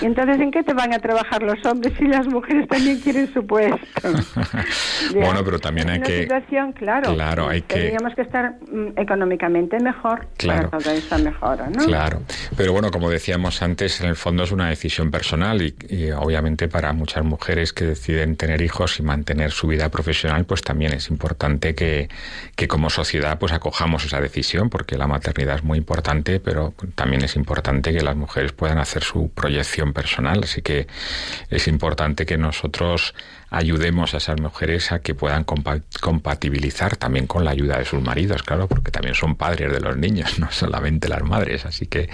Y 0.00 0.06
entonces, 0.06 0.40
¿en 0.40 0.50
qué 0.50 0.62
te 0.62 0.74
van 0.74 0.92
a 0.92 0.98
trabajar 0.98 1.42
los 1.42 1.64
hombres 1.64 1.94
si 1.98 2.06
las 2.06 2.26
mujeres 2.26 2.68
también 2.68 3.00
quieren 3.00 3.32
su 3.32 3.46
puesto? 3.46 3.76
bueno, 5.14 5.40
pero 5.44 5.58
también 5.58 5.88
hay 5.90 6.00
que... 6.00 6.22
situación, 6.22 6.72
claro. 6.72 7.14
Claro, 7.14 7.48
hay 7.48 7.62
que... 7.62 7.74
Tendríamos 7.74 8.14
que 8.14 8.22
estar 8.22 8.56
mm, 8.70 8.98
económicamente 8.98 9.78
mejor 9.80 10.26
para 10.44 10.68
toda 10.68 10.94
esta 10.94 11.18
mejora, 11.18 11.68
¿no? 11.70 11.84
Claro, 11.84 12.20
pero 12.56 12.72
bueno, 12.72 12.85
como 12.90 13.10
decíamos 13.10 13.62
antes, 13.62 14.00
en 14.00 14.08
el 14.08 14.16
fondo 14.16 14.44
es 14.44 14.52
una 14.52 14.68
decisión 14.68 15.10
personal 15.10 15.62
y, 15.62 16.10
obviamente 16.12 16.68
para 16.68 16.92
muchas 16.92 17.24
mujeres 17.24 17.72
que 17.72 17.84
deciden 17.84 18.36
tener 18.36 18.62
hijos 18.62 18.98
y 18.98 19.02
mantener 19.02 19.50
su 19.50 19.66
vida 19.66 19.88
profesional, 19.88 20.44
pues 20.44 20.62
también 20.62 20.92
es 20.92 21.08
importante 21.10 21.74
que, 21.74 22.08
que 22.54 22.68
como 22.68 22.90
sociedad 22.90 23.38
pues 23.38 23.52
acojamos 23.52 24.04
esa 24.04 24.20
decisión 24.20 24.70
porque 24.70 24.96
la 24.96 25.06
maternidad 25.06 25.56
es 25.56 25.64
muy 25.64 25.78
importante, 25.78 26.40
pero 26.40 26.74
también 26.94 27.24
es 27.24 27.36
importante 27.36 27.92
que 27.92 28.02
las 28.02 28.16
mujeres 28.16 28.52
puedan 28.52 28.78
hacer 28.78 29.02
su 29.02 29.30
proyección 29.30 29.92
personal. 29.92 30.40
Así 30.44 30.62
que 30.62 30.86
es 31.50 31.68
importante 31.68 32.26
que 32.26 32.38
nosotros 32.38 33.14
ayudemos 33.56 34.14
a 34.14 34.18
esas 34.18 34.40
mujeres 34.40 34.92
a 34.92 35.00
que 35.00 35.14
puedan 35.14 35.44
compatibilizar 35.44 36.96
también 36.96 37.26
con 37.26 37.44
la 37.44 37.52
ayuda 37.52 37.78
de 37.78 37.84
sus 37.84 38.02
maridos, 38.02 38.42
claro, 38.42 38.68
porque 38.68 38.90
también 38.90 39.14
son 39.14 39.36
padres 39.36 39.72
de 39.72 39.80
los 39.80 39.96
niños, 39.96 40.38
no 40.38 40.50
solamente 40.50 41.08
las 41.08 41.22
madres. 41.22 41.64
Así 41.64 41.86
que 41.86 42.08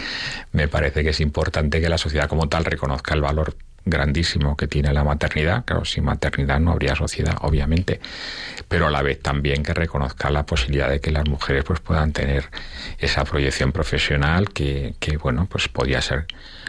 me 0.53 0.69
parece 0.69 1.03
que 1.03 1.11
es 1.11 1.21
importante 1.21 1.81
que 1.81 1.89
la 1.89 1.99
sociedad 1.99 2.29
como 2.29 2.49
tal 2.49 2.65
reconozca 2.65 3.15
el 3.15 3.21
valor 3.21 3.57
grandísimo 3.85 4.57
que 4.57 4.69
tiene 4.69 4.93
la 4.93 5.03
maternidad. 5.03 5.65
Claro, 5.65 5.85
sin 5.85 6.05
maternidad 6.05 6.61
no 6.61 6.73
habría 6.73 6.95
sociedad, 6.95 7.37
obviamente, 7.41 8.01
pero 8.69 8.87
a 8.87 8.91
la 8.91 9.03
vez 9.03 9.21
también 9.21 9.63
que 9.63 9.75
reconozca 9.75 10.31
la 10.31 10.47
posibilidad 10.47 10.89
de 10.89 11.01
que 11.01 11.11
las 11.11 11.29
mujeres 11.29 11.65
pues 11.65 11.81
puedan 11.81 12.13
tener 12.13 12.45
esa 12.99 13.25
proyección 13.25 13.73
profesional 13.73 14.51
que, 14.51 14.95
que 15.01 15.17
bueno, 15.17 15.47
pues 15.51 15.69
podía 15.69 16.01
ser 16.01 16.27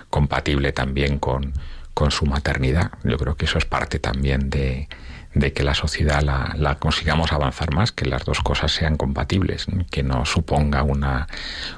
compatible 0.10 0.72
también 0.72 1.20
con, 1.20 1.54
con 1.94 2.12
su 2.12 2.26
maternidad. 2.26 2.92
Yo 3.04 3.18
creo 3.18 3.36
que 3.36 3.46
eso 3.46 3.58
es 3.58 3.66
parte 3.66 4.00
también 4.00 4.50
de, 4.50 4.88
de 5.34 5.54
que 5.54 5.64
la 5.64 5.74
sociedad 5.74 6.22
la, 6.22 6.54
la, 6.58 6.76
consigamos 6.76 7.32
avanzar 7.32 7.74
más, 7.74 7.92
que 7.92 8.06
las 8.06 8.24
dos 8.26 8.40
cosas 8.42 8.72
sean 8.72 8.98
compatibles, 8.98 9.66
que 9.90 10.04
no 10.04 10.26
suponga 10.26 10.84
una, 10.84 11.28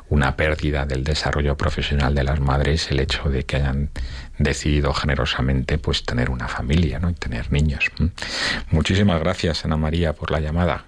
una 0.09 0.35
pérdida 0.35 0.85
del 0.85 1.03
desarrollo 1.03 1.55
profesional 1.55 2.15
de 2.15 2.23
las 2.23 2.39
madres 2.39 2.91
el 2.91 2.99
hecho 2.99 3.29
de 3.29 3.43
que 3.43 3.57
hayan 3.57 3.89
decidido 4.37 4.93
generosamente 4.93 5.77
pues 5.77 6.03
tener 6.03 6.29
una 6.29 6.47
familia 6.47 6.99
¿no? 6.99 7.09
y 7.09 7.13
tener 7.13 7.51
niños. 7.51 7.91
Muchísimas 8.71 9.19
gracias, 9.19 9.65
Ana 9.65 9.77
María, 9.77 10.13
por 10.13 10.31
la 10.31 10.39
llamada. 10.39 10.85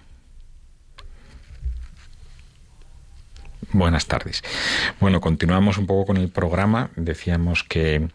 Buenas 3.73 4.05
tardes. 4.07 4.43
Bueno, 4.99 5.19
continuamos 5.19 5.77
un 5.77 5.87
poco 5.87 6.07
con 6.07 6.17
el 6.17 6.29
programa. 6.29 6.89
Decíamos 6.95 7.63
que 7.63 8.07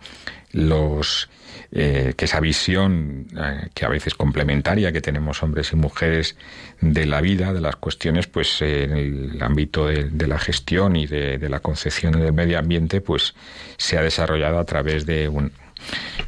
los 0.53 1.29
eh, 1.71 2.15
que 2.17 2.27
esa 2.27 2.41
visión 2.41 3.27
eh, 3.37 3.69
que 3.75 3.85
a 3.85 3.89
veces 3.89 4.15
complementaria 4.15 4.93
que 4.93 5.01
tenemos 5.01 5.43
hombres 5.43 5.73
y 5.73 5.77
mujeres 5.77 6.37
de 6.81 7.07
la 7.07 7.21
vida, 7.21 7.53
de 7.53 7.61
las 7.61 7.77
cuestiones, 7.77 8.27
pues 8.27 8.61
en 8.61 8.93
el 8.93 9.43
ámbito 9.43 9.87
de, 9.87 10.27
la 10.27 10.39
gestión 10.39 10.97
y 10.97 11.07
de, 11.07 11.39
de, 11.39 11.49
la 11.49 11.61
concepción 11.61 12.13
del 12.13 12.33
medio 12.33 12.59
ambiente, 12.59 13.01
pues 13.01 13.35
se 13.77 13.97
ha 13.97 14.03
desarrollado 14.03 14.59
a 14.59 14.65
través 14.65 15.07
de 15.07 15.29
un 15.29 15.53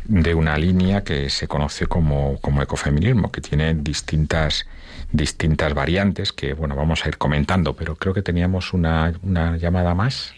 de 0.04 0.34
una 0.34 0.58
línea 0.58 1.02
que 1.02 1.30
se 1.30 1.48
conoce 1.48 1.86
como, 1.86 2.38
como 2.40 2.62
ecofeminismo, 2.62 3.32
que 3.32 3.40
tiene 3.40 3.74
distintas 3.74 4.66
distintas 5.12 5.74
variantes 5.74 6.32
que 6.32 6.54
bueno 6.54 6.74
vamos 6.74 7.04
a 7.04 7.08
ir 7.08 7.18
comentando, 7.18 7.74
pero 7.74 7.94
creo 7.94 8.12
que 8.12 8.22
teníamos 8.22 8.72
una, 8.72 9.12
una 9.22 9.56
llamada 9.56 9.94
más. 9.94 10.34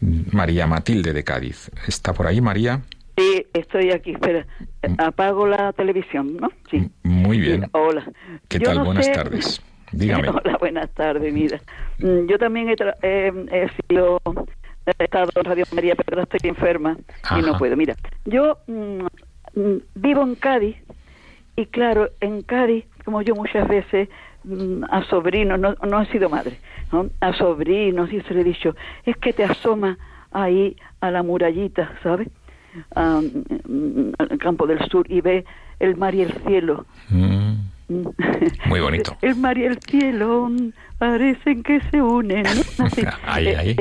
María 0.00 0.66
Matilde 0.66 1.12
de 1.12 1.24
Cádiz. 1.24 1.70
¿Está 1.88 2.12
por 2.12 2.26
ahí, 2.26 2.40
María? 2.40 2.82
Sí, 3.16 3.46
estoy 3.54 3.92
aquí, 3.92 4.12
espera. 4.12 4.46
Mm. 4.86 5.00
Apago 5.00 5.46
la 5.46 5.72
televisión, 5.72 6.36
¿no? 6.36 6.50
Sí. 6.70 6.90
Muy 7.02 7.40
bien. 7.40 7.66
Hola. 7.72 8.06
¿Qué 8.48 8.60
tal? 8.60 8.84
buenas 8.84 9.10
tardes. 9.10 9.62
Dígame. 9.92 10.28
Hola, 10.28 10.58
buenas 10.58 10.90
tardes, 10.90 11.32
mira. 11.32 11.60
Mm, 11.98 12.26
yo 12.28 12.38
también 12.38 12.68
he, 12.68 13.32
he 13.50 13.68
sido 13.88 14.20
he 14.86 15.04
estado 15.04 15.28
en 15.34 15.44
Radio 15.44 15.64
María, 15.74 15.94
pero 15.94 16.22
estoy 16.22 16.48
enferma 16.48 16.96
y 17.36 17.42
no 17.42 17.58
puedo. 17.58 17.76
Mira, 17.76 17.94
yo 18.24 18.58
mm, 18.66 19.06
vivo 19.94 20.22
en 20.22 20.34
Cádiz 20.36 20.76
y 21.56 21.66
claro, 21.66 22.10
en 22.20 22.42
Cádiz, 22.42 22.84
como 23.04 23.22
yo 23.22 23.34
muchas 23.34 23.66
veces 23.68 24.08
a 24.90 25.02
sobrinos, 25.04 25.58
no, 25.58 25.74
no 25.74 26.02
he 26.02 26.06
sido 26.06 26.28
madre, 26.28 26.58
¿no? 26.92 27.08
a 27.20 27.32
sobrinos 27.32 28.12
y 28.12 28.20
se 28.22 28.34
le 28.34 28.42
he 28.42 28.44
dicho, 28.44 28.76
es 29.04 29.16
que 29.16 29.32
te 29.32 29.44
asoma 29.44 29.98
ahí 30.30 30.76
a 31.00 31.10
la 31.10 31.22
murallita, 31.22 31.92
¿sabes? 32.02 32.28
al 32.94 34.38
campo 34.38 34.66
del 34.66 34.78
sur 34.90 35.10
y 35.10 35.22
ve 35.22 35.44
el 35.80 35.96
mar 35.96 36.14
y 36.14 36.22
el 36.22 36.32
cielo. 36.46 36.84
Mm. 37.08 37.54
Muy 38.66 38.80
bonito. 38.80 39.16
El 39.22 39.36
mar 39.36 39.56
y 39.56 39.64
el 39.64 39.78
cielo 39.80 40.50
parecen 40.98 41.62
que 41.62 41.80
se 41.90 42.02
unen. 42.02 42.44
ahí, 43.26 43.48
ahí. 43.48 43.76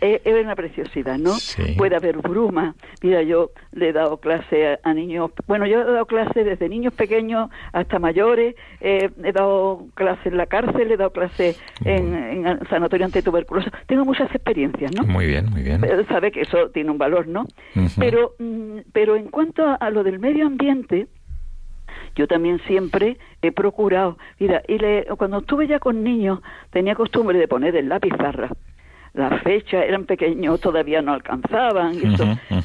Es, 0.00 0.20
una 0.26 0.54
preciosidad, 0.54 1.18
¿no? 1.18 1.32
Puede 1.76 1.96
haber 1.96 2.18
bruma. 2.18 2.74
Mira, 3.02 3.22
yo 3.22 3.50
le 3.72 3.88
he 3.88 3.92
dado 3.92 4.18
clase 4.18 4.78
a, 4.82 4.94
niños, 4.94 5.30
bueno, 5.46 5.66
yo 5.66 5.80
he 5.80 5.84
dado 5.84 6.06
clase 6.06 6.44
desde 6.44 6.68
niños 6.68 6.92
pequeños 6.94 7.50
hasta 7.72 7.98
mayores, 7.98 8.54
eh, 8.80 9.10
he 9.24 9.32
dado 9.32 9.86
clase 9.94 10.28
en 10.28 10.36
la 10.36 10.46
cárcel, 10.46 10.92
he 10.92 10.96
dado 10.96 11.10
clase 11.12 11.56
en, 11.84 12.14
en 12.14 12.68
sanatorio 12.68 13.06
antituberculoso. 13.06 13.70
Tengo 13.86 14.04
muchas 14.04 14.30
experiencias, 14.34 14.92
¿no? 14.94 15.04
Muy 15.04 15.26
bien, 15.26 15.50
muy 15.50 15.62
bien. 15.62 15.82
Sabe 16.08 16.30
que 16.30 16.42
eso 16.42 16.70
tiene 16.70 16.90
un 16.90 16.98
valor, 16.98 17.26
¿no? 17.26 17.46
Pero, 17.98 18.34
mm, 18.38 18.78
pero 18.92 19.16
en 19.16 19.28
cuanto 19.28 19.76
a, 19.78 19.90
lo 19.90 20.04
del 20.04 20.18
medio 20.18 20.46
ambiente, 20.46 21.06
yo 22.14 22.26
también 22.26 22.60
siempre 22.66 23.18
he 23.42 23.52
procurado, 23.52 24.18
mira, 24.38 24.62
y 24.68 24.78
le, 24.78 25.06
cuando 25.16 25.38
estuve 25.38 25.66
ya 25.66 25.78
con 25.78 26.02
niños 26.02 26.40
tenía 26.70 26.94
costumbre 26.94 27.38
de 27.38 27.48
poner 27.48 27.76
en 27.76 27.88
la 27.88 28.00
pizarra 28.00 28.50
las 29.16 29.42
fechas 29.42 29.84
eran 29.84 30.04
pequeños, 30.04 30.60
todavía 30.60 31.00
no 31.02 31.14
alcanzaban, 31.14 31.94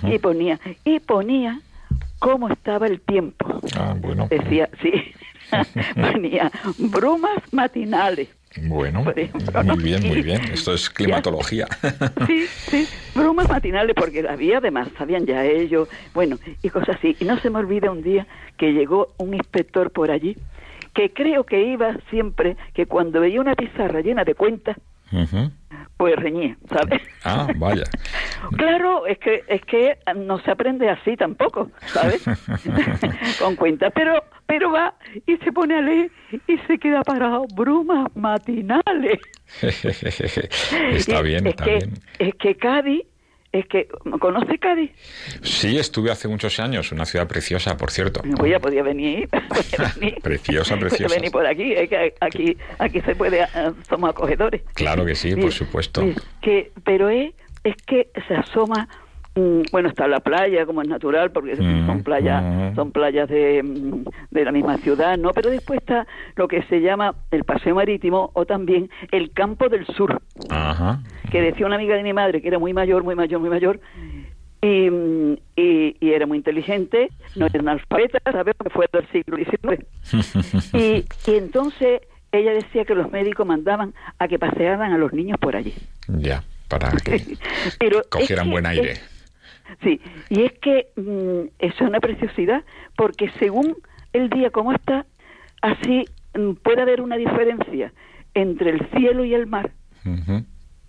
y, 0.03 0.19
ponía, 0.19 0.59
y 0.83 0.99
ponía 0.99 1.59
cómo 2.19 2.49
estaba 2.49 2.87
el 2.87 2.99
tiempo. 3.01 3.61
Ah, 3.77 3.95
bueno. 3.97 4.27
Decía, 4.29 4.69
sí, 4.81 4.91
ponía 5.95 6.51
brumas 6.77 7.41
matinales. 7.51 8.29
Bueno, 8.63 9.01
muy 9.01 9.81
bien, 9.81 10.05
muy 10.05 10.21
bien. 10.21 10.41
Esto 10.53 10.73
es 10.73 10.89
climatología. 10.89 11.67
Sí, 12.27 12.45
sí, 12.47 12.87
brumas 13.15 13.49
matinales, 13.49 13.95
porque 13.95 14.27
había 14.27 14.57
además, 14.57 14.89
sabían 14.97 15.25
ya 15.25 15.45
ellos, 15.45 15.87
bueno, 16.13 16.37
y 16.61 16.69
cosas 16.69 16.97
así. 16.97 17.15
Y 17.19 17.25
no 17.25 17.39
se 17.39 17.49
me 17.49 17.59
olvida 17.59 17.91
un 17.91 18.03
día 18.03 18.27
que 18.57 18.73
llegó 18.73 19.13
un 19.17 19.33
inspector 19.33 19.89
por 19.91 20.11
allí, 20.11 20.35
que 20.93 21.13
creo 21.13 21.45
que 21.45 21.63
iba 21.63 21.95
siempre, 22.09 22.57
que 22.73 22.85
cuando 22.85 23.21
veía 23.21 23.39
una 23.39 23.55
pizarra 23.55 24.01
llena 24.01 24.25
de 24.25 24.35
cuentas, 24.35 24.77
pues 25.97 26.15
reñí, 26.15 26.55
¿sabes? 26.67 27.01
Ah, 27.23 27.47
vaya. 27.57 27.83
claro, 28.57 29.05
es 29.05 29.19
que 29.19 29.43
es 29.47 29.61
que 29.65 29.99
no 30.15 30.39
se 30.39 30.49
aprende 30.49 30.89
así 30.89 31.15
tampoco, 31.15 31.69
¿sabes? 31.85 32.23
Con 33.39 33.55
cuenta, 33.55 33.91
pero 33.91 34.23
pero 34.47 34.71
va 34.71 34.95
y 35.27 35.37
se 35.37 35.51
pone 35.51 35.77
a 35.77 35.81
leer 35.81 36.11
y 36.47 36.57
se 36.67 36.77
queda 36.77 37.03
parado 37.03 37.45
brumas 37.55 38.07
matinales. 38.15 39.19
está 39.61 41.21
bien, 41.21 41.45
está 41.45 41.65
bien. 41.65 41.93
Es 42.17 42.33
que 42.35 42.55
Cádiz 42.55 43.03
es 43.51 43.67
que, 43.67 43.87
¿conoce 44.19 44.57
Cádiz? 44.57 44.91
Sí, 45.41 45.77
estuve 45.77 46.09
hace 46.11 46.27
muchos 46.27 46.59
años, 46.59 46.91
una 46.91 47.05
ciudad 47.05 47.27
preciosa, 47.27 47.75
por 47.75 47.91
cierto. 47.91 48.21
Pues 48.37 48.51
ya 48.51 48.59
podía 48.59 48.81
venir. 48.81 49.27
preciosa, 50.23 50.77
preciosa. 50.77 51.03
Podía 51.05 51.15
venir 51.15 51.31
por 51.31 51.45
aquí, 51.45 51.73
es 51.73 51.89
que 51.89 52.13
aquí, 52.21 52.57
aquí 52.79 53.01
se 53.01 53.15
puede, 53.15 53.43
ah, 53.43 53.73
somos 53.89 54.11
acogedores. 54.11 54.61
Claro 54.73 55.05
que 55.05 55.15
sí, 55.15 55.35
por 55.35 55.51
supuesto. 55.51 56.03
Que, 56.41 56.71
pero 56.85 57.09
es, 57.09 57.33
es 57.63 57.75
que 57.85 58.09
se 58.27 58.35
asoma 58.35 58.87
bueno 59.35 59.87
está 59.87 60.07
la 60.07 60.19
playa 60.19 60.65
como 60.65 60.81
es 60.81 60.89
natural 60.89 61.31
porque 61.31 61.55
son 61.55 61.97
mm, 61.97 62.03
playas 62.03 62.43
mm. 62.43 62.75
son 62.75 62.91
playas 62.91 63.29
de, 63.29 63.63
de, 64.29 64.45
la 64.45 64.51
misma 64.51 64.77
ciudad 64.77 65.17
no 65.17 65.31
pero 65.31 65.49
después 65.49 65.79
está 65.79 66.05
lo 66.35 66.47
que 66.49 66.63
se 66.63 66.81
llama 66.81 67.15
el 67.31 67.45
paseo 67.45 67.75
marítimo 67.75 68.31
o 68.33 68.45
también 68.45 68.89
el 69.11 69.31
campo 69.31 69.69
del 69.69 69.85
sur. 69.87 70.21
Que 71.31 71.41
decía 71.41 71.65
una 71.65 71.75
amiga 71.75 71.95
de 71.95 72.03
mi 72.03 72.11
madre 72.11 72.41
que 72.41 72.49
era 72.49 72.59
muy 72.59 72.73
mayor 72.73 73.03
muy 73.03 73.15
mayor 73.15 73.39
muy 73.39 73.49
mayor 73.49 73.79
y, 74.61 74.89
y, 75.55 75.95
era 76.01 76.27
muy 76.27 76.37
inteligente 76.37 77.09
no 77.37 77.45
era 77.45 77.59
analfabeta 77.59 78.19
sabes 78.31 78.53
que 78.61 78.69
fue 78.69 78.87
del 78.91 79.07
siglo 79.11 79.37
XIX 79.37 80.73
y, 80.73 81.31
y 81.31 81.35
entonces 81.35 82.01
ella 82.33 82.51
decía 82.51 82.85
que 82.85 82.95
los 82.95 83.11
médicos 83.11 83.47
mandaban 83.47 83.93
a 84.19 84.27
que 84.27 84.37
pasearan 84.39 84.93
a 84.93 84.97
los 84.97 85.11
niños 85.11 85.37
por 85.37 85.55
allí. 85.55 85.73
Ya 86.07 86.43
para 86.69 86.89
que 86.91 87.37
cogieran 88.09 88.49
buen 88.49 88.65
aire 88.65 88.99
Sí, 89.81 89.99
y 90.29 90.43
es 90.43 90.53
que 90.59 90.87
mm, 90.95 91.49
eso 91.59 91.75
es 91.75 91.81
una 91.81 91.99
preciosidad, 91.99 92.63
porque 92.95 93.31
según 93.39 93.75
el 94.13 94.29
día 94.29 94.49
como 94.49 94.73
está, 94.73 95.05
así 95.61 96.05
mm, 96.35 96.53
puede 96.63 96.81
haber 96.81 97.01
una 97.01 97.17
diferencia 97.17 97.93
entre 98.33 98.71
el 98.71 98.89
cielo 98.91 99.25
y 99.25 99.33
el 99.33 99.47
mar 99.47 99.71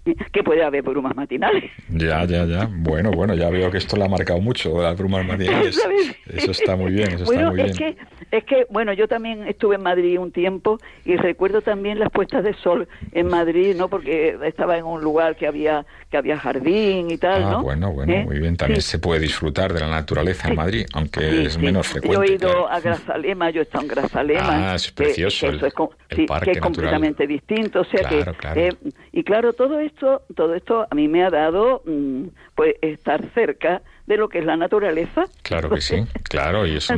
que 0.05 0.43
puede 0.43 0.65
haber 0.65 0.83
brumas 0.83 1.15
matinales. 1.15 1.71
Ya, 1.89 2.25
ya, 2.25 2.45
ya. 2.45 2.69
Bueno, 2.71 3.13
bueno, 3.13 3.35
ya 3.35 3.49
veo 3.51 3.71
que 3.71 3.79
esto 3.79 3.97
lo 3.97 4.05
ha 4.05 4.09
marcado 4.09 4.41
mucho, 4.41 4.83
las 4.83 4.99
brumas 4.99 5.25
matinales. 5.25 5.81
Eso 6.27 6.51
está 6.51 6.77
muy 6.77 6.93
bien, 6.93 7.13
eso 7.13 7.25
está 7.25 7.51
muy 7.51 7.61
es 7.61 7.77
Que, 7.77 7.97
es 8.31 8.45
que, 8.45 8.67
bueno, 8.71 8.93
yo 8.95 9.07
también 9.07 9.47
estuve 9.47 9.77
en 9.77 9.83
Madrid 9.83 10.19
un 10.19 10.33
tiempo 10.33 10.79
y 11.05 11.17
recuerdo 11.17 11.61
también 11.61 11.99
las 11.99 12.11
puestas 12.11 12.43
de 12.43 12.55
sol 12.55 12.89
en 13.13 13.29
Madrid, 13.29 13.75
¿no? 13.77 13.89
Porque 13.89 14.39
estaba 14.45 14.79
en 14.79 14.85
un 14.85 15.03
lugar 15.03 15.37
que 15.37 15.47
había 15.47 15.85
que 16.11 16.19
había 16.19 16.39
jardín 16.39 17.11
y 17.11 17.17
tal, 17.17 17.43
ah, 17.43 17.57
bueno, 17.57 17.91
bueno, 17.91 18.13
¿Eh? 18.13 18.25
muy 18.25 18.39
bien. 18.39 18.57
También 18.57 18.83
se 18.83 18.99
puede 18.99 19.21
disfrutar 19.21 19.73
de 19.73 19.81
la 19.81 19.89
naturaleza 19.89 20.49
en 20.49 20.57
Madrid, 20.57 20.87
aunque 20.93 21.47
es 21.47 21.59
menos 21.59 21.87
frecuente. 21.89 22.17
Yo 22.17 22.23
he 22.23 22.37
ido 22.37 22.69
a 22.69 22.81
Grazalema, 22.81 23.51
yo 23.51 23.61
he 23.61 23.63
estado 23.65 23.85
en 23.85 23.89
Grazalema. 23.89 24.73
Ah, 24.73 24.75
es 24.75 24.91
precioso. 24.93 25.47
Que, 25.47 25.57
es, 25.57 26.31
que 26.43 26.51
es 26.51 26.61
completamente 26.61 27.27
distinto, 27.27 27.81
o 27.81 27.85
sea 27.85 28.09
que... 28.09 28.25
Eh, 28.55 28.75
y 29.13 29.25
claro, 29.25 29.55
todo 29.55 29.79
esto 29.79 29.92
todo 29.93 30.55
esto 30.55 30.87
a 30.91 30.95
mí 30.95 31.09
me 31.09 31.25
ha 31.25 31.31
dado 31.31 31.83
mm, 31.85 32.29
pues 32.55 32.77
estar 32.83 33.23
cerca 33.35 33.83
de 34.07 34.17
lo 34.17 34.29
que 34.29 34.39
es 34.39 34.45
la 34.45 34.57
naturaleza. 34.57 35.25
Claro 35.43 35.71
que 35.71 35.81
sí, 35.81 36.05
claro, 36.29 36.67
y 36.67 36.77
es 36.77 36.89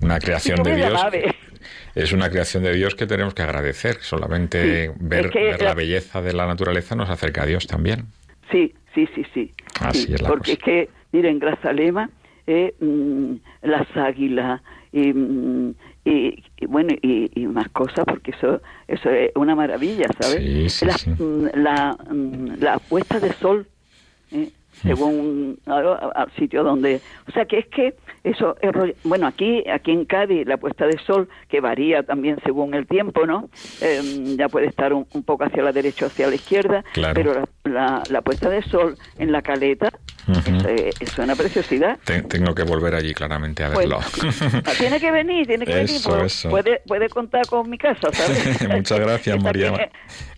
una, 0.00 0.18
creación 0.18 0.62
de 0.62 0.76
Dios. 0.76 1.00
Es 1.94 2.12
una 2.12 2.30
creación 2.30 2.62
de 2.62 2.74
Dios 2.74 2.94
que 2.94 3.06
tenemos 3.06 3.34
que 3.34 3.42
agradecer. 3.42 3.96
Solamente 4.00 4.92
ver, 4.98 5.32
la, 5.60 5.74
belleza 5.74 6.22
de 6.22 6.32
la 6.32 6.46
naturaleza 6.46 6.94
nos 6.94 7.10
acerca 7.10 7.42
a 7.42 7.46
Dios 7.46 7.66
también. 7.66 8.06
Sí, 8.50 8.74
sí, 8.94 9.08
sí, 9.14 9.24
sí. 9.34 9.52
Así 9.80 10.14
es 10.14 10.22
la 10.22 10.28
Porque 10.28 10.52
es 10.52 10.58
que, 10.58 10.88
miren, 11.12 11.38
Grazalema, 11.38 12.10
eh, 12.46 12.74
mm, 12.80 13.34
las 13.62 13.96
águilas, 13.96 14.60
y, 16.06 16.10
mm, 16.10 16.42
y, 16.58 16.66
bueno 16.66 16.94
y, 17.02 17.46
más 17.48 17.68
cosas 17.70 18.04
porque 18.06 18.30
eso 18.30 18.60
eso 18.86 19.10
es 19.10 19.32
una 19.34 19.54
maravilla 19.54 20.06
sabes 20.18 20.84
mm, 21.18 21.46
la, 21.54 21.96
mm, 22.10 22.60
la, 22.60 22.78
puesta 22.78 23.18
de 23.18 23.32
sol 23.34 23.66
¿eh? 24.30 24.50
según 24.82 25.58
al 25.66 26.30
sitio 26.38 26.62
donde 26.62 27.00
o 27.28 27.32
sea 27.32 27.46
que 27.46 27.58
es 27.58 27.66
que 27.66 27.94
eso 28.24 28.56
es, 28.60 28.72
bueno 29.04 29.26
aquí 29.26 29.64
aquí 29.68 29.90
en 29.90 30.04
Cádiz 30.04 30.46
la 30.46 30.58
puesta 30.58 30.86
de 30.86 30.98
sol 30.98 31.28
que 31.48 31.60
varía 31.60 32.02
también 32.02 32.38
según 32.44 32.74
el 32.74 32.86
tiempo 32.86 33.26
no 33.26 33.48
em, 33.80 34.36
ya 34.36 34.48
puede 34.48 34.66
estar 34.66 34.92
un, 34.92 35.06
poco 35.24 35.44
hacia 35.44 35.62
la 35.62 35.72
derecha 35.72 36.04
o 36.06 36.08
hacia 36.08 36.28
la 36.28 36.34
izquierda 36.34 36.84
pero 37.14 37.44
la, 37.64 38.02
la, 38.10 38.20
puesta 38.20 38.50
de 38.50 38.62
sol 38.62 38.96
en 39.18 39.32
la 39.32 39.42
caleta 39.42 39.90
es, 41.00 41.18
una 41.18 41.36
preciosidad. 41.36 41.98
tengo 42.28 42.54
que 42.54 42.64
volver 42.64 42.94
allí 42.94 43.14
claramente 43.14 43.62
a 43.64 43.68
verlo. 43.68 44.00
tiene 44.78 44.98
que 44.98 45.10
venir, 45.10 45.46
tiene 45.46 45.64
que 45.64 45.74
venir. 45.74 46.00
Puede, 46.50 46.80
puede 46.86 47.08
contar 47.08 47.46
con 47.46 47.68
mi 47.70 47.78
casa, 47.78 48.08
¿sabes? 48.12 48.68
Muchas 48.68 49.00
gracias, 49.00 49.42
María. 49.42 49.90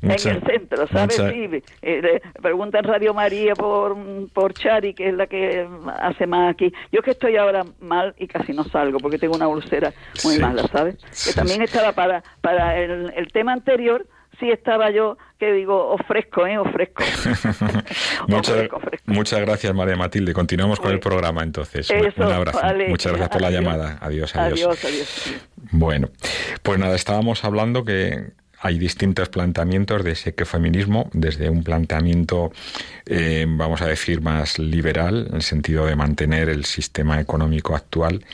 En, 0.03 0.11
el 0.11 0.19
centro, 0.19 0.87
¿sabes? 0.89 1.17
Sí, 1.17 1.63
eh, 1.83 2.21
preguntan 2.41 2.85
Radio 2.85 3.15
María 3.15 3.55
por, 3.55 3.97
por 4.33 4.55
Chari, 4.55 4.95
que 4.95 5.09
es 5.09 5.15
la 5.15 5.27
que 5.27 5.67
hace 6.01 6.27
más 6.27 6.51
aquí. 6.51 6.73
Yo 6.93 7.03
que 7.03 7.13
estoy 7.13 7.37
ahora 7.37 7.65
mal 7.81 8.15
y 8.19 8.27
casi 8.29 8.53
no 8.53 8.65
salgo 8.65 8.99
porque 8.99 9.19
tengo 9.19 9.35
una 9.35 9.49
ulcera 9.49 9.93
muy 10.25 10.39
mala, 10.39 10.69
¿sabes? 10.69 10.97
que 11.25 11.33
también 11.33 11.63
estaba 11.63 11.93
para, 11.93 12.23
para 12.41 12.79
el, 12.79 13.13
el 13.17 13.33
tema 13.33 13.53
anterior 13.53 14.07
sí 14.39 14.51
estaba 14.51 14.91
yo 14.91 15.17
que 15.39 15.53
digo, 15.53 15.91
ofrezco, 15.91 16.47
¿eh? 16.47 16.59
Ofrezco. 16.59 17.05
muchas, 19.07 19.41
gracias, 19.41 19.75
María 19.75 19.97
Matilde. 19.97 20.33
Continuamos 20.33 20.81
con 20.81 20.93
el 20.93 21.01
programa 21.01 21.43
entonces. 21.43 21.89
un 21.91 22.23
abrazo. 22.23 22.61
muchas 22.89 23.13
gracias 23.13 23.29
por 23.31 23.43
la 23.43 23.51
llamada. 23.51 23.99
Adiós, 24.01 24.35
adiós. 24.35 24.63
Adiós, 24.63 24.85
adiós. 24.85 25.35
Bueno, 25.71 26.09
pues 26.63 26.79
nada, 26.79 26.97
estábamos 26.97 27.45
hablando 27.45 27.85
que 27.85 28.33
hay 28.61 28.79
distintos 28.79 29.29
planteamientos 29.29 30.03
de 30.03 30.13
ese 30.13 30.33
feminismo, 30.45 31.09
desde 31.13 31.49
un 31.49 31.63
planteamiento, 31.63 32.51
eh, 33.07 33.47
vamos 33.49 33.83
a 33.83 33.87
decir, 33.87 34.21
más 34.21 34.59
liberal, 34.59 35.27
en 35.31 35.37
el 35.37 35.43
sentido 35.43 35.87
de 35.87 35.95
mantener 35.95 36.49
el 36.49 36.65
sistema 36.65 37.21
económico 37.21 37.77
actual 37.77 38.25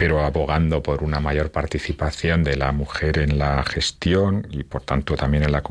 pero 0.00 0.24
abogando 0.24 0.82
por 0.82 1.02
una 1.04 1.20
mayor 1.20 1.50
participación 1.50 2.42
de 2.42 2.56
la 2.56 2.72
mujer 2.72 3.18
en 3.18 3.36
la 3.36 3.62
gestión 3.64 4.46
y 4.50 4.62
por 4.62 4.80
tanto 4.80 5.14
también 5.14 5.42
en 5.42 5.52
la, 5.52 5.62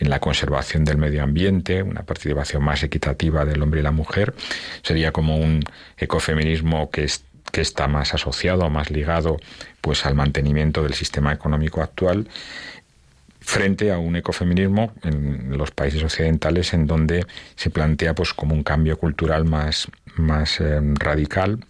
en 0.00 0.10
la 0.10 0.18
conservación 0.18 0.84
del 0.84 0.98
medio 0.98 1.22
ambiente, 1.22 1.84
una 1.84 2.02
participación 2.02 2.64
más 2.64 2.82
equitativa 2.82 3.44
del 3.44 3.62
hombre 3.62 3.78
y 3.78 3.84
la 3.84 3.92
mujer. 3.92 4.34
Sería 4.82 5.12
como 5.12 5.36
un 5.36 5.62
ecofeminismo 5.96 6.90
que, 6.90 7.06
que 7.52 7.60
está 7.60 7.86
más 7.86 8.14
asociado, 8.14 8.68
más 8.68 8.90
ligado 8.90 9.36
pues 9.80 10.04
al 10.06 10.16
mantenimiento 10.16 10.82
del 10.82 10.94
sistema 10.94 11.32
económico 11.32 11.80
actual 11.80 12.26
frente 13.38 13.92
a 13.92 13.98
un 13.98 14.16
ecofeminismo 14.16 14.92
en 15.04 15.56
los 15.56 15.70
países 15.70 16.02
occidentales 16.02 16.74
en 16.74 16.88
donde 16.88 17.24
se 17.54 17.70
plantea 17.70 18.12
pues 18.16 18.34
como 18.34 18.56
un 18.56 18.64
cambio 18.64 18.98
cultural 18.98 19.44
más 19.44 19.86
más 20.16 20.60
eh, 20.60 20.80
radical 20.94 21.60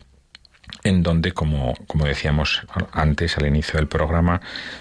en 0.85 1.03
donde, 1.03 1.33
como, 1.33 1.75
como 1.87 2.07
decíamos 2.07 2.63
antes 2.93 3.37
al 3.39 3.47
inicio 3.47 3.79
del 3.79 3.89
programa, 3.89 4.41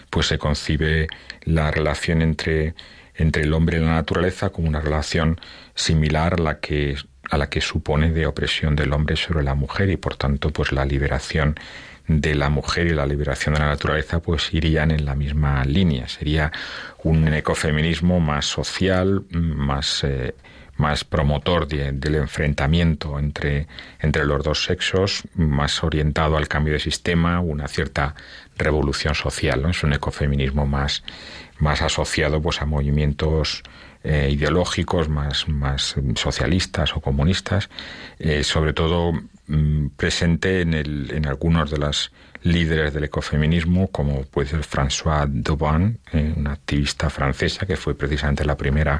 pues 0.10 0.28
se 0.28 0.38
concibe 0.38 1.08
la 1.44 1.72
relación 1.72 2.22
entre, 2.22 2.76
entre 3.16 3.44
el 3.44 3.54
hombre 3.54 3.78
y 3.78 3.82
la 3.82 3.96
naturaleza 3.96 4.50
como 4.50 4.68
una 4.68 4.82
relación 4.82 5.40
similar 5.76 6.36
a 6.36 6.44
la 6.44 6.60
que 6.60 6.96
a 7.30 7.38
la 7.38 7.50
que 7.50 7.62
supone 7.62 8.12
de 8.12 8.26
opresión 8.26 8.76
del 8.78 8.94
hombre 8.94 9.18
sobre 9.18 9.44
la 9.44 9.54
mujer 9.54 9.90
y 9.90 9.98
por 9.98 10.16
tanto 10.16 10.52
pues 10.52 10.72
la 10.72 10.86
liberación 10.86 11.56
de 12.08 12.36
la 12.36 12.50
mujer 12.50 12.88
y 12.88 12.92
la 12.92 13.06
liberación 13.06 13.56
de 13.56 13.60
la 13.60 13.68
naturaleza 13.68 14.22
pues 14.22 14.54
irían 14.54 14.92
en 14.92 15.06
la 15.06 15.14
misma 15.14 15.66
línea. 15.66 16.08
Sería 16.08 16.52
un 17.04 17.28
ecofeminismo 17.34 18.20
más 18.22 18.46
social 18.46 19.26
más 19.32 20.06
eh, 20.06 20.36
más 20.78 21.04
promotor 21.04 21.68
del 21.68 22.16
enfrentamiento 22.16 23.20
entre, 23.20 23.68
entre 24.00 24.26
los 24.26 24.44
dos 24.44 24.64
sexos, 24.64 25.24
más 25.36 25.84
orientado 25.84 26.38
al 26.38 26.48
cambio 26.48 26.74
de 26.74 26.80
sistema, 26.80 27.40
una 27.40 27.68
cierta 27.68 28.16
revolución 28.58 29.16
social. 29.16 29.66
Es 29.70 29.84
un 29.84 29.94
ecofeminismo 29.94 30.66
más, 30.66 31.04
más 31.60 31.82
asociado 31.82 32.42
pues 32.42 32.62
a 32.62 32.66
movimientos 32.66 33.64
eh, 34.04 34.30
ideológicos 34.32 35.10
más, 35.10 35.48
más 35.50 35.96
socialistas 36.16 36.96
o 36.96 37.02
comunistas, 37.02 37.70
eh, 38.20 38.44
sobre 38.44 38.74
todo 38.74 39.12
mm, 39.48 39.88
presente 39.98 40.62
en, 40.62 40.74
el, 40.74 41.12
en 41.12 41.26
algunos 41.26 41.72
de 41.72 41.78
los 41.78 42.12
líderes 42.44 42.94
del 42.94 43.06
ecofeminismo, 43.06 43.88
como 43.88 44.24
puede 44.24 44.50
ser 44.50 44.62
François 44.62 45.28
Daubin, 45.28 46.00
eh, 46.14 46.34
una 46.38 46.54
activista 46.54 47.10
francesa 47.10 47.66
que 47.66 47.76
fue 47.76 47.96
precisamente 47.96 48.46
la 48.46 48.56
primera 48.56 49.00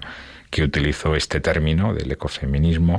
que 0.58 0.64
utilizó 0.64 1.16
este 1.16 1.40
término 1.40 1.94
del 1.94 2.12
ecofeminismo 2.12 2.96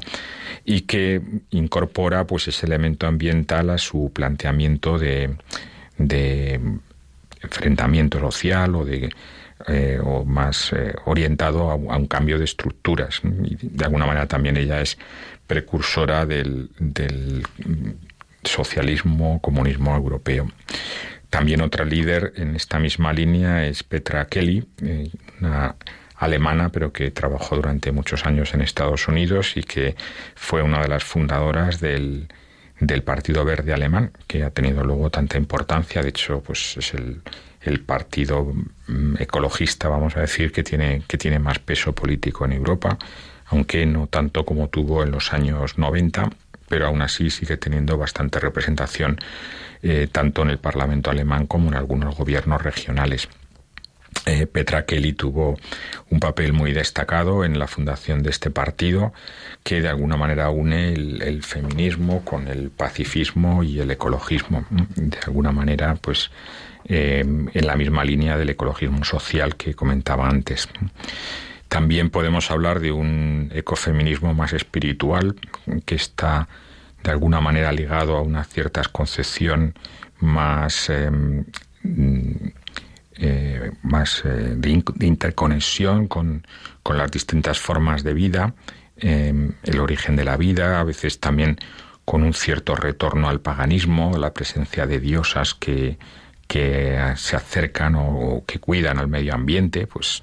y 0.65 0.83
que 0.83 1.21
incorpora 1.51 2.25
pues 2.25 2.47
ese 2.47 2.67
elemento 2.67 3.09
ambiental 3.09 3.71
a 3.71 3.79
su 3.79 4.13
planteamiento 4.15 4.97
de, 4.97 5.35
de 5.97 6.61
enfrentamiento 7.43 8.21
social 8.21 8.77
o 8.77 8.85
de 8.85 9.11
eh, 9.67 9.99
o 10.01 10.25
más 10.25 10.73
eh, 10.73 10.95
orientado 11.07 11.73
a, 11.73 11.75
un 11.75 12.07
cambio 12.07 12.39
de 12.39 12.45
estructuras. 12.45 13.23
Y 13.25 13.57
de 13.61 13.85
alguna 13.85 14.07
manera 14.07 14.29
también 14.29 14.57
ella 14.57 14.81
es 14.81 14.97
precursora 15.49 16.27
del, 16.27 16.71
socialismo, 18.45 19.41
comunismo 19.41 19.97
europeo. 19.97 20.49
También 21.29 21.61
otra 21.61 21.85
líder 21.85 22.35
en 22.37 22.55
esta 22.55 22.79
misma 22.79 23.13
línea 23.13 23.67
es 23.67 23.83
Petra 23.83 24.27
Kelly, 24.27 24.65
eh, 24.81 25.11
una 25.41 25.75
alemana, 26.19 26.71
pero 26.71 26.93
que 26.93 27.11
trabajó 27.11 27.57
durante 27.57 27.93
muchos 27.93 28.27
años 28.27 28.53
en 28.55 28.61
Estados 28.61 29.09
Unidos 29.09 29.57
y 29.57 29.63
que 29.63 29.97
fue 30.35 30.63
una 30.63 30.83
de 30.83 30.89
las 30.89 31.05
fundadoras 31.05 31.81
del, 31.81 32.29
del 32.81 33.03
Partido 33.03 33.45
Verde 33.45 33.73
Alemán, 33.73 34.13
que 34.27 34.43
ha 34.43 34.51
tenido 34.51 34.85
luego 34.85 35.11
tanta 35.11 35.39
importancia. 35.39 36.03
De 36.03 36.09
hecho, 36.09 36.41
pues 36.41 36.77
es 36.77 36.93
el, 36.95 37.23
el 37.63 37.81
partido 37.81 38.53
mm, 38.87 39.17
ecologista, 39.21 39.89
vamos 39.89 40.17
a 40.17 40.21
decir, 40.21 40.53
que 40.53 40.63
tiene, 40.63 41.03
que 41.07 41.19
tiene 41.19 41.39
más 41.39 41.59
peso 41.61 41.95
político 41.95 42.45
en 42.45 42.53
Europa, 42.53 42.99
aunque 43.47 43.87
no 43.87 44.07
tanto 44.09 44.45
como 44.45 44.69
tuvo 44.69 45.03
en 45.03 45.11
los 45.11 45.33
años 45.33 45.79
90, 45.79 46.31
pero 46.69 46.87
aún 46.87 47.01
así 47.03 47.31
sigue 47.31 47.57
teniendo 47.57 47.97
bastante 47.97 48.41
representación 48.41 49.19
eh, 49.83 50.09
tanto 50.11 50.43
en 50.43 50.51
el 50.51 50.59
Parlamento 50.59 51.11
alemán 51.11 51.47
como 51.47 51.69
en 51.69 51.75
algunos 51.75 52.17
gobiernos 52.17 52.63
regionales. 52.63 53.29
Eh, 54.29 54.47
Petra 54.47 54.85
Kelly 54.85 55.15
tuvo 55.15 55.57
un 56.11 56.21
papel 56.21 56.53
muy 56.53 56.75
destacado 56.75 57.47
en 57.47 57.59
la 57.59 57.67
fundación 57.67 58.23
de 58.23 58.29
este 58.29 58.51
partido 58.51 59.15
que 59.65 59.81
de 59.81 59.89
alguna 59.89 60.19
manera 60.19 60.51
une 60.51 60.93
el, 60.93 61.43
feminismo 61.43 62.23
con 62.27 62.47
el 62.47 62.69
pacifismo 62.69 63.63
y 63.63 63.81
el 63.81 63.91
ecologismo. 63.91 64.67
De 64.97 65.17
alguna 65.27 65.51
manera, 65.51 65.95
pues 65.95 66.31
eh, 66.85 67.25
en 67.25 67.67
la 67.67 67.75
misma 67.75 68.05
línea 68.05 68.37
del 68.37 68.51
ecologismo 68.51 69.03
social 69.03 69.57
que 69.57 69.73
comentaba 69.73 70.29
antes. 70.29 70.69
También 71.69 72.11
podemos 72.11 72.51
hablar 72.51 72.81
de 72.81 72.93
un 72.93 73.51
ecofeminismo 73.55 74.35
más 74.35 74.53
espiritual 74.53 75.37
que 75.87 75.95
está 75.95 76.49
de 77.03 77.13
alguna 77.13 77.41
manera 77.41 77.73
ligado 77.73 78.15
a 78.15 78.21
una 78.21 78.45
cierta 78.45 78.83
concepción 78.93 79.75
más 80.21 80.91
em, 80.91 81.47
eh, 83.19 83.73
más 83.83 84.23
eh, 84.25 84.55
de, 84.57 84.83
interconexión 85.01 86.07
con, 86.07 86.47
las 86.85 87.11
distintas 87.11 87.59
formas 87.59 88.03
de 88.03 88.15
vida, 88.15 88.55
em, 88.97 89.53
el 89.65 89.81
origen 89.81 90.17
de 90.17 90.25
la 90.25 90.37
vida, 90.37 90.81
a 90.81 90.85
veces 90.85 91.21
también 91.21 91.59
con 92.05 92.23
un 92.23 92.33
cierto 92.33 92.75
retorno 92.75 93.29
al 93.29 93.41
paganismo, 93.41 94.17
la 94.17 94.33
presencia 94.33 94.87
de 94.87 94.99
diosas 95.01 95.53
que, 95.53 95.99
que 96.47 96.97
se 97.17 97.37
acercan 97.37 97.95
o, 97.97 98.43
que 98.47 98.59
cuidan 98.59 98.99
al 98.99 99.09
medio 99.09 99.35
ambiente, 99.35 99.87
pues 99.87 100.23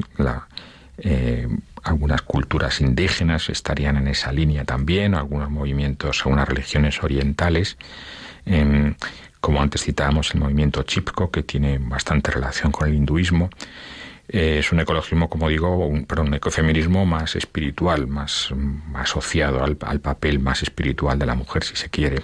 eh, 0.98 1.48
algunas 1.84 2.24
culturas 2.24 2.82
indígenas 2.82 3.50
estarían 3.50 3.98
en 3.98 4.08
esa 4.08 4.32
línea 4.32 4.66
también, 4.66 5.14
algunos 5.14 5.52
movimientos, 5.52 6.22
algunas 6.26 6.50
religiones 6.50 7.04
orientales. 7.04 7.78
Como 9.46 9.62
antes 9.62 9.84
citábamos 9.84 10.34
el 10.34 10.40
movimiento 10.40 10.82
Chipko, 10.82 11.30
que 11.30 11.44
tiene 11.44 11.78
bastante 11.78 12.32
relación 12.32 12.72
con 12.72 12.90
el 12.90 12.96
hinduismo. 12.96 13.52
Eh, 14.28 14.58
es 14.58 14.72
un 14.72 14.80
ecologismo, 14.80 15.30
como 15.30 15.50
digo, 15.50 15.86
un, 15.86 16.08
un 16.18 16.34
ecofeminismo 16.34 17.06
más 17.06 17.36
espiritual, 17.36 18.08
más, 18.08 18.50
asociado 18.96 19.64
al, 19.64 19.76
papel 20.00 20.40
más 20.40 20.64
espiritual 20.64 21.20
de 21.20 21.28
la 21.28 21.36
mujer, 21.36 21.64
si 21.64 21.76
se 21.76 21.92
quiere. 21.92 22.24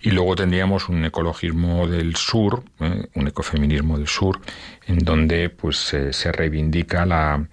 Y 0.00 0.10
luego 0.10 0.34
tendríamos 0.34 0.88
un 0.88 1.04
ecologismo 1.04 1.86
del 1.86 2.16
sur, 2.16 2.64
¿eh? 2.80 3.06
un 3.14 3.28
ecofeminismo 3.28 3.96
del 3.96 4.08
sur, 4.08 4.40
en 4.88 4.98
donde 4.98 5.50
pues 5.50 5.76
se 5.76 6.32
reivindica 6.32 7.06
la, 7.06 7.46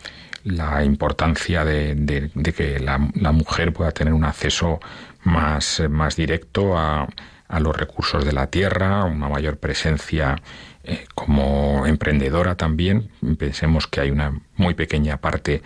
importancia 0.84 1.64
de, 1.64 2.32
que 2.58 2.80
la, 2.80 3.00
la, 3.14 3.32
mujer 3.32 3.74
pueda 3.74 3.92
tener 3.92 4.12
un 4.12 4.24
acceso 4.24 4.80
más, 5.24 5.84
más 5.88 6.16
directo 6.16 6.76
a, 6.76 7.08
a 7.52 7.60
los 7.60 7.76
recursos 7.76 8.26
de 8.26 8.32
la 8.32 8.48
tierra, 8.48 9.04
una 9.04 9.30
mayor 9.30 9.58
presencia 9.58 10.42
eh, 10.84 11.06
como 11.14 11.86
emprendedora 11.86 12.56
también. 12.56 13.12
Pensemos 13.38 13.88
que 13.88 14.02
hay 14.02 14.10
una 14.10 14.40
muy 14.56 14.74
pequeña 14.74 15.18
parte 15.18 15.62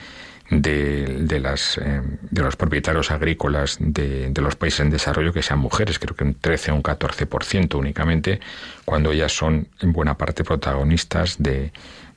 de, 0.50 1.40
las, 1.40 1.78
eh, 1.78 2.02
de 2.30 2.42
los 2.42 2.56
propietarios 2.56 3.12
agrícolas 3.12 3.78
de, 3.80 4.30
de, 4.30 4.42
los 4.42 4.56
países 4.56 4.82
en 4.82 4.90
desarrollo 4.90 5.34
que 5.34 5.42
sean 5.42 5.60
mujeres, 5.60 5.98
creo 5.98 6.16
que 6.16 6.24
un 6.24 6.36
13 6.36 6.72
o 6.72 6.76
un 6.76 6.84
14% 6.84 7.76
únicamente, 7.76 8.40
cuando 8.84 9.12
ellas 9.12 9.36
son 9.36 9.68
en 9.80 9.92
buena 9.92 10.18
parte 10.18 10.44
protagonistas 10.44 11.38
de, 11.40 11.72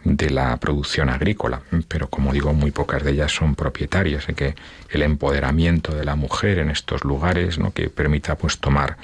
de 0.05 0.31
la 0.31 0.57
producción 0.59 1.09
agrícola, 1.09 1.63
pero 1.89 2.09
como 2.09 2.33
digo, 2.33 2.53
muy 2.53 2.71
pocas 2.71 3.03
de 3.03 3.13
ellas 3.13 3.33
son 3.33 3.55
propietarias, 3.55 4.27
y 4.29 4.35
que 4.35 4.55
el 4.91 5.03
empoderamiento 5.03 5.95
de 5.95 6.05
la 6.05 6.17
mujer 6.17 6.59
en 6.59 6.71
estos 6.71 7.05
lugares, 7.05 7.59
¿no? 7.59 7.73
que 7.73 7.91
permita 7.91 8.37
pues 8.37 8.59
tomar 8.59 8.97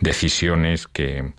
decisiones 0.00 0.88
que, 0.88 1.32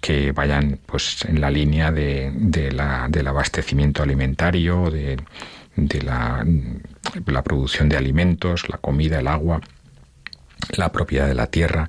que 0.00 0.32
vayan 0.32 0.78
pues 0.84 1.24
en 1.24 1.40
la 1.40 1.50
línea 1.50 1.92
de, 1.92 2.32
de 2.34 2.72
la, 2.72 3.06
del 3.08 3.28
abastecimiento 3.28 4.02
alimentario, 4.02 4.90
de, 4.90 5.18
de 5.76 6.02
la 6.02 7.42
producción 7.44 7.88
de 7.88 7.96
alimentos, 7.96 8.68
la 8.68 8.78
comida, 8.78 9.20
el 9.20 9.28
agua, 9.28 9.60
la 10.76 10.92
propiedad 10.92 11.26
de 11.26 11.34
la 11.34 11.46
tierra. 11.46 11.88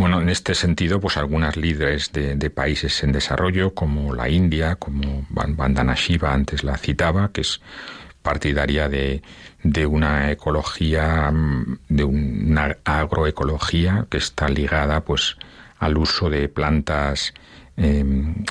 Bueno, 0.00 0.22
en 0.22 0.30
este 0.30 0.54
sentido, 0.54 0.98
pues 0.98 1.18
algunas 1.18 1.58
líderes 1.58 2.10
de, 2.10 2.48
países 2.48 3.02
en 3.02 3.12
desarrollo, 3.12 3.74
como 3.74 4.14
la 4.14 4.30
India, 4.30 4.76
como 4.76 5.26
Vandana 5.28 5.94
Shiva 5.94 6.32
antes 6.32 6.64
la 6.64 6.78
citaba, 6.78 7.30
que 7.32 7.42
es 7.42 7.60
partidaria 8.22 8.88
de, 8.88 9.22
de 9.62 9.84
una 9.84 10.30
ecología, 10.32 11.30
mm, 11.30 11.80
de 11.90 12.04
una 12.04 12.78
agroecología 12.82 14.06
que 14.08 14.16
está 14.16 14.48
ligada 14.48 15.04
pues 15.04 15.36
al 15.78 15.98
uso 15.98 16.30
de 16.30 16.48
plantas 16.48 17.34
em, 17.76 18.46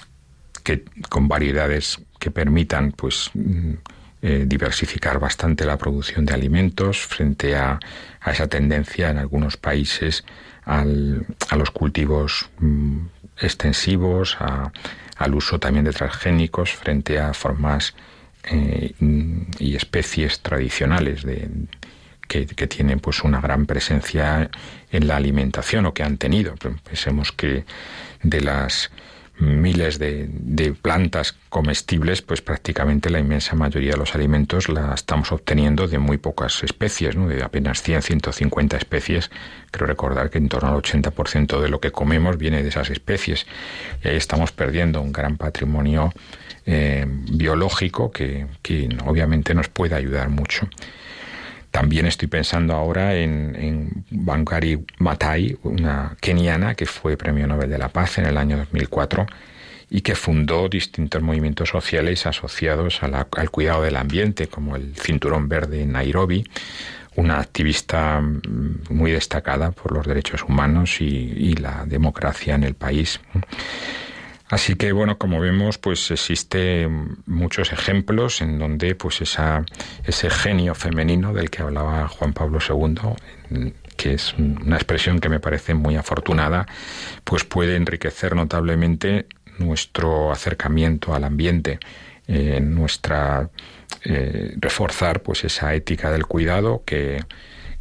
que, 0.64 0.86
con 1.10 1.28
variedades 1.28 2.00
que 2.20 2.30
permitan 2.30 2.92
pues 2.92 3.32
mm, 3.34 3.74
eh, 4.22 4.44
diversificar 4.48 5.20
bastante 5.20 5.66
la 5.66 5.78
producción 5.78 6.26
de 6.26 6.34
alimentos 6.34 7.00
frente 7.00 7.56
a, 7.56 7.80
a 8.22 8.32
esa 8.32 8.48
tendencia 8.48 9.10
en 9.10 9.18
algunos 9.18 9.58
países 9.58 10.26
al, 10.66 11.26
a 11.50 11.56
los 11.56 11.72
cultivos 11.72 12.50
mm, 12.60 13.00
extensivos, 13.40 14.38
al 15.18 15.34
uso 15.36 15.60
también 15.60 15.86
de 15.86 15.94
transgénicos 15.94 16.72
frente 16.72 17.20
a 17.20 17.34
formas 17.34 17.96
eh, 18.44 18.94
y 19.60 19.76
especies 19.76 20.42
tradicionales 20.42 21.24
de, 21.24 21.50
que, 22.28 22.46
tienen 22.68 23.00
pues 23.00 23.24
una 23.24 23.42
gran 23.42 23.66
presencia 23.66 24.50
en 24.92 25.08
la 25.08 25.18
alimentación 25.18 25.86
o 25.88 25.94
que 25.94 26.04
han 26.04 26.18
tenido. 26.18 26.56
Pensemos 26.84 27.32
que 27.32 27.66
de 28.22 28.42
las 28.42 28.92
miles 29.40 30.00
de, 30.00 30.30
plantas 30.82 31.36
comestibles, 31.50 32.22
pues 32.22 32.42
prácticamente 32.42 33.10
la 33.10 33.20
inmensa 33.20 33.56
mayoría 33.56 33.92
de 33.92 33.98
los 33.98 34.14
alimentos 34.14 34.70
la 34.70 34.94
estamos 34.94 35.32
obteniendo 35.32 35.88
de 35.88 35.98
muy 35.98 36.18
pocas 36.18 36.64
especies, 36.64 37.16
¿no? 37.16 37.28
de 37.28 37.44
apenas 37.44 37.82
100, 37.82 38.02
150 38.02 38.78
especies. 38.78 39.32
Creo 39.72 39.88
recordar 39.88 40.30
que 40.30 40.38
en 40.38 40.50
torno 40.50 40.70
al 40.70 40.82
80% 40.82 41.62
de 41.62 41.70
lo 41.70 41.80
que 41.80 41.92
comemos 41.92 42.38
viene 42.38 42.62
de 42.62 42.70
esas 42.70 42.90
especies. 42.90 43.48
Y 44.04 44.10
ahí 44.10 44.16
estamos 44.18 44.52
perdiendo 44.52 45.02
un 45.02 45.12
gran 45.12 45.38
patrimonio 45.38 46.14
eh, 46.66 47.06
biológico 47.08 48.12
que, 48.12 48.48
que 48.62 48.90
obviamente 49.06 49.54
nos 49.54 49.70
puede 49.70 49.96
ayudar 49.96 50.30
mucho. 50.30 50.68
También 51.72 52.06
estoy 52.08 52.28
pensando 52.28 52.74
ahora 52.74 53.16
en, 53.16 53.56
en 53.56 54.06
Bangari 54.10 54.84
Matai, 54.98 55.58
una 55.64 56.18
keniana 56.20 56.76
que 56.76 56.86
fue 56.86 57.16
Premio 57.16 57.46
Nobel 57.48 57.70
de 57.70 57.78
la 57.78 57.90
Paz 57.90 58.18
en 58.18 58.26
el 58.26 58.38
año 58.38 58.58
2004 58.58 59.28
y 59.90 60.02
que 60.02 60.16
fundó 60.16 60.70
distintos 60.70 61.22
movimientos 61.22 61.70
sociales 61.70 62.26
asociados 62.26 63.02
al 63.04 63.50
cuidado 63.50 63.84
del 63.84 63.96
ambiente, 63.96 64.48
como 64.48 64.76
el 64.76 64.96
Cinturón 64.96 65.50
Verde 65.50 65.82
en 65.82 65.94
Nairobi, 65.94 66.48
una 67.16 67.40
activista 67.40 68.22
mm, 68.22 68.82
muy 68.90 69.12
destacada 69.12 69.72
por 69.72 69.92
los 69.92 70.06
derechos 70.06 70.44
humanos 70.44 71.02
y, 71.02 71.06
y 71.06 71.54
la 71.56 71.86
democracia 71.86 72.56
en 72.56 72.64
el 72.64 72.76
país. 72.76 73.20
Así 74.50 74.76
que 74.76 74.92
bueno, 74.92 75.18
como 75.18 75.40
vemos, 75.40 75.78
pues 75.78 76.10
existe 76.10 76.90
muchos 77.28 77.72
ejemplos 77.72 78.42
en 78.42 78.58
donde 78.58 78.96
pues 78.96 79.22
esa, 79.22 79.64
ese 80.04 80.30
genio 80.32 80.74
femenino 80.74 81.34
del 81.34 81.52
que 81.52 81.62
hablaba 81.62 82.08
Juan 82.08 82.34
Pablo 82.34 82.58
II, 82.68 83.74
que 83.96 84.14
es 84.14 84.34
una 84.34 84.76
expresión 84.76 85.20
que 85.20 85.30
me 85.30 85.40
parece 85.40 85.76
muy 85.76 85.98
afortunada, 85.98 86.66
pues 87.24 87.44
puede 87.44 87.76
enriquecer 87.76 88.36
notablemente 88.36 89.28
nuestro 89.60 90.32
acercamiento 90.32 91.14
al 91.14 91.26
ambiente, 91.26 91.80
eh, 92.28 92.60
nuestra 92.60 93.50
eh, 94.04 94.54
reforzar 94.58 95.22
pues 95.22 95.44
esa 95.44 95.76
ética 95.76 96.10
del 96.10 96.26
cuidado 96.26 96.84
que, 96.86 97.24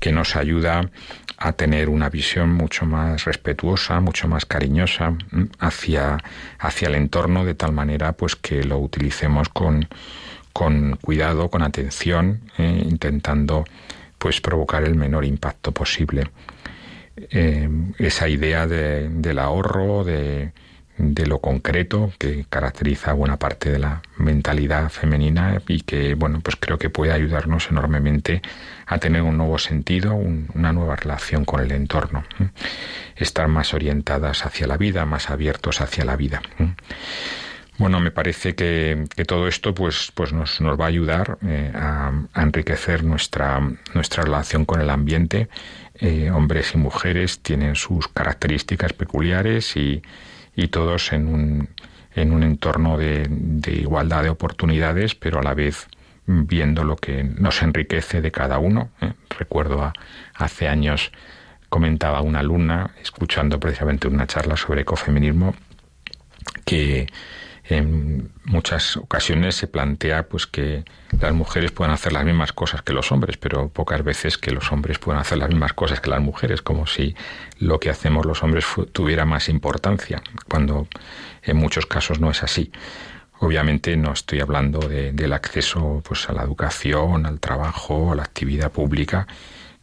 que 0.01 0.13
nos 0.13 0.37
ayuda 0.37 0.91
a 1.39 1.53
tener 1.53 1.89
una 1.89 2.11
visión 2.11 2.53
mucho 2.53 2.85
más 2.85 3.25
respetuosa, 3.25 4.01
mucho 4.01 4.27
más 4.29 4.45
cariñosa 4.45 5.11
mm, 5.11 5.45
hacia, 5.61 6.19
hacia 6.59 6.89
el 6.89 6.97
entorno, 6.97 7.45
de 7.45 7.55
tal 7.55 7.73
manera 7.73 8.13
pues 8.13 8.35
que 8.37 8.65
lo 8.65 8.79
utilicemos 8.79 9.49
con, 9.49 9.89
con 10.53 10.97
cuidado, 10.97 11.49
con 11.49 11.63
atención, 11.63 12.41
eh, 12.59 12.83
intentando 12.85 13.65
pues 14.19 14.41
provocar 14.41 14.83
el 14.83 14.97
menor 14.97 15.25
impacto 15.25 15.73
posible. 15.73 16.31
Eh, 17.17 17.69
esa 17.99 18.29
idea 18.29 18.67
de, 18.67 19.09
del 19.09 19.39
ahorro, 19.39 20.05
de, 20.05 20.53
de 20.99 21.27
lo 21.27 21.39
concreto 21.39 22.13
que 22.19 22.45
caracteriza 22.51 23.13
buena 23.13 23.39
parte 23.39 23.71
de 23.71 23.79
la 23.79 24.03
mentalidad 24.17 24.91
femenina 24.91 25.63
y 25.69 25.83
que, 25.83 26.15
bueno, 26.15 26.41
pues 26.41 26.57
creo 26.57 26.79
que 26.79 26.91
puede 26.91 27.13
ayudarnos 27.13 27.71
enormemente 27.71 28.43
a 28.87 28.99
tener 28.99 29.23
un 29.23 29.37
nuevo 29.37 29.59
sentido, 29.59 30.15
una 30.15 30.73
nueva 30.73 30.97
relación 30.97 31.45
con 31.45 31.61
el 31.61 31.71
entorno, 31.71 32.25
estar 33.17 33.47
más 33.49 33.75
orientadas 33.75 34.45
hacia 34.45 34.67
la 34.67 34.77
vida, 34.77 35.07
más 35.07 35.31
abiertos 35.31 35.81
hacia 35.81 36.05
la 36.05 36.17
vida. 36.17 36.43
Bueno, 37.79 38.01
me 38.01 38.11
parece 38.11 38.57
que, 38.57 39.07
todo 39.25 39.47
esto 39.47 39.73
pues, 39.73 40.11
pues 40.13 40.33
nos, 40.33 40.61
nos 40.61 40.79
va 40.79 40.87
a 40.87 40.89
ayudar 40.89 41.39
eh, 41.47 41.71
a, 41.73 42.13
enriquecer 42.35 43.05
nuestra, 43.05 43.61
nuestra 43.95 44.25
relación 44.25 44.65
con 44.65 44.81
el 44.81 44.91
ambiente. 44.91 45.49
Eh, 45.95 46.31
hombres 46.33 46.75
y 46.75 46.79
mujeres 46.79 47.39
tienen 47.39 47.77
sus 47.77 48.09
características 48.09 48.95
peculiares 48.95 49.77
y, 49.77 50.03
y 50.59 50.67
todos 50.67 51.13
en 51.13 51.29
un, 51.29 51.69
en 52.17 52.33
un 52.33 52.43
entorno 52.43 52.99
de, 52.99 53.31
igualdad 53.67 54.25
de 54.25 54.29
oportunidades, 54.29 55.15
pero 55.15 55.39
a 55.39 55.43
la 55.45 55.55
vez 55.55 55.87
viendo 56.27 56.83
lo 56.83 56.97
que 56.97 57.23
nos 57.23 57.63
enriquece 57.63 58.21
de 58.21 58.33
cada 58.33 58.59
uno. 58.59 58.91
¿eh? 59.01 59.13
Recuerdo 59.39 59.93
hace 60.35 60.67
años 60.67 61.13
comentaba 61.69 62.23
una 62.23 62.41
alumna, 62.41 62.91
escuchando 63.01 63.61
precisamente 63.61 64.09
una 64.09 64.27
charla 64.27 64.57
sobre 64.57 64.81
ecofeminismo, 64.81 65.55
que 66.65 67.07
en 67.69 68.31
muchas 68.45 68.97
ocasiones 68.97 69.55
se 69.55 69.67
plantea 69.67 70.27
pues 70.29 70.47
que 70.47 70.85
las 71.21 71.35
mujeres 71.35 71.71
puedan 71.71 71.93
hacer 71.93 72.13
las 72.15 72.25
mismas 72.25 72.53
cosas 72.53 72.81
que 72.81 72.95
los 72.95 73.13
hombres, 73.13 73.37
pero 73.37 73.69
pocas 73.69 74.03
veces 74.03 74.39
que 74.39 74.53
los 74.53 74.73
hombres 74.73 74.99
puedan 74.99 75.21
hacer 75.21 75.37
las 75.37 75.51
mismas 75.51 75.75
cosas 75.75 76.01
que 76.01 76.09
las 76.09 76.23
mujeres, 76.23 76.63
como 76.63 76.87
si 76.87 77.15
lo 77.59 77.79
que 77.79 77.91
hacemos 77.91 78.25
los 78.25 78.43
hombres 78.43 78.65
tuviera 78.93 79.27
más 79.27 79.51
importancia, 79.51 80.23
cuando 80.49 80.89
en 81.43 81.57
muchos 81.59 81.85
casos 81.85 82.21
no 82.21 82.31
es 82.31 82.43
así. 82.43 82.73
Obviamente 83.41 83.97
no 83.99 84.13
estoy 84.13 84.41
hablando 84.41 84.81
del 84.81 85.33
acceso 85.35 86.03
pues 86.05 86.29
a 86.29 86.33
la 86.33 86.43
educación, 86.43 87.27
al 87.27 87.39
trabajo, 87.39 88.13
a 88.13 88.17
la 88.17 88.23
actividad 88.23 88.73
pública, 88.73 89.27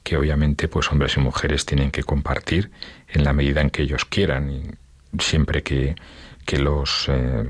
que 0.04 0.18
obviamente 0.18 0.68
pues 0.68 0.92
hombres 0.92 1.18
y 1.18 1.20
mujeres 1.20 1.66
tienen 1.66 1.92
que 1.92 2.04
compartir 2.04 2.72
en 3.08 3.24
la 3.24 3.32
medida 3.32 3.62
en 3.62 3.70
que 3.70 3.84
ellos 3.84 4.06
quieran 4.06 4.52
y 4.52 4.72
siempre 5.20 5.64
que 5.64 5.96
que 6.46 6.60
los 6.60 7.08
eh, 7.10 7.44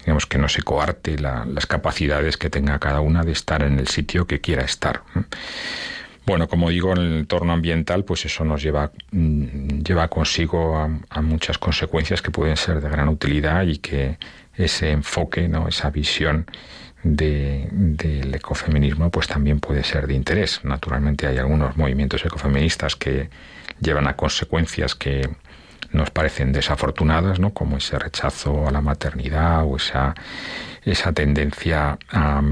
digamos 0.00 0.26
que 0.26 0.38
no 0.38 0.48
se 0.48 0.62
coarte 0.62 1.18
las 1.18 1.66
capacidades 1.66 2.36
que 2.36 2.50
tenga 2.50 2.78
cada 2.78 3.00
una 3.00 3.22
de 3.22 3.32
estar 3.32 3.62
en 3.62 3.78
el 3.78 3.88
sitio 3.88 4.26
que 4.26 4.40
quiera 4.40 4.62
estar. 4.62 5.02
Bueno, 6.26 6.48
como 6.48 6.70
digo, 6.70 6.92
en 6.92 6.98
el 6.98 7.18
entorno 7.18 7.52
ambiental, 7.52 8.04
pues 8.04 8.24
eso 8.24 8.44
nos 8.44 8.62
lleva, 8.62 8.92
mm, 9.10 9.80
lleva 9.80 10.08
consigo 10.08 10.76
a, 10.78 11.22
muchas 11.22 11.58
consecuencias 11.58 12.22
que 12.22 12.30
pueden 12.30 12.56
ser 12.56 12.80
de 12.80 12.88
gran 12.88 13.08
utilidad 13.08 13.66
y 13.66 13.78
que 13.78 14.18
ese 14.54 14.90
enfoque, 14.90 15.48
¿no? 15.48 15.68
esa 15.68 15.90
visión 15.90 16.46
del 17.02 18.34
ecofeminismo, 18.34 19.10
pues 19.10 19.26
también 19.26 19.58
puede 19.58 19.82
ser 19.82 20.06
de 20.06 20.14
interés. 20.14 20.60
Naturalmente 20.64 21.26
hay 21.26 21.38
algunos 21.38 21.76
movimientos 21.76 22.24
ecofeministas 22.24 22.94
que 22.94 23.30
llevan 23.80 24.06
a 24.06 24.16
consecuencias 24.16 24.94
que, 24.94 25.28
nos 25.92 26.10
parecen 26.10 26.52
desafortunadas, 26.52 27.40
¿no? 27.40 27.50
como 27.50 27.76
ese 27.76 27.98
rechazo 27.98 28.68
a 28.68 28.70
la 28.70 28.80
maternidad 28.80 29.64
o 29.64 29.76
esa, 29.76 30.14
esa 30.84 31.12
tendencia 31.12 31.98
a, 32.10 32.42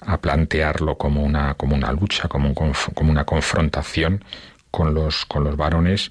a 0.00 0.18
plantearlo 0.18 0.96
como 0.96 1.22
una, 1.22 1.54
como 1.54 1.76
una 1.76 1.92
lucha, 1.92 2.28
como, 2.28 2.54
como 2.54 3.10
una 3.10 3.24
confrontación 3.24 4.24
con 4.70 4.94
los, 4.94 5.24
con 5.26 5.44
los 5.44 5.56
varones, 5.56 6.10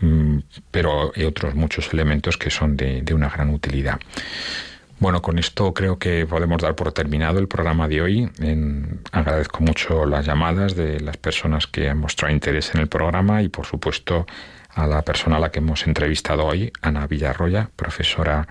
mm, 0.00 0.38
pero 0.70 1.12
hay 1.14 1.24
otros 1.24 1.54
muchos 1.54 1.92
elementos 1.92 2.36
que 2.36 2.50
son 2.50 2.76
de, 2.76 3.02
de 3.02 3.14
una 3.14 3.28
gran 3.28 3.50
utilidad. 3.50 4.00
Bueno, 5.00 5.22
con 5.22 5.38
esto 5.38 5.72
creo 5.72 5.96
que 5.98 6.26
podemos 6.26 6.60
dar 6.60 6.74
por 6.74 6.90
terminado 6.90 7.38
el 7.38 7.46
programa 7.46 7.86
de 7.86 8.02
hoy. 8.02 8.30
agradezco 9.12 9.60
mucho 9.62 10.04
las 10.06 10.26
llamadas 10.26 10.74
de 10.74 10.98
las 10.98 11.16
personas 11.16 11.68
que 11.68 11.88
han 11.88 11.98
mostrado 11.98 12.34
interés 12.34 12.74
en 12.74 12.80
el 12.80 12.88
programa 12.88 13.42
y, 13.42 13.48
por 13.48 13.64
supuesto, 13.64 14.26
a 14.78 14.86
la 14.86 15.02
persona 15.02 15.36
a 15.36 15.40
la 15.40 15.50
que 15.50 15.58
hemos 15.58 15.86
entrevistado 15.88 16.46
hoy, 16.46 16.72
Ana 16.82 17.08
Villarroya, 17.08 17.70
profesora 17.74 18.46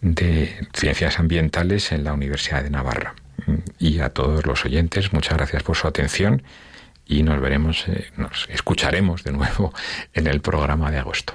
de 0.00 0.66
Ciencias 0.72 1.18
Ambientales 1.18 1.92
en 1.92 2.04
la 2.04 2.14
Universidad 2.14 2.62
de 2.62 2.70
Navarra. 2.70 3.14
Y 3.78 4.00
a 4.00 4.08
todos 4.08 4.46
los 4.46 4.64
oyentes, 4.64 5.12
muchas 5.12 5.36
gracias 5.36 5.62
por 5.62 5.76
su 5.76 5.86
atención 5.86 6.42
y 7.06 7.22
nos 7.22 7.38
veremos, 7.40 7.86
eh, 7.86 8.10
nos 8.16 8.48
escucharemos 8.50 9.24
de 9.24 9.32
nuevo 9.32 9.74
en 10.14 10.26
el 10.26 10.40
programa 10.40 10.90
de 10.90 10.98
agosto. 10.98 11.34